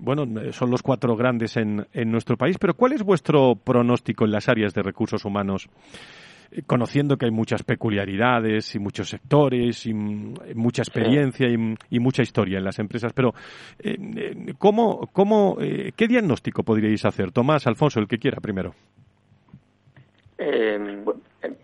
bueno, 0.00 0.52
son 0.52 0.70
los 0.70 0.82
cuatro 0.82 1.16
grandes 1.16 1.56
en, 1.56 1.86
en 1.92 2.10
nuestro 2.10 2.36
país, 2.36 2.56
pero 2.58 2.74
¿cuál 2.74 2.92
es 2.92 3.02
vuestro 3.02 3.54
pronóstico 3.54 4.24
en 4.24 4.32
las 4.32 4.48
áreas 4.48 4.74
de 4.74 4.82
recursos 4.82 5.24
humanos? 5.24 5.68
Eh, 6.52 6.62
conociendo 6.66 7.16
que 7.16 7.24
hay 7.26 7.30
muchas 7.30 7.62
peculiaridades 7.62 8.74
y 8.74 8.78
muchos 8.78 9.08
sectores 9.08 9.86
y 9.86 9.94
mucha 9.94 10.82
experiencia 10.82 11.48
y, 11.48 11.98
mucha 11.98 12.22
historia 12.22 12.58
en 12.58 12.64
las 12.64 12.78
empresas, 12.78 13.12
pero 13.14 13.32
eh, 13.78 13.96
eh, 14.16 14.54
¿cómo, 14.58 15.08
cómo, 15.12 15.56
¿qué 15.56 16.06
diagnóstico 16.06 16.62
podríais 16.62 17.04
hacer? 17.06 17.32
Tomás, 17.32 17.66
Alfonso, 17.66 18.00
el 18.00 18.06
que 18.06 18.18
quiera 18.18 18.38
primero. 18.40 18.74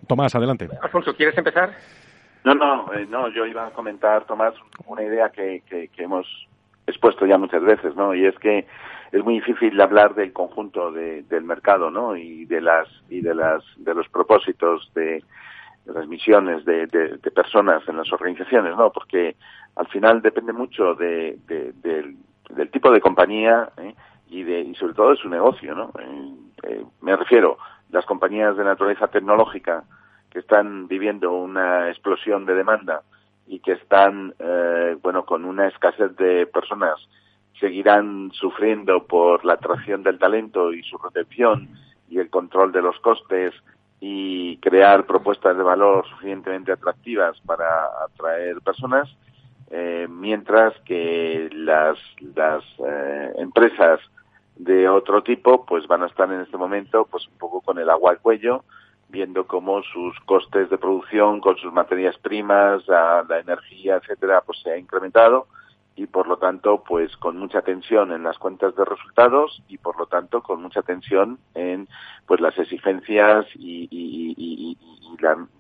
Tomás, 0.07 0.35
adelante. 0.35 0.69
Alfonso, 0.81 1.13
¿quieres 1.15 1.37
empezar? 1.37 1.77
No, 2.55 2.87
no, 2.87 2.87
no, 3.09 3.29
yo 3.29 3.47
iba 3.47 3.67
a 3.67 3.71
comentar, 3.71 4.25
Tomás, 4.25 4.55
una 4.87 5.03
idea 5.03 5.31
que, 5.31 5.63
que 5.69 5.91
hemos 6.03 6.27
expuesto 6.87 7.27
ya 7.27 7.39
muchas 7.39 7.63
veces, 7.63 7.95
¿no? 7.95 8.15
Y 8.15 8.25
es 8.25 8.39
que 8.39 8.67
es 9.13 9.25
muy 9.25 9.35
difícil 9.35 9.81
hablar 9.81 10.15
del 10.15 10.33
conjunto 10.33 10.91
del 10.93 11.45
mercado, 11.45 11.91
¿no? 11.91 12.17
Y 12.17 12.45
de 12.45 12.61
las 12.61 12.89
y 13.09 13.21
de 13.21 13.35
las 13.35 13.63
de 13.77 13.95
los 13.95 14.09
propósitos 14.09 14.91
de, 14.95 15.23
las 15.87 16.07
misiones 16.07 16.65
de, 16.65 16.87
personas 17.35 17.87
en 17.89 17.97
las 17.97 18.13
organizaciones, 18.13 18.77
¿no? 18.77 18.93
Porque 18.93 19.37
al 19.77 19.87
final 19.89 20.21
depende 20.21 20.53
mucho 20.53 20.95
de, 20.95 21.39
del, 21.47 22.71
tipo 22.71 22.91
de 22.91 23.01
compañía 23.01 23.71
¿eh? 23.79 23.95
y 24.29 24.43
de 24.43 24.61
y 24.61 24.75
sobre 24.75 24.95
todo 24.95 25.11
de 25.11 25.17
su 25.17 25.29
negocio, 25.29 25.75
¿no? 25.75 25.93
Eh, 25.99 26.33
eh, 26.65 26.85
me 27.01 27.17
refiero 27.17 27.59
las 27.91 28.05
compañías 28.05 28.57
de 28.57 28.65
naturaleza 28.65 29.09
tecnológica 29.09 29.85
que 30.31 30.41
están 30.41 30.89
viviendo 30.89 31.33
una 31.33 31.89
explosión 31.89 32.47
de 32.47 32.55
demanda 32.55 33.03
y 33.47 33.61
que 33.61 33.73
están, 33.73 34.35
eh, 34.39 34.97
bueno, 35.03 35.25
con 35.25 35.45
una 35.45 35.69
escasez 35.69 36.15
de 36.17 36.47
personas, 36.47 36.99
seguirán 37.59 38.31
sufriendo 38.33 39.05
por 39.07 39.45
la 39.45 39.55
atracción 39.55 40.03
del 40.03 40.19
talento 40.19 40.73
y 40.73 40.83
su 40.83 40.99
retención 40.99 41.69
y 42.09 42.19
el 42.19 42.31
control 42.31 42.73
de 42.73 42.83
los 42.83 42.99
costes 43.01 43.55
y 44.01 44.59
crear 44.59 45.07
propuestas 45.07 45.57
de 45.57 45.63
valor 45.63 46.07
suficientemente 46.09 46.73
atractivas 46.73 47.41
para 47.41 47.67
atraer 48.05 48.61
personas, 48.61 49.09
eh, 49.71 50.07
mientras 50.09 50.75
que 50.85 51.51
las, 51.53 51.99
las 52.35 52.63
eh, 52.87 53.33
empresas 53.39 54.01
de 54.57 54.89
otro 54.89 55.23
tipo 55.23 55.65
pues 55.65 55.87
van 55.87 56.03
a 56.03 56.07
estar 56.07 56.31
en 56.33 56.41
este 56.41 56.57
momento 56.57 57.07
pues 57.11 57.27
un 57.29 57.39
poco 57.39 57.61
con 57.61 57.79
el 57.79 57.91
agua 57.91 58.13
al 58.13 58.19
cuello 58.19 58.65
viendo 59.09 59.47
cómo 59.47 59.83
sus 59.83 60.19
costes 60.21 60.69
de 60.71 60.79
producción 60.79 61.41
con 61.41 61.57
sus 61.57 61.73
materias 61.73 62.17
primas, 62.19 62.87
la, 62.87 63.25
energía, 63.41 63.97
etcétera, 63.97 64.43
pues 64.45 64.59
se 64.61 64.71
ha 64.71 64.79
incrementado 64.79 65.47
y 65.97 66.07
por 66.07 66.29
lo 66.29 66.37
tanto 66.37 66.85
pues 66.87 67.17
con 67.17 67.39
mucha 67.39 67.63
tensión 67.63 68.13
en 68.13 68.23
las 68.23 68.39
cuentas 68.39 68.77
de 68.77 68.85
resultados 68.85 69.63
y 69.69 69.79
por 69.79 69.99
lo 69.99 70.07
tanto 70.07 70.43
con 70.43 70.63
mucha 70.63 70.83
tensión 70.83 71.39
en 71.55 71.89
pues 72.27 72.41
las 72.41 72.57
exigencias 72.59 73.47
y, 73.57 73.89
y, 73.91 74.35
y, 74.37 74.79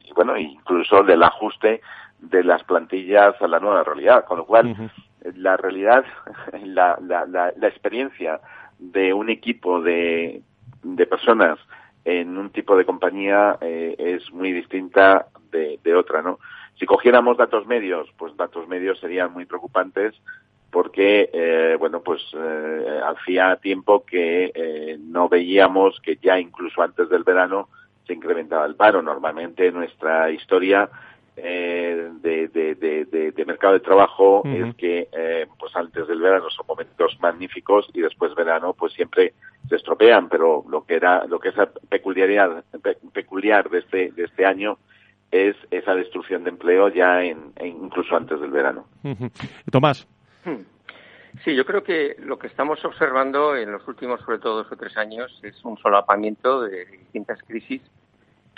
y 0.05 0.13
bueno 0.13 0.37
incluso 0.37 1.03
del 1.03 1.23
ajuste 1.25 1.81
de 2.21 2.45
las 2.45 2.63
plantillas 2.65 3.41
a 3.41 3.49
la 3.49 3.61
nueva 3.61 3.83
realidad. 3.83 4.25
Con 4.27 4.39
lo 4.39 4.47
cual 4.47 4.93
la 5.35 5.57
realidad 5.57 6.05
la, 6.65 6.99
la, 7.01 7.27
la, 7.27 7.53
la 7.57 7.69
experiencia 7.69 8.41
de 8.79 9.13
un 9.13 9.29
equipo 9.31 9.81
de, 9.81 10.43
de 10.83 11.07
personas 11.07 11.59
en 12.05 12.39
un 12.39 12.51
tipo 12.51 12.77
de 12.77 12.85
compañía 12.85 13.59
eh, 13.61 13.95
es 13.99 14.33
muy 14.33 14.53
distinta 14.53 15.27
de, 15.51 15.95
otra, 15.95 16.23
¿no? 16.23 16.39
Si 16.79 16.87
cogiéramos 16.87 17.37
datos 17.37 17.67
medios, 17.67 18.09
pues 18.17 18.37
datos 18.37 18.69
medios 18.69 19.01
serían 19.01 19.33
muy 19.33 19.47
preocupantes 19.47 20.15
porque, 20.71 21.31
eh, 21.33 21.77
bueno, 21.79 22.03
pues 22.03 22.23
eh, 22.35 23.01
hacía 23.05 23.57
tiempo 23.57 24.05
que 24.05 24.99
no 25.01 25.29
veíamos 25.29 25.99
que 26.01 26.17
ya 26.17 26.39
incluso 26.39 26.83
antes 26.83 27.09
del 27.09 27.25
verano 27.25 27.69
se 28.07 28.13
incrementaba 28.13 28.67
el 28.67 28.77
paro. 28.77 29.03
Normalmente 29.03 29.73
nuestra 29.73 30.31
historia 30.31 30.89
eh, 31.43 32.11
de, 32.21 32.49
de, 32.49 33.33
de, 33.35 33.45
mercado 33.45 33.75
de 33.75 33.81
trabajo 33.81 34.43
es 34.45 34.75
que 34.77 35.09
eh, 35.13 35.47
pues 35.59 35.75
antes 35.75 36.07
del 36.07 36.21
verano 36.21 36.51
son 36.51 36.67
momentos 36.67 37.17
magníficos 37.21 37.89
y 37.95 38.01
después 38.01 38.35
verano 38.35 38.75
pues 38.75 38.93
siempre 38.93 39.35
se 39.69 39.77
estropean 39.77 40.29
pero 40.29 40.65
lo 40.69 40.85
que 40.85 40.95
era 40.95 41.25
lo 41.27 41.39
que 41.39 41.49
es 41.49 41.55
peculiaridad 41.89 42.65
peculiar 43.13 43.71
de 43.71 43.79
este 43.79 44.13
de 44.13 44.25
este 44.25 44.45
año 44.45 44.79
es 45.31 45.57
esa 45.71 45.95
destrucción 45.95 46.45
de 46.45 46.51
empleo 46.51 46.89
ya 46.89 47.23
en, 47.23 47.53
incluso 47.63 48.17
antes 48.17 48.41
del 48.41 48.51
verano. 48.51 48.87
Tomás. 49.71 50.07
Hmm. 50.45 50.63
Sí, 51.45 51.55
yo 51.55 51.65
creo 51.65 51.85
que 51.85 52.17
lo 52.19 52.39
que 52.39 52.47
estamos 52.47 52.83
observando 52.85 53.55
en 53.55 53.71
los 53.71 53.87
últimos, 53.87 54.21
sobre 54.23 54.39
todo 54.39 54.63
dos 54.63 54.73
o 54.73 54.77
tres 54.77 54.97
años, 54.97 55.39
es 55.43 55.63
un 55.65 55.77
solapamiento 55.77 56.63
de 56.63 56.87
distintas 56.87 57.43
crisis 57.43 57.83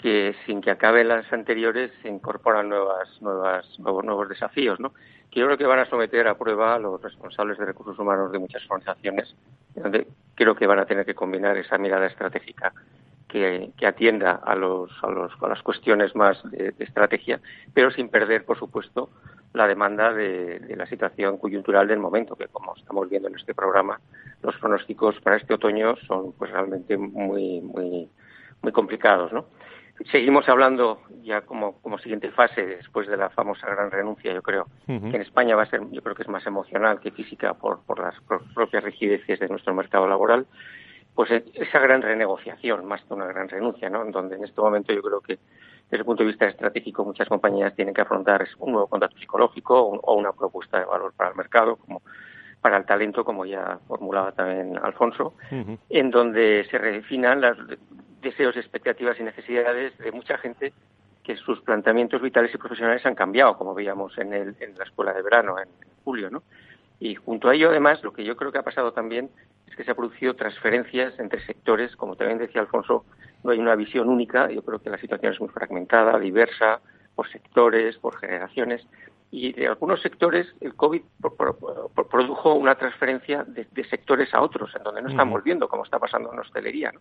que 0.00 0.34
sin 0.46 0.62
que 0.62 0.70
acaben 0.70 1.08
las 1.08 1.30
anteriores 1.32 1.92
se 2.02 2.08
incorporan 2.08 2.70
nuevas, 2.70 3.20
nuevas, 3.20 3.78
nuevos, 3.78 4.04
nuevos 4.04 4.28
desafíos, 4.28 4.80
¿no? 4.80 4.92
Que 5.30 5.44
creo 5.44 5.58
que 5.58 5.66
van 5.66 5.78
a 5.78 5.86
someter 5.86 6.26
a 6.26 6.38
prueba 6.38 6.74
a 6.74 6.78
los 6.78 7.00
responsables 7.02 7.58
de 7.58 7.66
recursos 7.66 7.98
humanos 7.98 8.32
de 8.32 8.38
muchas 8.38 8.62
organizaciones, 8.70 9.36
donde 9.74 10.06
creo 10.34 10.54
que 10.54 10.66
van 10.66 10.78
a 10.78 10.86
tener 10.86 11.04
que 11.04 11.14
combinar 11.14 11.56
esa 11.58 11.76
mirada 11.76 12.06
estratégica 12.06 12.72
que, 13.28 13.70
que 13.76 13.86
atienda 13.86 14.40
a, 14.42 14.54
los, 14.56 14.90
a, 15.02 15.10
los, 15.10 15.32
a 15.40 15.48
las 15.48 15.62
cuestiones 15.62 16.16
más 16.16 16.42
de, 16.50 16.74
estrategia, 16.78 17.38
pero 17.74 17.90
sin 17.90 18.08
perder, 18.08 18.44
por 18.44 18.58
supuesto, 18.58 19.10
la 19.52 19.68
demanda 19.68 20.12
de, 20.14 20.60
de, 20.60 20.76
la 20.76 20.86
situación 20.86 21.36
coyuntural 21.36 21.86
del 21.86 21.98
momento, 21.98 22.36
que 22.36 22.48
como 22.48 22.74
estamos 22.74 23.08
viendo 23.10 23.28
en 23.28 23.36
este 23.36 23.54
programa, 23.54 24.00
los 24.42 24.56
pronósticos 24.56 25.20
para 25.20 25.36
este 25.36 25.54
otoño 25.54 25.96
son 26.06 26.32
pues 26.32 26.50
realmente 26.50 26.96
muy, 26.96 27.60
muy, 27.60 28.08
muy 28.62 28.72
complicados, 28.72 29.32
¿no? 29.32 29.44
Seguimos 30.10 30.48
hablando 30.48 31.02
ya 31.22 31.42
como, 31.42 31.80
como 31.80 31.98
siguiente 31.98 32.30
fase, 32.30 32.64
después 32.64 33.06
de 33.06 33.16
la 33.16 33.28
famosa 33.30 33.66
gran 33.68 33.90
renuncia, 33.90 34.32
yo 34.32 34.42
creo, 34.42 34.66
que 34.86 34.94
en 34.94 35.20
España 35.20 35.56
va 35.56 35.64
a 35.64 35.66
ser, 35.66 35.82
yo 35.90 36.02
creo 36.02 36.14
que 36.14 36.22
es 36.22 36.28
más 36.28 36.46
emocional 36.46 37.00
que 37.00 37.10
física 37.10 37.54
por, 37.54 37.82
por 37.84 38.00
las 38.00 38.14
propias 38.54 38.82
rigideces 38.82 39.38
de 39.38 39.48
nuestro 39.48 39.74
mercado 39.74 40.08
laboral, 40.08 40.46
pues 41.14 41.30
esa 41.54 41.78
gran 41.80 42.00
renegociación, 42.00 42.86
más 42.86 43.02
que 43.04 43.12
una 43.12 43.26
gran 43.26 43.48
renuncia, 43.48 43.90
¿no? 43.90 44.02
En 44.02 44.10
donde 44.10 44.36
en 44.36 44.44
este 44.44 44.60
momento 44.60 44.92
yo 44.92 45.02
creo 45.02 45.20
que, 45.20 45.38
desde 45.90 45.98
el 45.98 46.04
punto 46.04 46.22
de 46.22 46.28
vista 46.28 46.46
estratégico 46.46 47.04
muchas 47.04 47.28
compañías 47.28 47.74
tienen 47.74 47.92
que 47.92 48.00
afrontar 48.00 48.46
un 48.58 48.72
nuevo 48.72 48.86
contrato 48.86 49.18
psicológico 49.18 49.80
o 49.80 50.14
una 50.14 50.32
propuesta 50.32 50.78
de 50.78 50.86
valor 50.86 51.12
para 51.14 51.30
el 51.30 51.36
mercado, 51.36 51.76
como 51.76 52.00
para 52.60 52.76
el 52.76 52.84
talento, 52.84 53.24
como 53.24 53.44
ya 53.44 53.78
formulaba 53.88 54.32
también 54.32 54.78
Alfonso, 54.78 55.34
en 55.88 56.10
donde 56.10 56.66
se 56.70 56.78
redefinan 56.78 57.40
los 57.40 57.58
deseos, 58.20 58.56
expectativas 58.56 59.18
y 59.18 59.22
necesidades 59.22 59.96
de 59.98 60.12
mucha 60.12 60.38
gente 60.38 60.72
que 61.22 61.36
sus 61.36 61.60
planteamientos 61.60 62.20
vitales 62.22 62.54
y 62.54 62.58
profesionales 62.58 63.04
han 63.04 63.14
cambiado, 63.14 63.56
como 63.56 63.74
veíamos 63.74 64.16
en, 64.18 64.32
el, 64.32 64.56
en 64.60 64.76
la 64.76 64.84
escuela 64.84 65.12
de 65.12 65.22
verano 65.22 65.58
en 65.58 65.68
julio, 66.04 66.30
¿no? 66.30 66.42
Y 66.98 67.14
junto 67.14 67.48
a 67.48 67.54
ello, 67.54 67.70
además, 67.70 68.02
lo 68.02 68.12
que 68.12 68.24
yo 68.24 68.36
creo 68.36 68.52
que 68.52 68.58
ha 68.58 68.62
pasado 68.62 68.92
también 68.92 69.30
es 69.66 69.74
que 69.74 69.84
se 69.84 69.90
ha 69.90 69.94
producido 69.94 70.34
transferencias 70.34 71.18
entre 71.18 71.44
sectores, 71.46 71.96
como 71.96 72.16
también 72.16 72.38
decía 72.38 72.60
Alfonso, 72.60 73.04
no 73.42 73.52
hay 73.52 73.58
una 73.58 73.74
visión 73.74 74.08
única, 74.08 74.50
yo 74.50 74.62
creo 74.62 74.80
que 74.80 74.90
la 74.90 74.98
situación 74.98 75.32
es 75.32 75.40
muy 75.40 75.48
fragmentada, 75.48 76.18
diversa, 76.18 76.80
por 77.14 77.30
sectores, 77.30 77.96
por 77.98 78.16
generaciones, 78.18 78.86
y 79.32 79.52
de 79.52 79.68
algunos 79.68 80.00
sectores 80.02 80.48
el 80.60 80.74
COVID 80.74 81.02
produjo 82.10 82.54
una 82.54 82.74
transferencia 82.74 83.44
de, 83.44 83.84
sectores 83.84 84.34
a 84.34 84.40
otros, 84.40 84.74
en 84.74 84.82
donde 84.82 85.02
no 85.02 85.08
estamos 85.08 85.44
viendo 85.44 85.68
cómo 85.68 85.84
está 85.84 85.98
pasando 85.98 86.30
en 86.30 86.36
la 86.36 86.42
hostelería. 86.42 86.92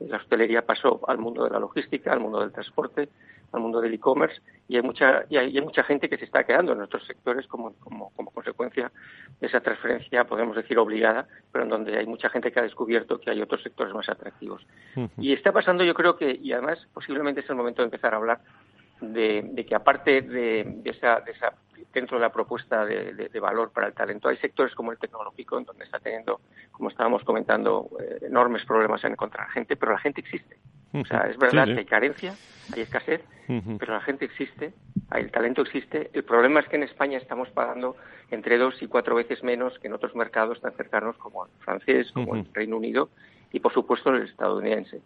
La 0.00 0.16
hostelería 0.16 0.66
pasó 0.66 1.00
al 1.06 1.18
mundo 1.18 1.44
de 1.44 1.50
la 1.50 1.60
logística, 1.60 2.12
al 2.12 2.20
mundo 2.20 2.40
del 2.40 2.52
transporte, 2.52 3.08
al 3.52 3.60
mundo 3.60 3.80
del 3.80 3.94
e-commerce, 3.94 4.40
y 4.66 4.76
hay 4.76 4.82
mucha 4.82 5.24
y 5.30 5.36
hay, 5.36 5.60
mucha 5.60 5.82
gente 5.84 6.08
que 6.08 6.18
se 6.18 6.24
está 6.24 6.44
quedando 6.44 6.72
en 6.72 6.78
nuestros 6.78 7.06
sectores 7.06 7.46
como, 7.46 7.72
como, 7.74 8.10
como 8.10 8.30
consecuencia 8.30 8.90
de 9.40 9.46
esa 9.46 9.60
transferencia, 9.60 10.24
podemos 10.24 10.56
decir 10.56 10.78
obligada, 10.78 11.26
pero 11.52 11.64
en 11.64 11.70
donde 11.70 11.96
hay 11.96 12.06
mucha 12.06 12.28
gente 12.28 12.50
que 12.52 12.58
ha 12.58 12.64
descubierto 12.64 13.20
que 13.20 13.30
hay 13.30 13.40
otros 13.40 13.62
sectores 13.62 13.94
más 13.94 14.08
atractivos. 14.08 14.66
Y 15.16 15.32
está 15.32 15.52
pasando, 15.52 15.84
yo 15.84 15.94
creo 15.94 16.16
que, 16.16 16.38
y 16.42 16.52
además 16.52 16.86
posiblemente 16.92 17.40
es 17.40 17.48
el 17.48 17.56
momento 17.56 17.82
de 17.82 17.86
empezar 17.86 18.14
a 18.14 18.16
hablar 18.16 18.40
de, 19.00 19.64
que 19.66 19.74
aparte 19.74 20.22
de, 20.22 20.80
esa, 20.84 21.22
dentro 21.92 22.18
de 22.18 22.22
la 22.22 22.32
propuesta 22.32 22.84
de, 22.84 23.40
valor 23.40 23.70
para 23.72 23.88
el 23.88 23.94
talento, 23.94 24.28
hay 24.28 24.36
sectores 24.38 24.74
como 24.74 24.92
el 24.92 24.98
tecnológico 24.98 25.58
en 25.58 25.64
donde 25.64 25.84
está 25.84 26.00
teniendo, 26.00 26.40
como 26.72 26.88
estábamos 26.88 27.22
comentando, 27.24 27.88
eh, 28.00 28.26
enormes 28.26 28.64
problemas 28.64 29.02
en 29.04 29.12
encontrar 29.12 29.48
gente, 29.50 29.76
pero 29.76 29.92
la 29.92 29.98
gente 29.98 30.20
existe. 30.20 30.58
O 30.92 31.04
sea, 31.04 31.28
es 31.28 31.36
verdad 31.36 31.66
que 31.66 31.78
hay 31.78 31.84
carencia, 31.84 32.34
hay 32.74 32.80
escasez, 32.82 33.22
pero 33.78 33.92
la 33.92 34.00
gente 34.00 34.24
existe, 34.24 34.72
el 35.14 35.30
talento 35.30 35.62
existe. 35.62 36.10
El 36.12 36.24
problema 36.24 36.60
es 36.60 36.68
que 36.68 36.76
en 36.76 36.82
España 36.82 37.18
estamos 37.18 37.50
pagando 37.50 37.96
entre 38.30 38.58
dos 38.58 38.80
y 38.82 38.88
cuatro 38.88 39.14
veces 39.14 39.42
menos 39.42 39.78
que 39.78 39.88
en 39.88 39.94
otros 39.94 40.14
mercados 40.14 40.60
tan 40.60 40.72
cercanos 40.72 41.16
como 41.18 41.44
el 41.44 41.52
francés, 41.60 42.10
como 42.12 42.34
el 42.36 42.46
Reino 42.54 42.76
Unido 42.76 43.10
y, 43.52 43.60
por 43.60 43.72
supuesto, 43.72 44.10
el 44.10 44.24
estadounidense. 44.24 45.00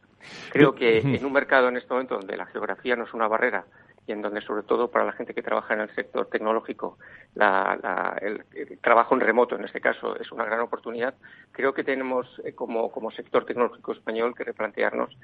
Creo 0.50 0.74
que 0.74 0.98
en 1.00 1.24
un 1.24 1.32
mercado 1.32 1.68
en 1.68 1.76
este 1.76 1.92
momento 1.92 2.16
donde 2.16 2.36
la 2.36 2.46
geografía 2.46 2.96
no 2.96 3.04
es 3.04 3.14
una 3.14 3.28
barrera 3.28 3.64
y 4.06 4.12
en 4.12 4.22
donde 4.22 4.40
sobre 4.40 4.62
todo 4.64 4.90
para 4.90 5.04
la 5.04 5.12
gente 5.12 5.34
que 5.34 5.42
trabaja 5.42 5.74
en 5.74 5.80
el 5.80 5.94
sector 5.94 6.26
tecnológico 6.26 6.98
el, 7.36 8.44
trabajo 8.80 9.14
en 9.14 9.20
remoto 9.20 9.54
en 9.54 9.64
este 9.64 9.80
caso 9.80 10.16
es 10.16 10.32
una 10.32 10.44
gran 10.44 10.60
oportunidad 10.60 11.14
creo 11.52 11.72
que 11.72 11.84
tenemos 11.84 12.26
eh, 12.44 12.52
como, 12.52 12.90
como 12.90 13.10
sector 13.12 13.44
tecnológico 13.44 13.92
español 13.92 14.34
que 14.34 14.44
replantearnos 14.44 15.16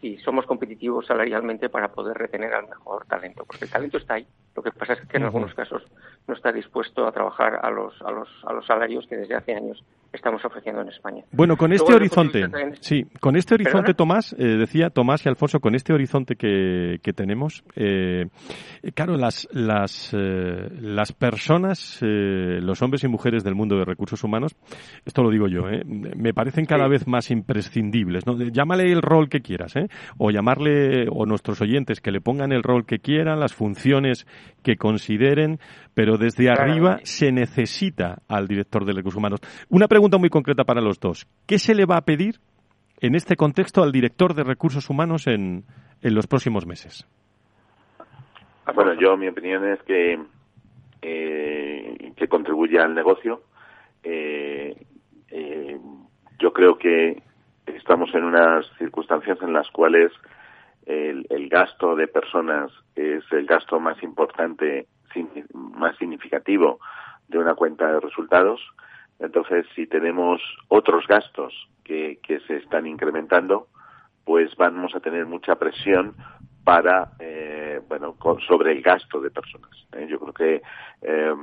si 0.00 0.18
somos 0.18 0.46
competitivos 0.46 1.06
salarialmente 1.06 1.68
para 1.68 1.92
poder 1.92 2.18
retener 2.18 2.54
al 2.54 2.68
mejor 2.68 3.06
talento 3.06 3.44
porque 3.44 3.66
el 3.66 3.70
talento 3.70 3.98
está 3.98 4.14
ahí 4.14 4.26
lo 4.56 4.62
que 4.62 4.70
pasa 4.70 4.92
es 4.94 5.00
que 5.08 5.16
en 5.16 5.24
algunos 5.24 5.52
casos 5.54 5.82
no 6.26 6.34
está 6.34 6.52
dispuesto 6.52 7.06
a 7.06 7.12
trabajar 7.12 7.58
a 7.62 7.70
los, 7.70 8.00
a 8.02 8.10
los, 8.10 8.28
a 8.44 8.52
los 8.52 8.64
salarios 8.66 9.06
que 9.06 9.16
desde 9.16 9.34
hace 9.34 9.54
años 9.54 9.82
estamos 10.12 10.44
ofreciendo 10.44 10.80
en 10.82 10.88
España. 10.88 11.24
Bueno, 11.32 11.56
con 11.56 11.72
este 11.72 11.92
horizonte, 11.92 12.46
sí, 12.80 13.04
con 13.20 13.36
este 13.36 13.54
horizonte, 13.54 13.94
Tomás, 13.94 14.34
eh, 14.38 14.44
decía 14.56 14.90
Tomás 14.90 15.26
y 15.26 15.28
Alfonso, 15.28 15.60
con 15.60 15.74
este 15.74 15.92
horizonte 15.92 16.36
que, 16.36 17.00
que 17.02 17.12
tenemos, 17.12 17.64
eh, 17.74 18.28
claro, 18.94 19.16
las, 19.16 19.48
las, 19.52 20.14
eh, 20.14 20.68
las 20.80 21.12
personas, 21.12 21.98
los 22.00 22.80
hombres 22.82 23.02
y 23.04 23.08
mujeres 23.08 23.42
del 23.44 23.54
mundo 23.54 23.76
de 23.76 23.84
recursos 23.84 24.22
humanos, 24.22 24.56
esto 25.04 25.22
lo 25.22 25.30
digo 25.30 25.48
yo, 25.48 25.64
me 25.84 26.32
parecen 26.32 26.64
cada 26.64 26.88
vez 26.88 27.06
más 27.06 27.30
imprescindibles. 27.30 28.26
¿no? 28.26 28.38
Llámale 28.38 28.84
el 28.92 29.02
rol 29.02 29.28
que 29.28 29.40
quieras, 29.40 29.74
o 30.16 30.30
llamarle, 30.30 31.06
o 31.10 31.26
nuestros 31.26 31.60
oyentes, 31.60 32.00
que 32.00 32.12
le 32.12 32.20
pongan 32.20 32.52
el 32.52 32.62
rol 32.62 32.86
que 32.86 33.00
quieran, 33.00 33.40
las 33.40 33.52
funciones 33.52 34.26
que 34.62 34.76
consideren, 34.76 35.58
pero 35.94 36.16
desde 36.16 36.50
arriba 36.50 36.98
se 37.02 37.32
necesita 37.32 38.22
al 38.28 38.46
director 38.46 38.84
de 38.84 38.92
recursos 38.92 39.18
humanos. 39.18 39.40
Una 39.68 39.88
pregunta 39.88 40.18
muy 40.18 40.30
concreta 40.30 40.64
para 40.64 40.80
los 40.80 41.00
dos. 41.00 41.26
¿Qué 41.46 41.58
se 41.58 41.74
le 41.74 41.86
va 41.86 41.96
a 41.96 42.04
pedir 42.04 42.36
en 43.00 43.14
este 43.14 43.36
contexto 43.36 43.82
al 43.82 43.92
director 43.92 44.34
de 44.34 44.44
recursos 44.44 44.88
humanos 44.90 45.26
en, 45.26 45.64
en 46.02 46.14
los 46.14 46.26
próximos 46.26 46.66
meses? 46.66 47.06
Bueno, 48.74 48.94
yo 48.94 49.16
mi 49.16 49.28
opinión 49.28 49.68
es 49.68 49.82
que 49.82 50.18
eh, 51.06 52.12
que 52.16 52.28
contribuya 52.28 52.82
al 52.82 52.94
negocio. 52.94 53.42
Eh, 54.02 54.74
eh, 55.30 55.78
yo 56.38 56.52
creo 56.54 56.78
que 56.78 57.22
estamos 57.66 58.08
en 58.14 58.24
unas 58.24 58.64
circunstancias 58.78 59.38
en 59.42 59.52
las 59.52 59.68
cuales 59.70 60.10
el, 60.86 61.26
el, 61.30 61.48
gasto 61.48 61.96
de 61.96 62.08
personas 62.08 62.70
es 62.94 63.24
el 63.32 63.46
gasto 63.46 63.80
más 63.80 64.02
importante, 64.02 64.86
más 65.52 65.96
significativo 65.96 66.78
de 67.28 67.38
una 67.38 67.54
cuenta 67.54 67.92
de 67.92 68.00
resultados. 68.00 68.60
Entonces, 69.18 69.66
si 69.74 69.86
tenemos 69.86 70.40
otros 70.68 71.06
gastos 71.06 71.52
que, 71.84 72.18
que 72.22 72.40
se 72.40 72.56
están 72.56 72.86
incrementando, 72.86 73.68
pues 74.24 74.54
vamos 74.56 74.94
a 74.94 75.00
tener 75.00 75.26
mucha 75.26 75.56
presión 75.56 76.14
para, 76.64 77.12
eh, 77.18 77.80
bueno, 77.88 78.16
sobre 78.46 78.72
el 78.72 78.82
gasto 78.82 79.20
de 79.20 79.30
personas. 79.30 79.70
¿eh? 79.92 80.06
Yo 80.08 80.18
creo 80.18 80.32
que 80.32 80.62
eh, 81.02 81.34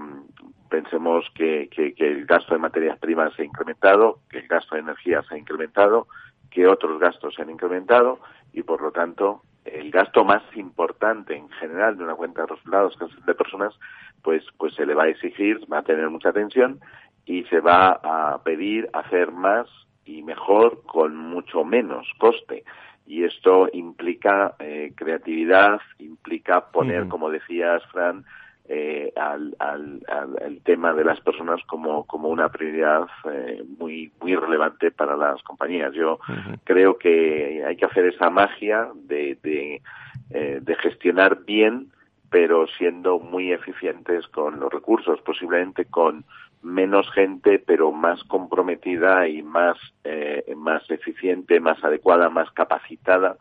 pensemos 0.68 1.26
que, 1.36 1.70
que, 1.70 1.94
que, 1.94 2.08
el 2.08 2.26
gasto 2.26 2.56
de 2.56 2.60
materias 2.60 2.98
primas 2.98 3.32
se 3.36 3.44
ha 3.44 3.46
incrementado, 3.46 4.20
que 4.30 4.40
el 4.40 4.48
gasto 4.48 4.76
de 4.76 4.82
energía 4.82 5.22
se 5.24 5.36
ha 5.36 5.38
incrementado, 5.38 6.08
que 6.52 6.68
otros 6.68 7.00
gastos 7.00 7.34
se 7.34 7.42
han 7.42 7.50
incrementado 7.50 8.20
y, 8.54 8.62
por 8.64 8.82
lo 8.82 8.92
tanto, 8.92 9.42
el 9.66 9.90
gasto 9.92 10.24
más 10.24 10.44
importante 10.56 11.36
en 11.36 11.50
general 11.50 11.98
de 11.98 12.04
una 12.04 12.16
cuenta 12.16 12.42
de 12.42 12.48
resultados 12.48 12.98
de 13.26 13.36
personas, 13.36 13.74
pues, 14.22 14.44
pues 14.58 14.74
se 14.76 14.86
le 14.86 14.94
va 14.94 15.04
a 15.04 15.10
exigir, 15.10 15.60
va 15.72 15.80
a 15.80 15.84
tener 15.84 16.10
mucha 16.10 16.30
atención 16.30 16.80
y 17.26 17.44
se 17.46 17.60
va 17.60 18.00
a 18.04 18.44
pedir 18.44 18.90
hacer 18.94 19.32
más 19.32 19.68
y 20.06 20.24
mejor 20.24 20.84
con 20.86 21.16
mucho 21.16 21.64
menos 21.64 22.08
coste. 22.18 22.64
Y 23.06 23.24
esto 23.24 23.68
implica 23.74 24.56
eh, 24.60 24.94
creatividad, 24.96 25.80
implica 26.00 26.72
poner, 26.72 27.08
como 27.08 27.30
decías, 27.30 27.84
Fran, 27.92 28.26
eh, 28.68 29.12
al, 29.16 29.56
al, 29.60 30.02
al, 30.08 30.62
tema 30.64 30.94
de 30.94 31.04
las 31.04 31.20
personas 31.22 31.62
como, 31.68 32.06
como 32.06 32.30
una 32.30 32.50
prioridad 32.50 33.08
eh, 33.32 33.64
muy, 33.78 34.12
muy 34.22 34.36
relevante 34.36 34.92
para 34.92 35.18
las 35.18 35.42
compañías. 35.44 35.94
Yo 35.94 36.20
creo 36.64 36.98
que 36.98 37.64
hay 37.68 37.76
que 37.76 37.86
hacer 37.86 38.06
esa 38.06 38.30
magia 38.30 38.90
de, 38.96 39.38
de, 39.44 39.82
eh, 40.30 40.60
de 40.62 40.76
gestionar 40.76 41.44
bien, 41.44 41.92
pero 42.30 42.68
siendo 42.78 43.20
muy 43.20 43.52
eficientes 43.52 44.28
con 44.28 44.60
los 44.60 44.72
recursos, 44.72 45.20
posiblemente 45.22 45.86
con 45.86 46.24
menos 46.62 47.12
gente, 47.12 47.60
pero 47.60 47.92
más 47.92 48.24
comprometida 48.26 49.28
y 49.28 49.42
más, 49.42 49.78
eh, 50.04 50.54
más 50.56 50.90
eficiente, 50.90 51.60
más 51.60 51.84
adecuada, 51.84 52.30
más 52.30 52.50
capacitada 52.52 53.38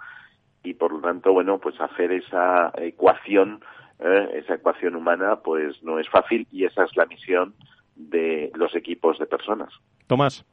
y 0.62 0.74
por 0.74 0.92
lo 0.92 1.00
tanto, 1.00 1.32
bueno, 1.32 1.58
pues 1.58 1.80
hacer 1.80 2.12
esa 2.12 2.72
ecuación, 2.76 3.62
eh, 4.02 4.30
esa 4.34 4.54
ecuación 4.54 4.96
humana, 4.96 5.36
pues 5.36 5.82
no 5.82 5.98
es 5.98 6.08
fácil 6.08 6.46
y 6.50 6.64
esa 6.64 6.84
es 6.84 6.96
la 6.96 7.06
misión 7.06 7.54
de 7.96 8.50
los 8.54 8.74
equipos 8.74 9.18
de 9.18 9.26
personas. 9.26 9.72
Tomás. 10.06 10.44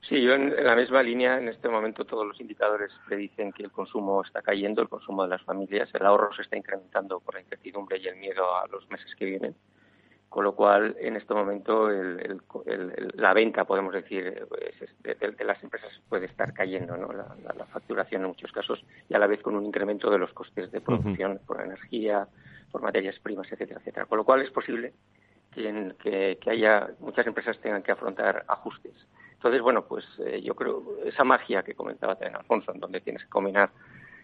Sí, 0.00 0.20
yo 0.20 0.34
en, 0.34 0.64
la 0.64 0.74
misma 0.74 1.02
línea, 1.02 1.38
en 1.38 1.48
este 1.48 1.68
momento 1.68 2.04
todos 2.04 2.26
los 2.26 2.40
indicadores 2.40 2.90
predicen 3.06 3.52
que 3.52 3.62
el 3.62 3.70
consumo 3.70 4.22
está 4.22 4.42
cayendo, 4.42 4.82
el 4.82 4.88
consumo 4.88 5.22
de 5.22 5.28
las 5.28 5.42
familias, 5.42 5.90
el 5.94 6.04
ahorro 6.04 6.34
se 6.34 6.42
está 6.42 6.56
incrementando 6.56 7.20
por 7.20 7.34
la 7.34 7.40
incertidumbre 7.40 7.98
y 7.98 8.08
el 8.08 8.16
miedo 8.16 8.56
a 8.56 8.66
los 8.66 8.88
meses 8.90 9.14
que 9.14 9.26
vienen 9.26 9.54
con 10.32 10.44
lo 10.44 10.54
cual 10.54 10.96
en 10.98 11.16
este 11.16 11.34
momento 11.34 11.90
la 11.90 13.34
venta, 13.34 13.66
podemos 13.66 13.92
decir, 13.92 14.48
de, 15.02 15.44
las 15.44 15.62
empresas 15.62 15.90
puede 16.08 16.24
estar 16.24 16.54
cayendo, 16.54 16.96
¿no? 16.96 17.12
La, 17.12 17.66
facturación 17.66 18.22
en 18.22 18.28
muchos 18.28 18.50
casos 18.50 18.82
y 19.10 19.14
a 19.14 19.18
la 19.18 19.26
vez 19.26 19.42
con 19.42 19.54
un 19.54 19.66
incremento 19.66 20.10
de 20.10 20.16
los 20.16 20.32
costes 20.32 20.72
de 20.72 20.80
producción 20.80 21.38
por 21.46 21.60
energía, 21.60 22.26
por 22.70 22.80
materias 22.80 23.18
primas, 23.18 23.46
etcétera, 23.52 23.80
etcétera. 23.80 24.06
Con 24.06 24.16
lo 24.18 24.24
cual 24.24 24.40
es 24.40 24.50
posible 24.50 24.94
que, 25.52 26.38
haya 26.46 26.88
muchas 27.00 27.26
empresas 27.26 27.58
tengan 27.58 27.82
que 27.82 27.92
afrontar 27.92 28.46
ajustes. 28.48 28.94
Entonces, 29.34 29.60
bueno, 29.60 29.84
pues 29.84 30.06
eh, 30.24 30.40
yo 30.42 30.54
creo 30.54 30.82
esa 31.04 31.24
magia 31.24 31.62
que 31.62 31.74
comentaba 31.74 32.14
también 32.14 32.36
Alfonso, 32.36 32.72
en 32.72 32.80
donde 32.80 33.02
tienes 33.02 33.22
que 33.22 33.28
combinar 33.28 33.70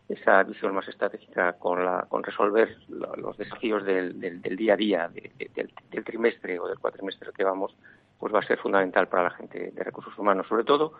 esa 0.08 0.42
visión 0.42 0.74
más 0.74 0.88
estratégica 0.88 1.52
con, 1.54 1.84
la, 1.84 2.06
con 2.08 2.22
resolver 2.22 2.76
los 2.88 3.36
desafíos 3.36 3.84
del, 3.84 4.18
del, 4.18 4.56
día 4.56 4.72
a 4.72 4.76
día, 4.76 5.10
del, 5.10 6.04
trimestre 6.04 6.58
o 6.58 6.66
del 6.66 6.78
cuatrimestre 6.78 7.30
que 7.32 7.44
vamos, 7.44 7.76
pues 8.18 8.34
va 8.34 8.38
a 8.38 8.46
ser 8.46 8.58
fundamental 8.58 9.08
para 9.08 9.24
la 9.24 9.30
gente 9.30 9.70
de 9.70 9.84
recursos 9.84 10.16
humanos, 10.18 10.46
sobre 10.48 10.64
todo 10.64 10.94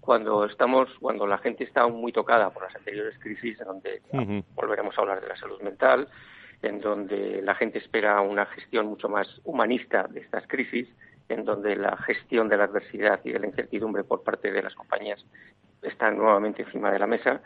cuando 0.00 0.44
estamos, 0.44 0.88
cuando 1.00 1.26
la 1.26 1.38
gente 1.38 1.64
está 1.64 1.86
muy 1.88 2.12
tocada 2.12 2.50
por 2.50 2.62
las 2.62 2.74
anteriores 2.74 3.18
crisis, 3.18 3.60
en 3.60 3.66
donde 3.66 4.02
volveremos 4.54 4.96
a 4.96 5.00
hablar 5.02 5.20
de 5.20 5.28
la 5.28 5.36
salud 5.36 5.60
mental, 5.60 6.08
en 6.62 6.80
donde 6.80 7.42
la 7.42 7.54
gente 7.54 7.78
espera 7.78 8.20
una 8.22 8.46
gestión 8.46 8.86
mucho 8.86 9.08
más 9.08 9.28
humanista 9.44 10.06
de 10.08 10.20
estas 10.20 10.46
crisis, 10.46 10.88
en 11.28 11.44
donde 11.44 11.76
la 11.76 11.96
gestión 11.98 12.48
de 12.48 12.56
la 12.56 12.64
adversidad 12.64 13.20
y 13.24 13.32
de 13.32 13.38
la 13.38 13.46
incertidumbre 13.46 14.04
por 14.04 14.22
parte 14.22 14.50
de 14.50 14.62
las 14.62 14.74
compañías 14.74 15.24
está 15.82 16.10
nuevamente 16.10 16.62
encima 16.62 16.90
de 16.90 16.98
la 16.98 17.06
mesa 17.06 17.42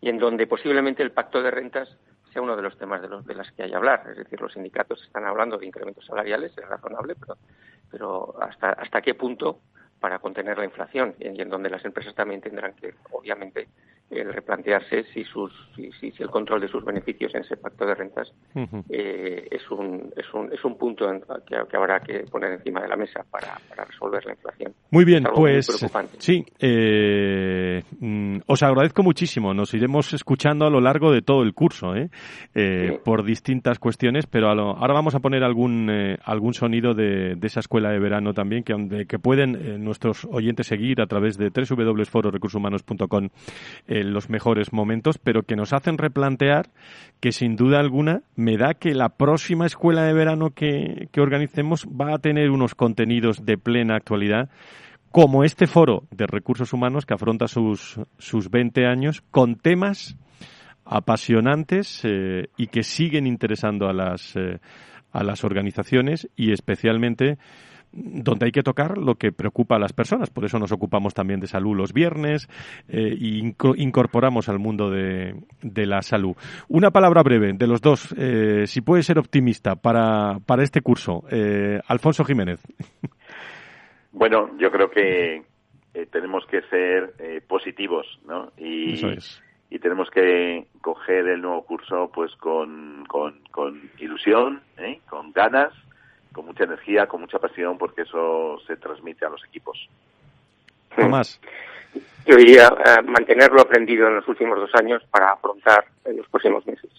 y 0.00 0.08
en 0.08 0.18
donde 0.18 0.46
posiblemente 0.46 1.02
el 1.02 1.12
pacto 1.12 1.42
de 1.42 1.50
rentas 1.50 1.96
sea 2.32 2.42
uno 2.42 2.56
de 2.56 2.62
los 2.62 2.76
temas 2.78 3.02
de, 3.02 3.08
los, 3.08 3.26
de 3.26 3.34
las 3.34 3.50
que 3.52 3.62
hay 3.62 3.70
que 3.70 3.76
hablar. 3.76 4.06
Es 4.10 4.18
decir, 4.18 4.40
los 4.40 4.52
sindicatos 4.52 5.02
están 5.02 5.24
hablando 5.24 5.58
de 5.58 5.66
incrementos 5.66 6.04
salariales, 6.06 6.56
es 6.56 6.68
razonable, 6.68 7.14
pero, 7.14 7.38
pero 7.90 8.42
hasta, 8.42 8.70
hasta 8.70 9.02
qué 9.02 9.14
punto 9.14 9.60
para 10.00 10.18
contener 10.18 10.58
la 10.58 10.64
inflación 10.64 11.14
y 11.18 11.40
en 11.40 11.48
donde 11.48 11.70
las 11.70 11.84
empresas 11.84 12.14
también 12.14 12.40
tendrán 12.40 12.74
que, 12.74 12.94
obviamente, 13.10 13.68
el 14.10 14.32
replantearse 14.32 15.04
si, 15.12 15.22
sus, 15.24 15.52
si, 15.76 15.90
si, 15.92 16.22
el 16.22 16.30
control 16.30 16.62
de 16.62 16.68
sus 16.68 16.82
beneficios 16.84 17.34
en 17.34 17.42
ese 17.42 17.56
pacto 17.56 17.84
de 17.84 17.94
rentas 17.94 18.32
eh, 18.88 19.46
es, 19.50 19.70
un, 19.70 20.10
es, 20.16 20.32
un, 20.32 20.50
es 20.52 20.64
un 20.64 20.78
punto 20.78 21.06
que, 21.46 21.76
habrá 21.76 22.00
que 22.00 22.20
poner 22.30 22.52
encima 22.52 22.80
de 22.80 22.88
la 22.88 22.96
mesa 22.96 23.24
para, 23.30 23.58
resolver 23.86 24.24
la 24.24 24.32
inflación. 24.32 24.72
Muy 24.90 25.04
bien, 25.04 25.24
pues 25.34 25.66
sí, 26.18 26.44
eh, 26.58 27.82
mm, 28.00 28.38
os 28.46 28.62
agradezco 28.62 29.02
muchísimo. 29.02 29.52
Nos 29.52 29.74
iremos 29.74 30.12
escuchando 30.14 30.66
a 30.66 30.70
lo 30.70 30.80
largo 30.80 31.12
de 31.12 31.20
todo 31.20 31.42
el 31.42 31.52
curso 31.52 31.94
¿eh? 31.94 32.08
eh 32.54 32.98
por 33.04 33.24
distintas 33.24 33.78
cuestiones, 33.78 34.26
pero 34.26 34.48
ahora 34.48 34.94
vamos 34.94 35.14
a 35.14 35.20
poner 35.20 35.44
algún, 35.44 35.90
algún 36.24 36.54
sonido 36.54 36.94
de, 36.94 37.34
de, 37.36 37.46
esa 37.46 37.60
escuela 37.60 37.90
de 37.90 37.98
verano 37.98 38.32
también 38.32 38.64
que, 38.64 39.06
que 39.06 39.18
pueden 39.18 39.84
nuestros 39.84 40.26
oyentes 40.30 40.66
seguir 40.66 41.00
a 41.00 41.06
través 41.06 41.36
de 41.36 41.50
www.fororecursoshumanos.com 41.50 43.28
los 44.04 44.30
mejores 44.30 44.72
momentos, 44.72 45.18
pero 45.18 45.42
que 45.42 45.56
nos 45.56 45.72
hacen 45.72 45.98
replantear 45.98 46.70
que 47.20 47.32
sin 47.32 47.56
duda 47.56 47.78
alguna 47.78 48.22
me 48.36 48.56
da 48.56 48.74
que 48.74 48.94
la 48.94 49.10
próxima 49.10 49.66
escuela 49.66 50.04
de 50.04 50.12
verano 50.12 50.50
que, 50.50 51.08
organicemos 51.16 51.86
va 51.86 52.14
a 52.14 52.18
tener 52.18 52.50
unos 52.50 52.74
contenidos 52.74 53.44
de 53.44 53.58
plena 53.58 53.96
actualidad 53.96 54.50
como 55.10 55.42
este 55.42 55.66
foro 55.66 56.04
de 56.10 56.26
recursos 56.26 56.72
humanos 56.72 57.06
que 57.06 57.14
afronta 57.14 57.48
sus, 57.48 57.98
sus 58.18 58.50
20 58.50 58.86
años 58.86 59.22
con 59.30 59.56
temas 59.56 60.16
apasionantes 60.84 62.02
eh, 62.04 62.48
y 62.56 62.68
que 62.68 62.82
siguen 62.82 63.26
interesando 63.26 63.88
a 63.88 63.92
las, 63.92 64.36
eh, 64.36 64.58
a 65.12 65.22
las 65.22 65.44
organizaciones 65.44 66.28
y 66.36 66.52
especialmente 66.52 67.38
donde 67.92 68.46
hay 68.46 68.52
que 68.52 68.62
tocar 68.62 68.98
lo 68.98 69.14
que 69.14 69.32
preocupa 69.32 69.76
a 69.76 69.78
las 69.78 69.92
personas. 69.92 70.30
Por 70.30 70.44
eso 70.44 70.58
nos 70.58 70.72
ocupamos 70.72 71.14
también 71.14 71.40
de 71.40 71.46
salud 71.46 71.76
los 71.76 71.92
viernes 71.92 72.48
e 72.88 73.16
incorporamos 73.76 74.48
al 74.48 74.58
mundo 74.58 74.90
de, 74.90 75.34
la 75.62 76.02
salud. 76.02 76.36
Una 76.68 76.90
palabra 76.90 77.22
breve 77.22 77.52
de 77.54 77.66
los 77.66 77.80
dos, 77.80 78.14
eh, 78.18 78.66
si 78.66 78.80
puede 78.80 79.02
ser 79.02 79.18
optimista 79.18 79.76
para, 79.76 80.38
para 80.44 80.62
este 80.62 80.80
curso. 80.82 81.24
Eh, 81.30 81.80
Alfonso 81.86 82.24
Jiménez. 82.24 82.60
Bueno, 84.10 84.50
yo 84.58 84.70
creo 84.70 84.90
que 84.90 85.42
tenemos 86.10 86.44
que 86.46 86.62
ser 86.62 87.42
positivos, 87.46 88.06
¿no? 88.26 88.52
Y, 88.56 88.98
y 89.70 89.78
tenemos 89.78 90.10
que 90.10 90.66
coger 90.80 91.28
el 91.28 91.42
nuevo 91.42 91.64
curso 91.64 92.10
pues 92.12 92.34
con, 92.36 93.04
con, 93.06 93.40
con 93.50 93.90
ilusión, 93.98 94.62
con 95.08 95.32
ganas 95.32 95.72
con 96.38 96.46
mucha 96.46 96.62
energía, 96.62 97.08
con 97.08 97.20
mucha 97.20 97.40
pasión, 97.40 97.76
porque 97.76 98.02
eso 98.02 98.60
se 98.64 98.76
transmite 98.76 99.26
a 99.26 99.28
los 99.28 99.44
equipos. 99.44 99.88
más? 101.10 101.40
Yo 102.26 102.36
diría 102.36 102.68
eh, 102.68 103.02
mantenerlo 103.04 103.60
aprendido 103.60 104.06
en 104.06 104.16
los 104.16 104.28
últimos 104.28 104.56
dos 104.56 104.70
años 104.80 105.02
para 105.10 105.32
afrontar 105.32 105.86
en 106.04 106.18
los 106.18 106.28
próximos 106.28 106.64
meses. 106.64 106.90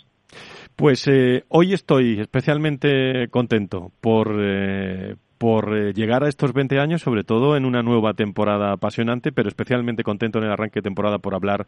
Pues 0.76 1.08
eh, 1.08 1.46
hoy 1.48 1.74
estoy 1.74 2.20
especialmente 2.20 3.30
contento 3.30 3.94
por, 4.02 4.36
eh, 4.38 5.16
por 5.40 5.76
eh, 5.76 5.94
llegar 5.94 6.24
a 6.24 6.28
estos 6.28 6.54
20 6.54 6.80
años, 6.80 7.02
sobre 7.02 7.24
todo 7.24 7.56
en 7.56 7.66
una 7.66 7.82
nueva 7.82 8.14
temporada 8.14 8.74
apasionante, 8.74 9.32
pero 9.32 9.48
especialmente 9.48 10.04
contento 10.04 10.38
en 10.38 10.46
el 10.46 10.52
arranque 10.52 10.82
de 10.82 10.84
temporada 10.84 11.18
por 11.18 11.34
hablar 11.34 11.66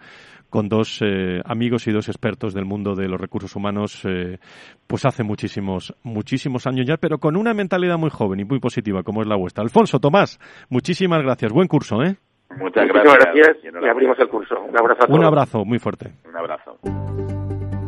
con 0.50 0.68
dos 0.70 1.02
eh, 1.02 1.42
amigos 1.46 1.88
y 1.88 1.92
dos 1.92 2.10
expertos 2.10 2.54
del 2.54 2.66
mundo 2.66 2.96
de 2.96 3.08
los 3.08 3.20
recursos 3.20 3.56
humanos, 3.56 4.04
eh, 4.06 4.38
pues 4.86 5.06
hace 5.06 5.24
muchísimos, 5.24 5.96
muchísimos 6.04 6.68
años 6.68 6.86
ya, 6.86 6.98
pero 6.98 7.18
con 7.18 7.38
una 7.38 7.54
mentalidad 7.54 7.98
muy 7.98 8.10
joven 8.10 8.42
y 8.42 8.44
muy 8.44 8.60
positiva, 8.60 9.04
como 9.04 9.22
es 9.22 9.28
la 9.28 9.38
vuestra. 9.38 9.64
Alfonso, 9.64 10.00
Tomás, 10.00 10.38
muchísimas 10.70 11.24
gracias. 11.24 11.52
Buen 11.54 11.70
curso, 11.70 12.04
¿eh? 12.04 12.18
Muchas 12.58 12.86
gracias. 12.86 13.58
y 13.64 13.88
abrimos 13.88 14.20
el 14.20 14.28
curso. 14.28 14.60
Un 14.60 14.78
abrazo 14.78 15.08
Un 15.08 15.24
abrazo 15.24 15.64
muy 15.64 15.80
fuerte. 15.80 16.12
Un 16.28 16.36
abrazo. 16.36 16.78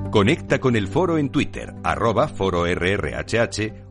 Conecta 0.10 0.60
con 0.60 0.78
el 0.78 0.88
foro 0.88 1.18
en 1.18 1.30
Twitter, 1.30 1.74
arroba 1.84 2.30
foro 2.30 2.66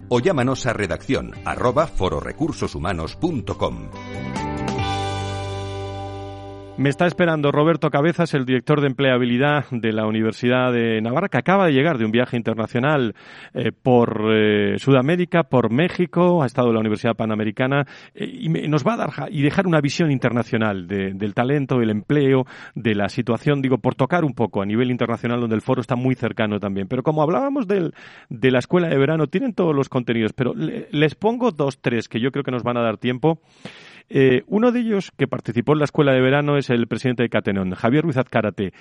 o 0.09 0.21
llámanos 0.21 0.67
a 0.67 0.73
redacción 0.73 1.33
arroba 1.45 1.87
fororecursoshumanos.com. 1.87 4.52
Me 6.79 6.89
está 6.89 7.07
esperando 7.07 7.53
Roberto 7.53 7.91
Cabezas, 7.91 8.33
el 8.33 8.47
director 8.47 8.81
de 8.81 8.87
empleabilidad 8.87 9.67
de 9.71 9.93
la 9.93 10.07
Universidad 10.07 10.73
de 10.73 11.03
Navarra, 11.03 11.29
que 11.29 11.37
acaba 11.37 11.67
de 11.67 11.75
llegar 11.75 11.99
de 11.99 12.07
un 12.07 12.11
viaje 12.11 12.39
internacional 12.39 13.15
eh, 13.53 13.73
por 13.73 14.23
eh, 14.33 14.79
Sudamérica, 14.79 15.43
por 15.43 15.71
México, 15.71 16.43
ha 16.43 16.47
estado 16.47 16.69
en 16.69 16.75
la 16.75 16.81
Universidad 16.81 17.15
Panamericana 17.15 17.87
eh, 18.15 18.25
y 18.25 18.49
nos 18.49 18.87
va 18.87 18.95
a 18.95 18.97
dar 18.97 19.11
y 19.31 19.43
dejar 19.43 19.67
una 19.67 19.83
visión 19.83 20.11
internacional 20.11 20.89
del 20.89 21.35
talento, 21.35 21.79
del 21.79 21.91
empleo, 21.91 22.47
de 22.75 22.95
la 22.95 23.11
situación, 23.11 23.61
digo, 23.61 23.77
por 23.77 23.95
tocar 23.95 24.25
un 24.25 24.33
poco 24.33 24.63
a 24.63 24.67
nivel 24.67 24.91
internacional, 24.91 25.41
donde 25.41 25.57
el 25.57 25.63
foro 25.63 25.83
está 25.83 25.95
muy 25.95 26.15
cercano 26.15 26.59
también. 26.59 26.89
Pero 26.89 27.03
como 27.03 27.23
hablábamos 27.23 27.69
del, 27.69 27.93
de 28.31 28.51
la 28.51 28.61
escuela 28.61 28.89
de 28.89 28.97
verano, 28.97 29.27
tienen 29.27 29.53
todos 29.53 29.77
los 29.77 29.91
contenidos, 29.91 30.33
pero 30.33 30.55
les 30.55 31.15
pongo 31.17 31.51
dos, 31.51 31.83
tres 31.83 32.09
que 32.09 32.19
yo 32.19 32.33
creo 32.33 32.45
que 32.45 32.51
nos 32.51 32.63
van 32.63 32.79
a 32.79 32.83
dar 32.83 32.97
tiempo. 32.97 33.41
Eh, 34.15 34.43
uno 34.47 34.73
de 34.73 34.81
ellos 34.81 35.11
que 35.17 35.27
participó 35.27 35.73
en 35.73 35.79
la 35.79 35.87
escuela 35.87 36.13
de 36.13 36.21
verano 36.21 36.59
es 36.59 36.69
el 36.69 36.87
presidente 36.87 37.23
de 37.23 37.31
Catenón, 37.31 37.75
Javier 37.75 38.05
Ruiz 38.05 38.19
Azcárate. 38.19 38.75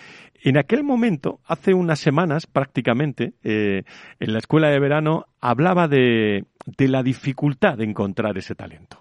En 0.44 0.58
aquel 0.58 0.84
momento, 0.84 1.40
hace 1.46 1.74
unas 1.74 2.00
semanas 2.00 2.48
prácticamente, 2.48 3.32
eh, 3.42 3.84
en 4.20 4.34
la 4.34 4.40
escuela 4.40 4.68
de 4.68 4.80
verano 4.80 5.28
hablaba 5.40 5.88
de, 5.88 6.44
la 6.80 7.02
dificultad 7.02 7.78
de 7.78 7.86
encontrar 7.86 8.38
ese 8.38 8.56
talento. 8.56 8.98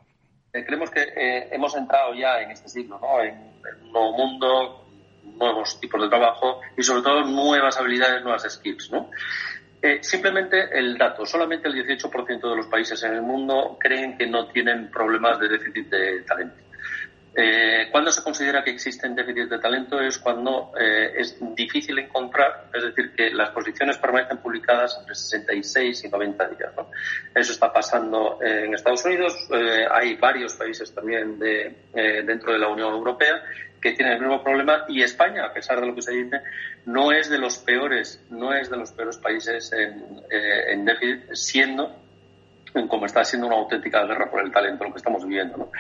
Eh, 0.52 0.64
creemos 0.64 0.92
que 0.92 1.00
hemos 1.50 1.76
entrado 1.76 2.14
ya 2.14 2.40
en 2.40 2.52
este 2.52 2.68
siglo, 2.68 3.00
¿no? 3.00 3.20
en, 3.20 3.34
en 3.34 3.86
un 3.86 3.92
nuevo 3.92 4.12
mundo, 4.12 4.86
nuevos 5.36 5.80
tipos 5.80 6.00
de 6.00 6.08
trabajo 6.08 6.60
y 6.76 6.82
sobre 6.84 7.02
todo 7.02 7.24
nuevas 7.24 7.76
habilidades, 7.76 8.22
nuevas 8.22 8.46
skills. 8.48 8.92
¿no? 8.92 9.10
Eh, 9.82 9.98
simplemente 10.02 10.68
el 10.78 10.98
dato, 10.98 11.24
solamente 11.24 11.68
el 11.68 11.74
18% 11.74 12.50
de 12.50 12.56
los 12.56 12.66
países 12.66 13.02
en 13.02 13.14
el 13.14 13.22
mundo 13.22 13.78
creen 13.80 14.16
que 14.18 14.26
no 14.26 14.48
tienen 14.48 14.90
problemas 14.90 15.38
de 15.40 15.48
déficit 15.48 15.88
de 15.88 16.22
talento. 16.22 16.69
Eh, 17.32 17.88
cuando 17.92 18.10
se 18.10 18.24
considera 18.24 18.64
que 18.64 18.70
existen 18.70 19.14
déficits 19.14 19.50
de 19.50 19.58
talento 19.60 20.00
es 20.00 20.18
cuando 20.18 20.72
eh, 20.78 21.12
es 21.16 21.36
difícil 21.54 21.96
encontrar, 22.00 22.66
es 22.74 22.82
decir, 22.82 23.12
que 23.14 23.30
las 23.30 23.50
posiciones 23.50 23.98
permanecen 23.98 24.38
publicadas 24.38 24.96
entre 24.98 25.14
66 25.14 26.04
y 26.04 26.08
90 26.08 26.48
días. 26.48 26.72
¿no? 26.76 26.90
Eso 27.34 27.52
está 27.52 27.72
pasando 27.72 28.38
en 28.42 28.74
Estados 28.74 29.04
Unidos, 29.04 29.48
eh, 29.52 29.86
hay 29.90 30.16
varios 30.16 30.54
países 30.54 30.92
también 30.92 31.38
de, 31.38 31.76
dentro 32.24 32.52
de 32.52 32.58
la 32.58 32.68
Unión 32.68 32.92
Europea 32.92 33.42
que 33.80 33.92
tienen 33.92 34.14
el 34.14 34.20
mismo 34.20 34.42
problema 34.42 34.84
y 34.88 35.02
España, 35.02 35.46
a 35.46 35.52
pesar 35.52 35.80
de 35.80 35.86
lo 35.86 35.94
que 35.94 36.02
se 36.02 36.12
dice, 36.12 36.40
no 36.84 37.12
es 37.12 37.30
de 37.30 37.38
los 37.38 37.58
peores, 37.58 38.22
no 38.28 38.52
es 38.52 38.68
de 38.68 38.76
los 38.76 38.92
peores 38.92 39.16
países 39.16 39.72
en, 39.72 40.20
en 40.30 40.84
déficit, 40.84 41.32
siendo 41.32 41.96
como 42.88 43.06
está 43.06 43.24
siendo 43.24 43.46
una 43.46 43.56
auténtica 43.56 44.04
guerra 44.04 44.30
por 44.30 44.44
el 44.44 44.50
talento, 44.52 44.84
lo 44.84 44.90
que 44.90 44.98
estamos 44.98 45.24
viviendo. 45.24 45.56
¿no? 45.56 45.70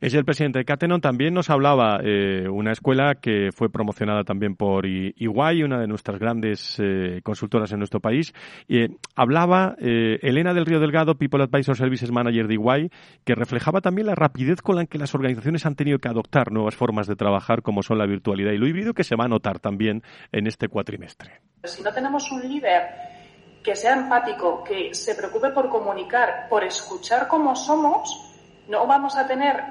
Es 0.00 0.14
el 0.14 0.24
presidente 0.24 0.60
de 0.60 0.64
Catenon. 0.64 1.00
También 1.00 1.34
nos 1.34 1.50
hablaba 1.50 2.00
eh, 2.04 2.48
una 2.48 2.72
escuela 2.72 3.16
que 3.16 3.50
fue 3.52 3.70
promocionada 3.70 4.22
también 4.22 4.54
por 4.54 4.86
Iguay, 4.86 5.62
una 5.64 5.80
de 5.80 5.88
nuestras 5.88 6.18
grandes 6.18 6.78
eh, 6.78 7.20
consultoras 7.24 7.72
en 7.72 7.78
nuestro 7.78 8.00
país. 8.00 8.32
Eh, 8.68 8.88
hablaba 9.16 9.74
Elena 9.78 10.54
del 10.54 10.66
Río 10.66 10.80
Delgado, 10.80 11.16
People 11.16 11.42
Advisor 11.42 11.76
Services 11.76 12.12
Manager 12.12 12.46
de 12.46 12.54
Iguay, 12.54 12.90
que 13.24 13.34
reflejaba 13.34 13.80
también 13.80 14.06
la 14.06 14.14
rapidez 14.14 14.62
con 14.62 14.76
la 14.76 14.86
que 14.86 14.98
las 14.98 15.14
organizaciones 15.14 15.66
han 15.66 15.74
tenido 15.74 15.98
que 15.98 16.08
adoptar 16.08 16.52
nuevas 16.52 16.76
formas 16.76 17.06
de 17.06 17.16
trabajar, 17.16 17.62
como 17.62 17.82
son 17.82 17.98
la 17.98 18.06
virtualidad 18.06 18.52
y 18.52 18.58
lo 18.58 18.66
híbrido, 18.66 18.94
que 18.94 19.04
se 19.04 19.16
va 19.16 19.24
a 19.24 19.28
notar 19.28 19.58
también 19.58 20.02
en 20.32 20.46
este 20.46 20.68
cuatrimestre. 20.68 21.40
Si 21.64 21.82
no 21.82 21.92
tenemos 21.92 22.30
un 22.30 22.48
líder 22.48 23.17
que 23.62 23.76
sea 23.76 23.94
empático, 23.94 24.62
que 24.64 24.94
se 24.94 25.14
preocupe 25.14 25.50
por 25.50 25.68
comunicar, 25.68 26.48
por 26.48 26.64
escuchar 26.64 27.28
cómo 27.28 27.54
somos, 27.56 28.24
no 28.68 28.86
vamos 28.86 29.16
a 29.16 29.26
tener 29.26 29.62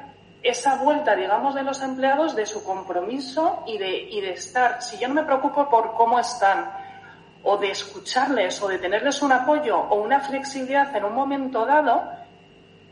esa 0.44 0.76
vuelta, 0.78 1.16
digamos, 1.16 1.56
de 1.56 1.64
los 1.64 1.82
empleados 1.82 2.36
de 2.36 2.46
su 2.46 2.64
compromiso 2.64 3.64
y 3.66 3.78
de, 3.78 3.98
y 4.10 4.22
de 4.22 4.32
estar. 4.32 4.82
Si 4.82 4.98
yo 4.98 5.08
no 5.08 5.16
me 5.16 5.24
preocupo 5.24 5.70
por 5.70 5.94
cómo 5.94 6.20
están, 6.20 6.70
o 7.44 7.58
de 7.58 7.72
escucharles, 7.72 8.62
o 8.62 8.68
de 8.68 8.78
tenerles 8.78 9.22
un 9.22 9.32
apoyo 9.32 9.78
o 9.78 9.96
una 9.96 10.20
flexibilidad 10.20 10.94
en 10.96 11.06
un 11.06 11.16
momento 11.16 11.66
dado, 11.66 12.04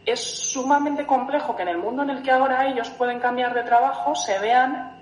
es 0.05 0.19
sumamente 0.19 1.05
complejo 1.05 1.55
que 1.55 1.63
en 1.63 1.69
el 1.69 1.77
mundo 1.77 2.03
en 2.03 2.11
el 2.11 2.21
que 2.21 2.31
ahora 2.31 2.67
ellos 2.67 2.89
pueden 2.91 3.19
cambiar 3.19 3.53
de 3.53 3.63
trabajo 3.63 4.15
se 4.15 4.37
vean 4.39 4.94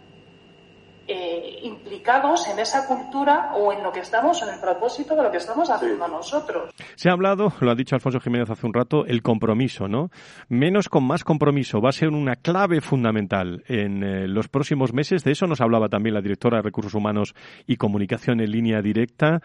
eh, 1.08 1.60
implicados 1.64 2.48
en 2.48 2.60
esa 2.60 2.88
cultura 2.88 3.52
o 3.56 3.74
en 3.74 3.84
lo 3.84 3.92
que 3.92 4.00
estamos, 4.00 4.42
en 4.42 4.50
el 4.54 4.60
propósito 4.60 5.16
de 5.16 5.24
lo 5.24 5.32
que 5.32 5.38
estamos 5.38 5.70
haciendo 5.70 6.08
nosotros. 6.08 6.74
Se 6.96 7.10
ha 7.10 7.14
hablado, 7.14 7.52
lo 7.60 7.72
ha 7.72 7.76
dicho 7.76 7.96
Alfonso 7.96 8.20
Jiménez 8.20 8.50
hace 8.50 8.66
un 8.66 8.74
rato, 8.74 9.06
el 9.06 9.22
compromiso, 9.22 9.88
¿no? 9.88 10.10
Menos 10.48 10.88
con 10.88 11.04
más 11.04 11.24
compromiso 11.24 11.82
va 11.82 11.90
a 11.90 11.94
ser 11.94 12.10
una 12.10 12.36
clave 12.38 12.80
fundamental 12.82 13.64
en 13.68 14.04
eh, 14.04 14.28
los 14.28 14.48
próximos 14.48 14.94
meses. 14.94 15.24
De 15.24 15.32
eso 15.32 15.46
nos 15.48 15.62
hablaba 15.62 15.90
también 15.90 16.14
la 16.14 16.22
directora 16.22 16.58
de 16.58 16.64
Recursos 16.64 16.94
Humanos 16.94 17.36
y 17.68 17.78
Comunicación 17.78 18.40
en 18.40 18.52
línea 18.52 18.82
directa 18.82 19.42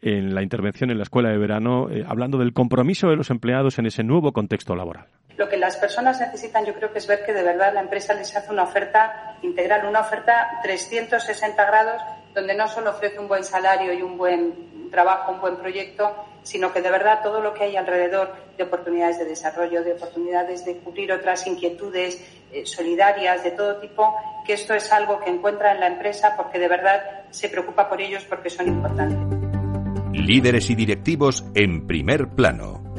en 0.00 0.34
la 0.34 0.42
intervención 0.42 0.90
en 0.90 0.98
la 0.98 1.04
Escuela 1.04 1.30
de 1.30 1.38
Verano, 1.38 1.88
eh, 1.90 2.04
hablando 2.06 2.38
del 2.38 2.52
compromiso 2.52 3.08
de 3.08 3.16
los 3.16 3.30
empleados 3.30 3.78
en 3.78 3.86
ese 3.86 4.02
nuevo 4.02 4.32
contexto 4.32 4.74
laboral. 4.74 5.06
Lo 5.36 5.48
que 5.48 5.56
las 5.56 5.76
personas 5.76 6.20
necesitan, 6.20 6.66
yo 6.66 6.74
creo 6.74 6.92
que 6.92 6.98
es 6.98 7.06
ver 7.06 7.24
que 7.24 7.32
de 7.32 7.42
verdad 7.42 7.72
la 7.72 7.80
empresa 7.80 8.14
les 8.14 8.36
hace 8.36 8.52
una 8.52 8.64
oferta 8.64 9.31
integral, 9.42 9.86
una 9.86 10.00
oferta 10.00 10.60
360 10.62 11.64
grados, 11.64 12.02
donde 12.34 12.54
no 12.54 12.68
solo 12.68 12.90
ofrece 12.90 13.18
un 13.18 13.28
buen 13.28 13.44
salario 13.44 13.92
y 13.92 14.02
un 14.02 14.16
buen 14.16 14.90
trabajo, 14.90 15.32
un 15.32 15.40
buen 15.40 15.56
proyecto, 15.56 16.14
sino 16.42 16.72
que 16.72 16.80
de 16.80 16.90
verdad 16.90 17.20
todo 17.22 17.40
lo 17.40 17.54
que 17.54 17.64
hay 17.64 17.76
alrededor 17.76 18.34
de 18.56 18.64
oportunidades 18.64 19.18
de 19.18 19.24
desarrollo, 19.24 19.82
de 19.82 19.94
oportunidades 19.94 20.64
de 20.64 20.78
cubrir 20.78 21.12
otras 21.12 21.46
inquietudes 21.46 22.24
eh, 22.52 22.66
solidarias 22.66 23.42
de 23.42 23.52
todo 23.52 23.76
tipo, 23.76 24.14
que 24.46 24.52
esto 24.52 24.74
es 24.74 24.92
algo 24.92 25.20
que 25.20 25.30
encuentra 25.30 25.72
en 25.72 25.80
la 25.80 25.86
empresa 25.86 26.34
porque 26.36 26.58
de 26.58 26.68
verdad 26.68 27.24
se 27.30 27.48
preocupa 27.48 27.88
por 27.88 28.00
ellos 28.00 28.24
porque 28.24 28.50
son 28.50 28.68
importantes. 28.68 29.18
Líderes 30.12 30.68
y 30.70 30.74
directivos 30.74 31.44
en 31.54 31.86
primer 31.86 32.28
plano. 32.28 32.91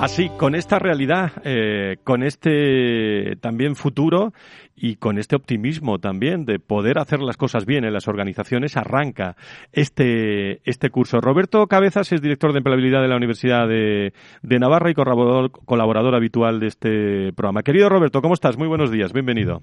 Así, 0.00 0.30
con 0.38 0.54
esta 0.54 0.78
realidad, 0.78 1.32
eh, 1.44 1.96
con 2.04 2.22
este 2.22 3.34
también 3.42 3.74
futuro 3.74 4.32
y 4.76 4.94
con 4.94 5.18
este 5.18 5.34
optimismo 5.34 5.98
también 5.98 6.44
de 6.44 6.60
poder 6.60 6.98
hacer 6.98 7.18
las 7.18 7.36
cosas 7.36 7.66
bien 7.66 7.84
en 7.84 7.92
las 7.92 8.06
organizaciones, 8.06 8.76
arranca 8.76 9.34
este, 9.72 10.60
este 10.64 10.90
curso. 10.90 11.20
Roberto 11.20 11.66
Cabezas 11.66 12.12
es 12.12 12.22
director 12.22 12.52
de 12.52 12.58
empleabilidad 12.58 13.02
de 13.02 13.08
la 13.08 13.16
Universidad 13.16 13.66
de, 13.66 14.12
Navarra 14.44 14.88
y 14.88 14.94
colaborador, 14.94 15.50
colaborador 15.50 16.14
habitual 16.14 16.60
de 16.60 16.68
este 16.68 17.32
programa. 17.32 17.64
Querido 17.64 17.88
Roberto, 17.88 18.22
¿cómo 18.22 18.34
estás? 18.34 18.56
Muy 18.56 18.68
buenos 18.68 18.92
días, 18.92 19.12
bienvenido. 19.12 19.62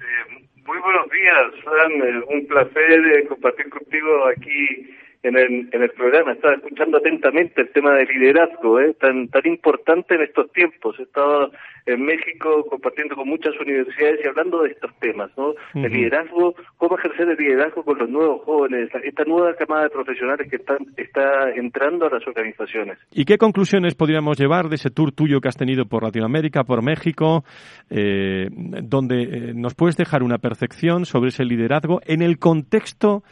Eh, 0.00 0.48
muy 0.64 0.78
buenos 0.78 1.10
días. 1.10 1.52
Eh, 1.52 2.34
un 2.34 2.46
placer 2.46 3.28
compartir 3.28 3.68
contigo 3.68 4.08
aquí 4.34 4.96
en 5.26 5.36
el, 5.36 5.68
en 5.72 5.82
el 5.82 5.90
programa, 5.90 6.32
estaba 6.32 6.54
escuchando 6.54 6.98
atentamente 6.98 7.62
el 7.62 7.70
tema 7.70 7.94
de 7.94 8.04
liderazgo, 8.06 8.78
¿eh? 8.80 8.94
tan, 9.00 9.26
tan 9.28 9.44
importante 9.44 10.14
en 10.14 10.22
estos 10.22 10.52
tiempos. 10.52 10.94
He 11.00 11.02
estado 11.02 11.50
en 11.84 12.04
México 12.04 12.64
compartiendo 12.70 13.16
con 13.16 13.28
muchas 13.28 13.52
universidades 13.60 14.20
y 14.24 14.28
hablando 14.28 14.62
de 14.62 14.70
estos 14.70 14.90
temas, 15.00 15.30
¿no? 15.36 15.54
El 15.74 15.92
liderazgo, 15.92 16.54
cómo 16.76 16.96
ejercer 16.98 17.28
el 17.28 17.36
liderazgo 17.36 17.84
con 17.84 17.98
los 17.98 18.08
nuevos 18.08 18.42
jóvenes, 18.44 18.88
esta 19.02 19.24
nueva 19.24 19.54
camada 19.54 19.84
de 19.84 19.90
profesionales 19.90 20.48
que 20.48 20.56
están, 20.56 20.78
está 20.96 21.50
entrando 21.50 22.06
a 22.06 22.10
las 22.10 22.26
organizaciones. 22.26 22.98
¿Y 23.10 23.24
qué 23.24 23.36
conclusiones 23.36 23.96
podríamos 23.96 24.38
llevar 24.38 24.68
de 24.68 24.76
ese 24.76 24.90
tour 24.90 25.10
tuyo 25.10 25.40
que 25.40 25.48
has 25.48 25.56
tenido 25.56 25.86
por 25.86 26.04
Latinoamérica, 26.04 26.62
por 26.62 26.82
México, 26.82 27.44
eh, 27.90 28.48
donde 28.50 29.22
eh, 29.22 29.52
nos 29.54 29.74
puedes 29.74 29.96
dejar 29.96 30.22
una 30.22 30.38
percepción 30.38 31.04
sobre 31.04 31.28
ese 31.28 31.44
liderazgo 31.44 32.00
en 32.04 32.22
el 32.22 32.38
contexto 32.38 33.24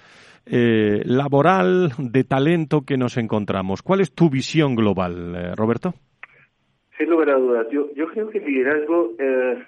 eh, 0.47 1.01
laboral 1.07 1.93
de 1.99 2.23
talento 2.23 2.83
que 2.87 2.99
nos 2.99 3.17
encontramos. 3.17 3.83
¿Cuál 3.83 4.01
es 4.01 4.15
tu 4.15 4.29
visión 4.29 4.75
global, 4.75 5.35
eh, 5.35 5.55
Roberto? 5.57 5.95
Sin 6.99 7.09
lugar 7.09 7.31
a 7.31 7.39
dudas, 7.39 7.67
yo, 7.73 7.89
yo 7.95 8.07
creo 8.09 8.29
que 8.29 8.39
el 8.39 8.45
liderazgo 8.45 9.13
eh, 9.19 9.65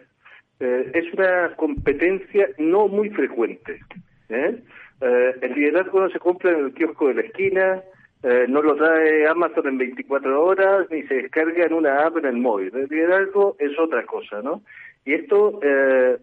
es 0.61 1.13
una 1.15 1.57
competencia 1.57 2.49
no 2.59 2.89
muy 2.89 3.09
frecuente. 3.09 3.81
el 4.29 5.55
liderazgo 5.55 6.01
no 6.01 6.11
se 6.11 6.19
compra 6.19 6.53
en 6.53 6.67
el 6.67 6.75
kiosco 6.75 7.09
de 7.09 7.15
la 7.15 7.21
esquina, 7.23 7.83
no 8.49 8.61
lo 8.61 8.77
trae 8.77 9.27
Amazon 9.29 9.69
en 9.69 9.79
24 9.79 10.45
horas, 10.45 10.87
ni 10.91 11.03
se 11.05 11.15
descarga 11.15 11.65
en 11.65 11.73
una 11.73 12.07
app 12.07 12.19
en 12.19 12.27
el 12.27 12.37
móvil. 12.37 12.71
El 12.75 12.89
liderazgo 12.89 13.57
es 13.59 13.79
otra 13.79 14.05
cosa, 14.05 14.43
¿no? 14.43 14.63
Y 15.05 15.15
esto 15.15 15.61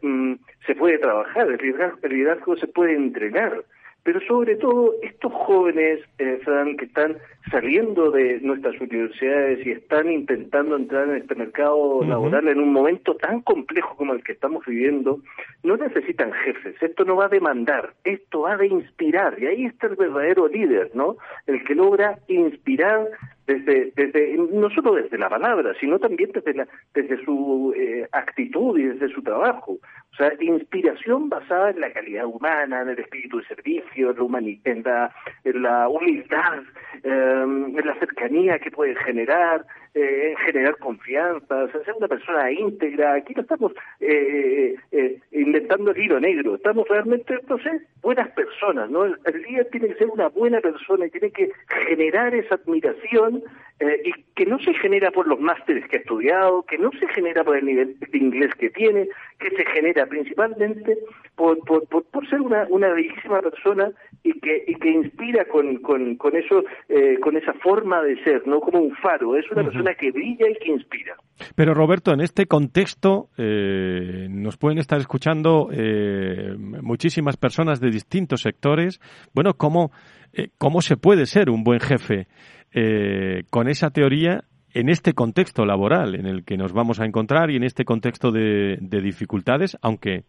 mm, 0.01 0.33
se 0.65 0.75
puede 0.75 0.99
trabajar, 0.99 1.47
el 1.49 2.09
liderazgo 2.09 2.55
se 2.57 2.67
puede 2.67 2.95
entrenar 2.95 3.63
pero 4.03 4.19
sobre 4.27 4.57
todo 4.57 4.93
estos 5.01 5.31
jóvenes, 5.31 6.01
eh, 6.17 6.39
Fran, 6.43 6.75
que 6.75 6.85
están 6.85 7.17
saliendo 7.49 8.11
de 8.11 8.39
nuestras 8.41 8.79
universidades 8.79 9.65
y 9.65 9.71
están 9.71 10.11
intentando 10.11 10.75
entrar 10.75 11.07
en 11.09 11.17
este 11.17 11.35
mercado 11.35 12.03
laboral 12.03 12.47
en 12.47 12.59
un 12.59 12.73
momento 12.73 13.15
tan 13.15 13.41
complejo 13.41 13.95
como 13.95 14.13
el 14.13 14.23
que 14.23 14.33
estamos 14.33 14.65
viviendo, 14.65 15.19
no 15.63 15.77
necesitan 15.77 16.31
jefes, 16.31 16.75
esto 16.81 17.05
no 17.05 17.15
va 17.15 17.25
a 17.25 17.29
demandar, 17.29 17.93
esto 18.03 18.41
va 18.41 18.55
a 18.55 18.65
inspirar, 18.65 19.41
y 19.41 19.47
ahí 19.47 19.65
está 19.65 19.87
el 19.87 19.95
verdadero 19.95 20.47
líder, 20.47 20.91
¿no? 20.93 21.17
El 21.47 21.63
que 21.63 21.75
logra 21.75 22.19
inspirar 22.27 23.07
desde, 23.47 23.91
desde 23.95 24.37
no 24.37 24.69
solo 24.69 24.95
desde 24.95 25.17
la 25.17 25.29
palabra, 25.29 25.73
sino 25.79 25.99
también 25.99 26.31
desde, 26.33 26.53
la, 26.53 26.67
desde 26.93 27.23
su 27.23 27.73
eh, 27.77 28.07
actitud 28.11 28.77
y 28.77 28.83
desde 28.83 29.13
su 29.13 29.21
trabajo. 29.21 29.77
O 30.13 30.15
sea, 30.15 30.31
inspiración 30.39 31.27
basada 31.27 31.71
en 31.71 31.81
la 31.81 31.91
calidad 31.91 32.27
humana, 32.27 32.83
en 32.83 32.89
el 32.89 32.99
espíritu 32.99 33.39
de 33.39 33.45
servicio, 33.45 34.11
en 34.11 34.83
la, 34.83 34.83
la, 34.83 35.15
en 35.43 35.61
la 35.63 35.89
humildad, 35.89 36.61
em, 37.01 37.75
en 37.77 37.87
la 37.87 37.95
cercanía 37.95 38.59
que 38.59 38.69
puede 38.69 38.95
generar, 38.97 39.65
eh, 39.95 40.29
en 40.31 40.37
generar 40.37 40.77
confianza, 40.77 41.67
ser 41.71 41.95
una 41.97 42.07
persona 42.07 42.51
íntegra. 42.51 43.15
Aquí 43.15 43.33
no 43.33 43.41
estamos 43.41 43.71
eh, 43.99 44.75
eh, 44.91 45.19
inventando 45.31 45.89
el 45.89 45.97
hilo 45.97 46.19
negro, 46.19 46.55
estamos 46.55 46.87
realmente, 46.87 47.39
sé, 47.63 47.81
buenas 48.03 48.29
personas, 48.33 48.91
¿no? 48.91 49.05
El 49.05 49.41
líder 49.47 49.67
tiene 49.71 49.87
que 49.87 49.95
ser 49.95 50.07
una 50.09 50.29
buena 50.29 50.61
persona 50.61 51.07
y 51.07 51.09
tiene 51.09 51.31
que 51.31 51.49
generar 51.87 52.35
esa 52.35 52.55
admiración 52.55 53.43
eh, 53.79 54.01
y 54.05 54.11
que 54.35 54.45
no 54.45 54.59
se 54.59 54.73
genera 54.75 55.11
por 55.11 55.27
los 55.27 55.39
másteres 55.39 55.87
que 55.87 55.97
ha 55.97 55.99
estudiado, 55.99 56.63
que 56.63 56.77
no 56.77 56.91
se 56.99 57.07
genera 57.09 57.43
por 57.43 57.57
el 57.57 57.65
nivel 57.65 57.99
de 57.99 58.17
inglés 58.17 58.51
que 58.55 58.69
tiene, 58.69 59.07
que 59.39 59.49
se 59.51 59.65
genera 59.65 60.05
principalmente 60.05 60.97
por, 61.35 61.59
por, 61.59 61.87
por, 61.87 62.29
ser 62.29 62.41
una, 62.41 62.65
una 62.69 62.89
bellísima 62.89 63.41
persona 63.41 63.91
y 64.23 64.39
que, 64.39 64.63
y 64.67 64.75
que 64.75 64.89
inspira 64.89 65.45
con, 65.45 65.77
con, 65.77 66.15
con 66.15 66.35
eso, 66.35 66.63
eh, 66.89 67.19
con 67.19 67.35
esa 67.35 67.53
forma 67.53 68.01
de 68.01 68.23
ser, 68.23 68.47
no 68.47 68.59
como 68.59 68.79
un 68.79 68.95
faro, 68.95 69.35
es 69.35 69.49
una 69.51 69.63
persona 69.63 69.93
que 69.95 70.11
brilla 70.11 70.49
y 70.49 70.55
que 70.55 70.71
inspira. 70.71 71.15
Pero 71.55 71.73
Roberto, 71.73 72.13
en 72.13 72.21
este 72.21 72.45
contexto 72.45 73.29
eh, 73.37 74.27
nos 74.29 74.57
pueden 74.57 74.77
estar 74.77 74.99
escuchando 74.99 75.69
eh, 75.71 76.55
muchísimas 76.57 77.37
personas 77.37 77.79
de 77.79 77.89
distintos 77.89 78.41
sectores. 78.41 78.99
Bueno, 79.33 79.55
¿cómo, 79.55 79.91
eh, 80.33 80.49
¿cómo 80.57 80.81
se 80.81 80.97
puede 80.97 81.25
ser 81.25 81.49
un 81.49 81.63
buen 81.63 81.79
jefe 81.79 82.27
eh, 82.73 83.43
con 83.49 83.67
esa 83.67 83.91
teoría 83.91 84.43
en 84.73 84.89
este 84.89 85.13
contexto 85.13 85.65
laboral 85.65 86.15
en 86.15 86.25
el 86.25 86.43
que 86.43 86.57
nos 86.57 86.73
vamos 86.73 86.99
a 86.99 87.05
encontrar 87.05 87.51
y 87.51 87.55
en 87.55 87.63
este 87.63 87.85
contexto 87.85 88.31
de, 88.31 88.77
dificultades, 88.81 89.77
aunque, 89.81 90.23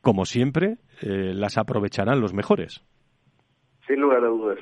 como 0.00 0.24
siempre, 0.24 0.78
eh, 1.02 1.32
las 1.34 1.58
aprovecharán 1.58 2.20
los 2.20 2.34
mejores. 2.34 2.84
Sin 3.86 4.00
lugar 4.00 4.24
a 4.24 4.28
dudas. 4.28 4.58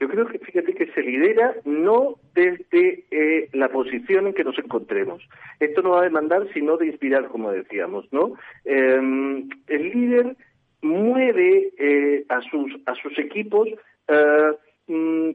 Yo 0.00 0.08
creo 0.08 0.26
que, 0.26 0.38
fíjate 0.38 0.74
que 0.74 0.86
se 0.92 1.02
lidera 1.02 1.54
no 1.64 2.16
desde 2.34 3.04
eh, 3.10 3.48
la 3.52 3.68
posición 3.68 4.26
en 4.26 4.34
que 4.34 4.44
nos 4.44 4.58
encontremos. 4.58 5.22
Esto 5.60 5.82
no 5.82 5.90
va 5.90 6.00
a 6.00 6.04
demandar 6.04 6.48
sino 6.52 6.76
de 6.76 6.88
inspirar, 6.88 7.28
como 7.28 7.52
decíamos, 7.52 8.06
¿no? 8.12 8.32
Em, 8.64 9.48
el 9.68 9.90
líder 9.90 10.36
mueve 10.82 11.72
eh, 11.78 12.24
a 12.28 12.40
sus 12.42 12.72
a 12.86 12.94
sus 12.96 13.18
equipos 13.18 13.68
eh, 14.08 14.50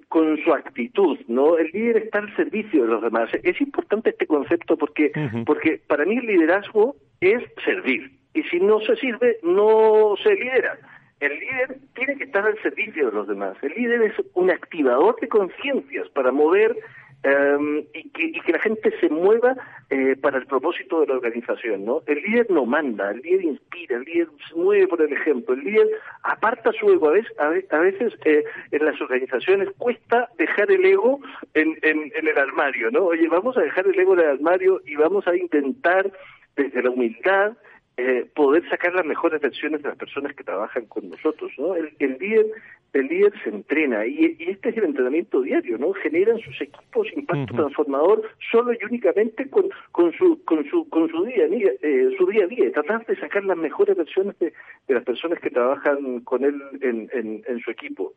con 0.09 0.37
su 0.43 0.53
actitud, 0.53 1.17
¿no? 1.27 1.57
El 1.57 1.71
líder 1.71 1.97
está 1.97 2.19
al 2.19 2.35
servicio 2.35 2.83
de 2.83 2.89
los 2.89 3.01
demás. 3.01 3.29
Es 3.43 3.59
importante 3.61 4.11
este 4.11 4.27
concepto 4.27 4.77
porque, 4.77 5.11
porque 5.45 5.81
para 5.87 6.05
mí 6.05 6.17
el 6.17 6.25
liderazgo 6.25 6.95
es 7.19 7.41
servir. 7.65 8.11
Y 8.33 8.43
si 8.43 8.59
no 8.59 8.79
se 8.81 8.95
sirve, 8.97 9.37
no 9.41 10.15
se 10.23 10.35
lidera. 10.35 10.77
El 11.19 11.37
líder 11.37 11.77
tiene 11.95 12.15
que 12.15 12.25
estar 12.25 12.45
al 12.45 12.61
servicio 12.61 13.07
de 13.07 13.11
los 13.11 13.27
demás. 13.27 13.57
El 13.61 13.73
líder 13.73 14.03
es 14.03 14.13
un 14.35 14.51
activador 14.51 15.19
de 15.19 15.27
conciencias 15.27 16.07
para 16.09 16.31
mover 16.31 16.77
Em, 17.21 17.79
y, 17.93 18.09
que, 18.11 18.23
y, 18.23 18.39
que, 18.39 18.53
la 18.53 18.59
gente 18.59 18.97
se 19.01 19.09
mueva 19.09 19.53
eh, 19.89 20.15
para 20.21 20.37
el 20.37 20.45
propósito 20.45 21.01
de 21.01 21.07
la 21.07 21.15
organización, 21.15 21.83
¿no? 21.83 22.01
El 22.07 22.21
líder 22.21 22.49
no 22.49 22.65
manda, 22.65 23.11
el 23.11 23.19
líder 23.19 23.43
inspira, 23.43 23.97
el 23.97 24.03
líder 24.03 24.29
se 24.47 24.55
mueve 24.55 24.87
por 24.87 25.01
el 25.01 25.11
ejemplo, 25.11 25.53
el 25.53 25.59
líder 25.65 25.87
aparta 26.23 26.71
su 26.71 26.89
ego. 26.89 27.09
A 27.09 27.11
veces, 27.11 27.33
a 27.71 27.79
veces 27.79 28.13
eh, 28.23 28.45
en 28.71 28.85
las 28.85 29.01
organizaciones 29.01 29.67
cuesta 29.77 30.29
dejar 30.37 30.71
el 30.71 30.85
ego 30.85 31.19
en, 31.55 31.77
en, 31.81 32.09
en 32.15 32.27
el 32.27 32.37
armario, 32.37 32.89
¿no? 32.89 33.07
Oye, 33.07 33.27
vamos 33.27 33.57
a 33.57 33.61
dejar 33.61 33.85
el 33.87 33.99
ego 33.99 34.13
en 34.13 34.21
el 34.21 34.27
armario 34.27 34.81
y 34.85 34.95
vamos 34.95 35.27
a 35.27 35.35
intentar 35.35 36.09
desde 36.55 36.81
la 36.81 36.89
humildad 36.89 37.51
eh, 37.99 38.25
poder 38.33 38.67
sacar 38.69 38.93
las 38.93 39.05
mejores 39.05 39.41
versiones 39.41 39.81
de 39.81 39.89
las 39.89 39.97
personas 39.97 40.33
que 40.33 40.43
trabajan 40.43 40.85
con 40.85 41.09
nosotros. 41.09 41.51
¿no? 41.57 41.75
El, 41.75 41.91
el 41.99 42.17
líder 42.17 42.45
el 42.93 43.07
líder 43.07 43.33
se 43.43 43.49
entrena 43.49 44.05
y, 44.05 44.35
este 44.39 44.69
es 44.69 44.77
el 44.77 44.85
entrenamiento 44.85 45.41
diario, 45.41 45.77
¿no? 45.77 45.93
Generan 45.93 46.39
sus 46.39 46.59
equipos 46.61 47.07
impacto 47.15 47.53
transformador 47.53 48.23
solo 48.51 48.73
y 48.73 48.83
únicamente 48.83 49.49
con, 49.49 49.65
con 49.91 50.11
su 50.13 50.43
con 50.43 50.67
su 50.69 50.87
con 50.89 51.09
su 51.09 51.23
día 51.25 51.45
eh, 51.45 52.09
su 52.17 52.25
día 52.27 52.45
a 52.45 52.47
día, 52.47 52.71
tratar 52.71 53.05
de 53.05 53.15
sacar 53.17 53.43
las 53.45 53.57
mejores 53.57 53.95
versiones 53.95 54.37
de, 54.39 54.53
las 54.87 55.03
personas 55.03 55.39
que 55.39 55.51
trabajan 55.51 56.21
con 56.21 56.43
él 56.43 56.59
en, 56.81 57.09
en, 57.13 57.59
su 57.59 57.69
equipo. 57.71 58.13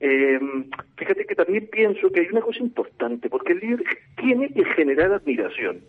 eh, 0.00 0.40
fíjate 0.96 1.26
que 1.26 1.34
también 1.34 1.68
pienso 1.70 2.10
que 2.10 2.20
hay 2.20 2.28
una 2.28 2.40
cosa 2.40 2.60
importante, 2.60 3.28
porque 3.28 3.52
el 3.52 3.60
líder 3.60 3.84
tiene 4.16 4.48
que 4.48 4.64
generar 4.64 5.12
admiración 5.12 5.80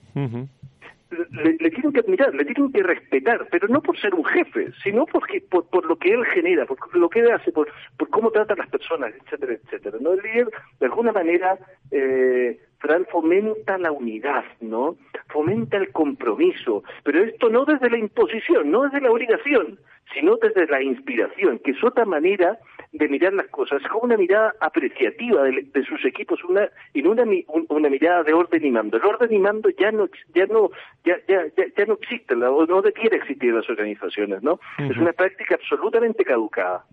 le, 1.10 1.70
tienen 1.72 1.94
que 1.94 2.00
admirar, 2.00 2.34
le 2.34 2.46
tienen 2.46 2.72
que 2.72 2.84
respetar, 2.84 3.48
pero 3.50 3.68
no 3.68 3.82
por 3.82 3.98
ser 4.00 4.14
un 4.14 4.26
jefe, 4.26 4.72
sino 4.84 5.06
porque 5.06 5.42
por, 5.42 5.68
por 5.70 5.86
lo 5.86 5.98
que 5.98 6.14
él 6.14 6.26
genera, 6.26 6.66
por 6.66 6.78
lo 6.96 7.10
que 7.10 7.20
él 7.20 7.32
hace, 7.32 7.52
por, 7.52 7.70
por 7.98 8.10
cómo 8.10 8.32
trata 8.32 8.54
a 8.54 8.58
las 8.58 8.70
personas, 8.70 9.14
etcétera, 9.24 9.54
etcétera. 9.54 9.98
¿no? 10.02 10.14
El 10.14 10.22
líder, 10.22 10.50
de 10.80 10.86
alguna 10.86 11.12
manera, 11.12 11.58
eh, 11.92 12.60
Fran, 12.80 13.06
fomenta 13.12 13.78
la 13.78 13.92
unidad, 13.92 14.46
¿no? 14.62 14.98
Fomenta 15.30 15.78
el 15.78 15.92
compromiso, 15.92 16.84
pero 17.04 17.24
esto 17.24 17.50
no 17.50 17.66
desde 17.66 17.90
la 17.90 17.98
imposición, 17.98 18.70
no 18.70 18.84
desde 18.84 19.02
la 19.02 19.12
obligación, 19.12 19.80
sino 20.14 20.38
desde 20.38 20.68
la 20.68 20.82
inspiración, 20.82 21.60
que 21.60 21.72
es 21.72 21.84
otra 21.84 22.06
manera 22.06 22.60
de 22.98 23.08
mirar 23.08 23.34
las 23.34 23.48
cosas, 23.48 23.82
como 23.92 24.04
una 24.04 24.18
mirada 24.18 24.54
apreciativa 24.60 25.44
de, 25.44 25.86
sus 25.88 26.04
equipos, 26.06 26.44
una 26.44 26.70
y 26.94 27.02
no 27.02 27.12
una, 27.12 27.24
una 27.70 27.90
mirada 27.90 28.24
de 28.24 28.34
orden 28.34 28.66
y 28.66 28.72
mando. 28.72 28.98
El 28.98 29.06
orden 29.06 29.32
y 29.34 29.40
mando 29.40 29.70
ya 29.70 29.92
no 29.92 30.08
ya 30.34 30.46
no 30.48 30.72
ya 31.06 31.18
ya 31.28 31.46
ya, 31.56 31.86
no 31.86 31.94
existe, 31.94 32.36
o 32.36 32.66
no 32.66 32.82
debiera 32.82 33.18
existir 33.18 33.50
en 33.50 33.56
las 33.56 33.70
organizaciones, 33.70 34.44
¿no? 34.44 34.60
Es 34.78 34.98
una 34.98 35.14
práctica 35.14 35.56
absolutamente 35.56 36.24
caducada. 36.24 36.86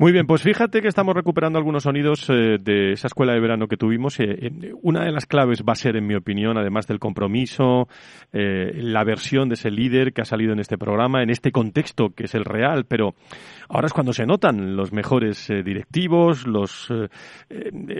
Muy 0.00 0.12
bien, 0.12 0.26
pues 0.26 0.40
fíjate 0.40 0.80
que 0.80 0.88
estamos 0.88 1.14
recuperando 1.14 1.58
algunos 1.58 1.82
sonidos 1.82 2.24
eh, 2.30 2.56
de 2.58 2.92
esa 2.92 3.06
escuela 3.06 3.34
de 3.34 3.40
verano 3.40 3.68
que 3.68 3.76
tuvimos. 3.76 4.18
Eh, 4.18 4.50
una 4.80 5.04
de 5.04 5.12
las 5.12 5.26
claves 5.26 5.62
va 5.62 5.74
a 5.74 5.76
ser, 5.76 5.94
en 5.94 6.06
mi 6.06 6.14
opinión, 6.14 6.56
además 6.56 6.86
del 6.86 6.98
compromiso, 6.98 7.86
eh, 8.32 8.72
la 8.76 9.04
versión 9.04 9.50
de 9.50 9.56
ese 9.56 9.70
líder 9.70 10.14
que 10.14 10.22
ha 10.22 10.24
salido 10.24 10.54
en 10.54 10.58
este 10.58 10.78
programa, 10.78 11.22
en 11.22 11.28
este 11.28 11.52
contexto 11.52 12.14
que 12.16 12.24
es 12.24 12.34
el 12.34 12.46
real, 12.46 12.86
pero 12.86 13.14
ahora 13.68 13.88
es 13.88 13.92
cuando 13.92 14.14
se 14.14 14.24
notan 14.24 14.74
los 14.74 14.90
mejores 14.90 15.50
eh, 15.50 15.62
directivos, 15.62 16.46
los 16.46 16.90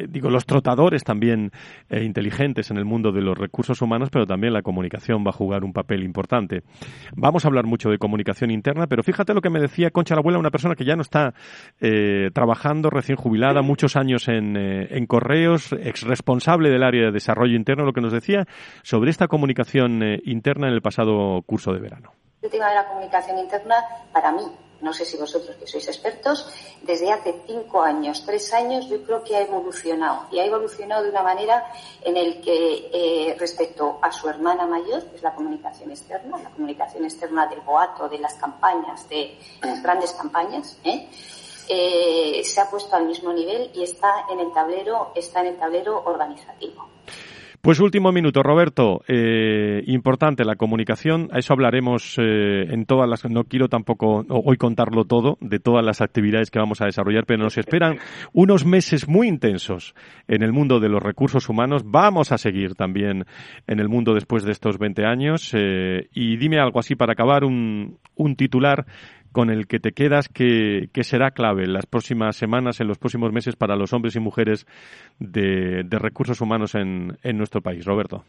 digo 0.09 0.31
los 0.31 0.47
trotadores 0.47 1.05
también 1.05 1.51
inteligentes 1.91 2.71
en 2.71 2.79
el 2.79 2.85
mundo 2.85 3.13
de 3.13 3.21
los 3.21 3.37
recursos 3.37 3.83
humanos, 3.83 4.09
pero 4.11 4.27
también 4.27 4.55
la 4.55 4.63
comunicación 4.63 5.23
va 5.25 5.31
a 5.31 5.35
jugar 5.35 5.65
un 5.65 5.75
papel 5.75 6.03
importante. 6.03 6.63
Vamos 7.15 7.45
a 7.45 7.49
hablar 7.49 7.67
mucho 7.67 7.91
de 7.91 7.99
comunicación 7.99 8.51
interna, 8.51 8.87
pero 8.87 9.03
fíjate 9.03 9.35
lo 9.35 9.43
que 9.43 9.51
me 9.51 9.61
decía 9.61 9.91
Concha 9.91 10.15
la 10.15 10.21
abuela, 10.21 10.39
una 10.39 10.51
persona 10.51 10.75
que 10.75 10.85
ya 10.85 10.97
no 10.97 11.03
está 11.03 11.35
trabajando, 12.33 12.91
recién 12.91 13.17
jubilada, 13.17 13.63
muchos 13.63 13.97
años 13.97 14.29
en, 14.29 14.57
en 14.57 15.07
correos, 15.07 15.73
ex 15.73 16.03
responsable 16.03 16.71
del 16.71 16.83
área 16.83 17.07
de 17.07 17.13
desarrollo 17.13 17.57
interno, 17.57 17.85
lo 17.85 17.93
que 17.93 18.01
nos 18.01 18.13
decía 18.13 18.47
sobre 18.83 19.11
esta 19.11 19.29
comunicación 19.29 20.03
interna 20.25 20.69
en 20.69 20.75
el 20.75 20.83
pasado 20.83 21.43
curso 21.43 21.73
de 21.73 21.81
verano. 21.81 22.13
El 22.43 22.51
tema 22.51 22.69
de 22.69 22.75
la 22.75 22.87
comunicación 22.87 23.39
interna, 23.39 23.75
para 24.13 24.33
mí, 24.33 24.43
no 24.81 24.93
sé 24.93 25.05
si 25.05 25.17
vosotros 25.19 25.57
que 25.57 25.67
sois 25.67 25.87
expertos, 25.89 26.49
desde 26.83 27.13
hace 27.13 27.35
cinco 27.47 27.83
años, 27.83 28.25
tres 28.25 28.53
años, 28.55 28.89
yo 28.89 29.03
creo 29.03 29.23
que 29.23 29.37
ha 29.37 29.43
evolucionado. 29.43 30.27
Y 30.33 30.39
ha 30.39 30.47
evolucionado 30.47 31.05
de 31.05 31.11
una 31.11 31.23
manera 31.23 31.67
en 32.03 32.17
el 32.17 32.41
que, 32.41 32.89
eh, 32.93 33.37
respecto 33.39 33.99
a 34.01 34.11
su 34.11 34.29
hermana 34.29 34.67
mayor, 34.67 35.05
que 35.11 35.17
es 35.17 35.23
la 35.23 35.35
comunicación 35.35 35.91
externa, 35.91 36.39
la 36.39 36.51
comunicación 36.51 37.05
externa 37.05 37.47
del 37.47 37.61
boato, 37.61 38.09
de 38.09 38.19
las 38.19 38.35
campañas, 38.35 39.07
de 39.09 39.37
las 39.63 39.83
grandes 39.83 40.13
campañas, 40.13 40.79
¿eh? 40.85 41.09
Eh, 41.73 42.43
se 42.43 42.61
ha 42.61 42.69
puesto 42.69 42.97
al 42.97 43.07
mismo 43.07 43.33
nivel 43.33 43.71
y 43.73 43.85
está 43.85 44.27
en 44.29 44.41
el 44.41 44.53
tablero, 44.53 45.13
está 45.15 45.41
en 45.43 45.47
el 45.47 45.57
tablero 45.57 46.03
organizativo. 46.05 46.89
Pues 47.61 47.79
último 47.79 48.11
minuto, 48.11 48.43
Roberto. 48.43 49.03
Eh, 49.07 49.85
importante 49.87 50.45
la 50.45 50.57
comunicación. 50.57 51.29
A 51.31 51.39
eso 51.39 51.53
hablaremos 51.53 52.17
eh, 52.19 52.65
en 52.71 52.87
todas 52.87 53.09
las. 53.09 53.25
No 53.27 53.45
quiero 53.45 53.69
tampoco 53.69 54.25
hoy 54.31 54.57
contarlo 54.57 55.05
todo 55.05 55.37
de 55.41 55.61
todas 55.61 55.85
las 55.85 56.01
actividades 56.01 56.51
que 56.51 56.59
vamos 56.59 56.81
a 56.81 56.87
desarrollar, 56.87 57.25
pero 57.27 57.45
nos 57.45 57.59
esperan 57.59 57.99
unos 58.33 58.65
meses 58.65 59.07
muy 59.07 59.29
intensos 59.29 59.95
en 60.27 60.43
el 60.43 60.53
mundo 60.53 60.81
de 60.81 60.89
los 60.89 61.03
recursos 61.03 61.49
humanos. 61.51 61.83
Vamos 61.85 62.33
a 62.33 62.39
seguir 62.39 62.75
también 62.75 63.27
en 63.67 63.79
el 63.79 63.89
mundo 63.89 64.15
después 64.15 64.43
de 64.43 64.53
estos 64.53 64.79
20 64.79 65.05
años. 65.05 65.53
Y 65.55 66.37
dime 66.39 66.59
algo 66.59 66.81
así 66.81 66.97
para 66.97 67.13
acabar 67.13 67.45
un, 67.45 67.99
un 68.17 68.37
titular 68.37 68.87
con 69.33 69.51
el 69.51 69.67
que 69.67 69.81
te 69.81 69.93
quedas 69.93 70.29
que, 70.29 70.89
será 71.03 71.31
clave 71.31 71.65
en 71.65 71.73
las 71.73 71.87
próximas 71.87 72.37
semanas, 72.37 72.81
en 72.81 72.89
los 72.89 72.99
próximos 72.99 73.33
meses 73.33 73.57
para 73.57 73.77
los 73.77 73.93
hombres 73.93 74.17
y 74.17 74.21
mujeres 74.21 74.67
de, 75.19 75.85
recursos 75.91 76.41
humanos 76.41 76.75
en, 76.75 77.19
en 77.23 77.37
nuestro 77.37 77.61
país? 77.61 77.85
Roberto. 77.85 78.25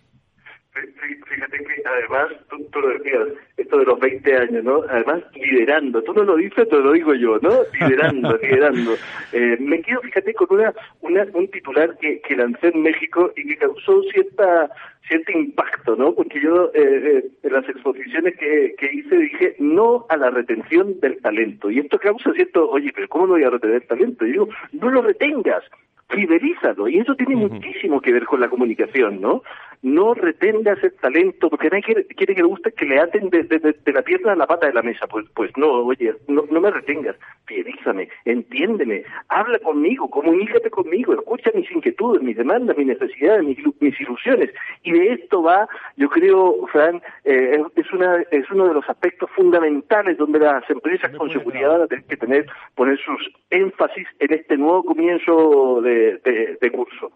Fíjate 0.74 1.57
que 1.57 1.84
además, 1.86 2.30
tú, 2.49 2.80
lo 2.80 2.89
decías, 2.89 3.28
esto 3.57 3.80
de 3.80 3.86
los 3.86 3.99
20 3.99 4.38
años, 4.38 4.63
¿no? 4.63 4.84
Además, 4.89 5.24
liderando. 5.34 6.01
Tú 6.01 6.13
no 6.13 6.24
lo 6.24 6.38
dices, 6.38 6.67
te 6.67 6.78
lo 6.78 6.93
digo 6.93 7.13
yo, 7.13 7.39
¿no? 7.39 7.63
Liderando, 7.80 8.38
liderando. 8.41 8.95
Eh, 9.34 9.57
me 9.59 9.82
quedo, 9.82 10.01
fíjate, 10.01 10.34
con 10.34 10.59
una, 10.59 10.74
una 11.01 11.26
un 11.34 11.49
titular 11.49 11.97
que, 11.97 12.22
que 12.22 12.36
lancé 12.36 12.69
en 12.69 12.84
México 12.84 13.34
y 13.36 13.47
que 13.47 13.57
causó 13.57 14.01
cierta 14.13 14.69
cierto 15.07 15.32
impacto, 15.32 15.95
¿no? 15.95 16.13
Porque 16.13 16.39
yo 16.39 16.72
eh, 16.74 16.74
eh, 16.74 17.26
en 17.43 17.53
las 17.53 17.67
exposiciones 17.67 18.38
que, 18.38 18.76
que 18.78 18.93
hice 18.93 19.17
dije 19.17 19.55
no 19.59 20.05
a 20.09 20.15
la 20.15 20.30
retención 20.30 20.99
del 21.01 21.22
talento. 21.22 21.69
Y 21.69 21.80
esto 21.80 21.99
causa 21.99 22.32
cierto, 22.34 22.69
oye, 22.69 22.91
pero 22.95 23.09
¿cómo 23.09 23.28
no 23.28 23.34
voy 23.34 23.43
a 23.43 23.49
retener 23.49 23.86
talento? 23.88 24.26
Y 24.26 24.32
digo, 24.32 24.47
no 24.72 24.89
lo 24.89 25.01
retengas, 25.01 25.63
fidelízalo. 26.09 26.88
Y 26.88 26.99
eso 26.99 27.15
tiene 27.15 27.36
muchísimo 27.36 27.99
que 27.99 28.13
ver 28.13 28.26
con 28.26 28.39
la 28.39 28.49
comunicación, 28.49 29.19
¿no? 29.19 29.43
No 29.82 30.13
retengas 30.13 30.84
el 30.84 30.93
talento, 30.93 31.49
porque 31.49 31.69
nadie 31.69 31.84
quiere, 31.84 32.05
quiere 32.05 32.36
que 32.36 32.41
le 32.41 32.47
guste 32.47 32.71
que 32.71 32.86
le 32.86 32.99
aten 32.99 33.29
de, 33.29 33.43
de, 33.43 33.93
la 33.93 34.01
pierna 34.03 34.34
a 34.34 34.36
la 34.36 34.47
pata 34.47 34.67
de 34.67 34.73
la 34.73 34.82
mesa. 34.82 35.07
Pues, 35.07 35.25
pues 35.34 35.51
no, 35.57 35.71
oye, 35.86 36.13
no, 36.27 36.43
no 36.51 36.61
me 36.61 36.71
retengas, 36.71 37.15
fidelízame, 37.45 38.09
entiéndeme, 38.25 39.03
habla 39.29 39.57
conmigo, 39.59 40.09
comunícate 40.09 40.69
conmigo, 40.69 41.13
escucha 41.13 41.51
mis 41.55 41.69
inquietudes, 41.71 42.21
mis 42.21 42.38
demandas, 42.38 42.77
mis 42.77 42.88
necesidades, 42.88 43.43
mis, 43.43 43.57
mis 43.79 43.99
ilusiones. 43.99 44.51
Y 44.84 44.91
de 44.91 45.13
esto 45.13 45.41
va, 45.41 45.67
yo 45.97 46.09
creo, 46.09 46.67
Fran, 46.67 47.01
eh, 47.23 47.61
es, 47.75 47.91
una, 47.91 48.21
es 48.29 48.49
uno 48.51 48.67
de 48.67 48.75
los 48.75 48.89
aspectos 48.89 49.29
fundamentales 49.32 50.17
donde 50.17 50.39
las 50.39 50.69
empresas 50.69 51.11
con 51.17 51.32
seguridad 51.32 51.69
van 51.69 51.82
a 51.82 51.88
tener 51.88 52.05
que 52.05 52.17
tener, 52.17 52.45
poner 52.75 52.99
sus 52.99 53.32
énfasis 53.49 54.07
en 54.19 54.34
este 54.34 54.57
nuevo 54.57 54.84
comienzo 54.84 55.82
de, 55.82 56.19
de 56.61 56.71
curso. 56.71 57.11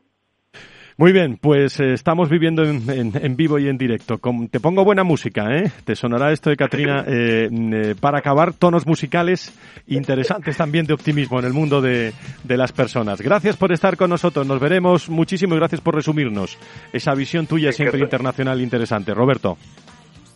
Muy 0.97 1.11
bien, 1.11 1.37
pues 1.37 1.77
eh, 1.81 1.91
estamos 1.91 2.29
viviendo 2.29 2.63
en, 2.63 3.35
vivo 3.35 3.59
y 3.59 3.67
en 3.67 3.77
directo. 3.77 4.17
te 4.49 4.61
pongo 4.61 4.85
buena 4.85 5.03
música, 5.03 5.53
¿eh? 5.53 5.69
Te 5.83 5.93
sonará 5.93 6.31
esto 6.31 6.49
de 6.49 6.55
Katrina 6.55 7.03
eh, 7.07 7.49
eh, 7.51 7.95
para 7.99 8.19
acabar 8.19 8.53
tonos 8.53 8.87
musicales 8.87 9.53
interesantes 9.87 10.55
también 10.55 10.85
de 10.85 10.93
optimismo 10.93 11.37
en 11.39 11.45
el 11.45 11.53
mundo 11.53 11.81
de, 11.81 12.13
de, 12.45 12.57
las 12.57 12.71
personas. 12.71 13.21
Gracias 13.21 13.57
por 13.57 13.73
estar 13.73 13.97
con 13.97 14.09
nosotros. 14.09 14.47
Nos 14.47 14.61
veremos 14.61 15.09
muchísimo 15.09 15.55
y 15.55 15.57
gracias 15.57 15.81
por 15.81 15.95
resumirnos 15.95 16.57
esa 16.93 17.13
visión 17.13 17.45
tuya 17.45 17.73
siempre 17.73 17.99
internacional 17.99 18.61
interesante. 18.61 19.13
Roberto. 19.13 19.57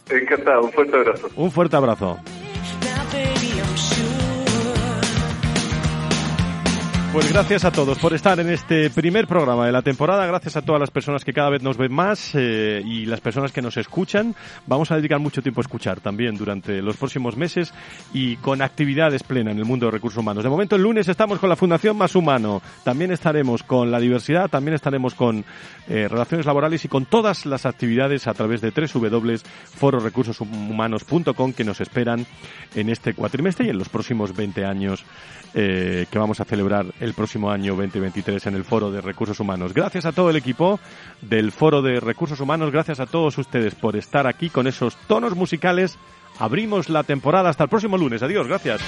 Encantado. 0.10 0.64
Un 0.64 0.72
fuerte 0.74 0.98
abrazo. 0.98 1.30
Un 1.38 1.52
fuerte 1.52 1.76
abrazo. 1.78 2.20
Pues 7.12 7.34
gracias 7.34 7.66
a 7.66 7.72
todos 7.72 7.98
por 7.98 8.14
estar 8.14 8.40
en 8.40 8.52
este 8.52 8.92
primer 8.92 9.26
programa 9.26 9.66
de 9.66 9.72
la 9.72 9.82
temporada. 9.82 10.28
Gracias 10.28 10.58
a 10.58 10.62
todas 10.62 10.80
las 10.80 10.92
personas 10.92 11.26
que 11.26 11.34
cada 11.34 11.50
vez 11.50 11.64
nos 11.64 11.76
ven 11.76 11.92
más 11.92 12.36
eh, 12.36 12.84
y 12.86 13.08
las 13.08 13.20
personas 13.20 13.52
que 13.52 13.64
nos 13.64 13.78
escuchan. 13.78 14.36
Vamos 14.68 14.92
a 14.92 14.96
dedicar 14.96 15.18
mucho 15.18 15.42
tiempo 15.42 15.60
a 15.60 15.64
escuchar 15.64 16.02
también 16.02 16.38
durante 16.38 16.84
los 16.84 16.98
próximos 16.98 17.36
meses 17.36 17.74
y 18.14 18.36
con 18.38 18.62
actividades 18.62 19.24
plenas 19.24 19.54
en 19.54 19.58
el 19.58 19.66
mundo 19.66 19.88
de 19.88 19.94
recursos 19.94 20.20
humanos. 20.20 20.44
De 20.44 20.52
momento, 20.52 20.76
el 20.76 20.84
lunes 20.84 21.08
estamos 21.08 21.40
con 21.40 21.50
la 21.50 21.56
Fundación 21.56 21.98
Más 21.98 22.16
Humano. 22.16 22.62
También 22.84 23.12
estaremos 23.12 23.64
con 23.64 23.90
la 23.90 24.00
diversidad, 24.00 24.48
también 24.48 24.76
estaremos 24.76 25.16
con 25.16 25.44
eh, 25.88 26.08
relaciones 26.08 26.46
laborales 26.46 26.86
y 26.86 26.90
con 26.90 27.06
todas 27.06 27.48
las 27.48 27.66
actividades 27.66 28.28
a 28.28 28.36
través 28.36 28.62
de 28.62 28.70
www.fororecursoshumanos.com 28.70 31.54
que 31.54 31.64
nos 31.64 31.82
esperan 31.82 32.28
en 32.76 32.90
este 32.90 33.16
cuatrimestre 33.16 33.66
y 33.66 33.70
en 33.70 33.80
los 33.80 33.90
próximos 33.90 34.36
20 34.36 34.64
años 34.64 35.04
eh, 35.56 36.06
que 36.12 36.20
vamos 36.20 36.40
a 36.40 36.46
celebrar 36.46 36.86
el 37.00 37.14
próximo 37.14 37.52
año 37.52 37.76
2023 37.76 38.48
en 38.48 38.56
el 38.56 38.64
Foro 38.64 38.92
de 38.92 39.02
Recursos 39.02 39.40
Humanos. 39.40 39.74
Gracias 39.74 40.06
a 40.06 40.12
todo 40.12 40.30
el 40.30 40.36
equipo 40.36 40.80
del 41.22 41.52
Foro 41.52 41.82
de 41.82 42.00
Recursos 42.00 42.40
Humanos, 42.40 42.72
gracias 42.72 43.00
a 43.00 43.06
todos 43.06 43.38
ustedes 43.38 43.76
por 43.76 43.96
estar 43.96 44.28
aquí 44.28 44.50
con 44.50 44.68
esos 44.68 44.96
tonos 45.08 45.36
musicales. 45.36 45.98
Abrimos 46.40 46.90
la 46.90 47.04
temporada 47.04 47.50
hasta 47.50 47.64
el 47.64 47.70
próximo 47.70 47.98
lunes. 47.98 48.24
Adiós, 48.24 48.48
gracias. 48.48 48.82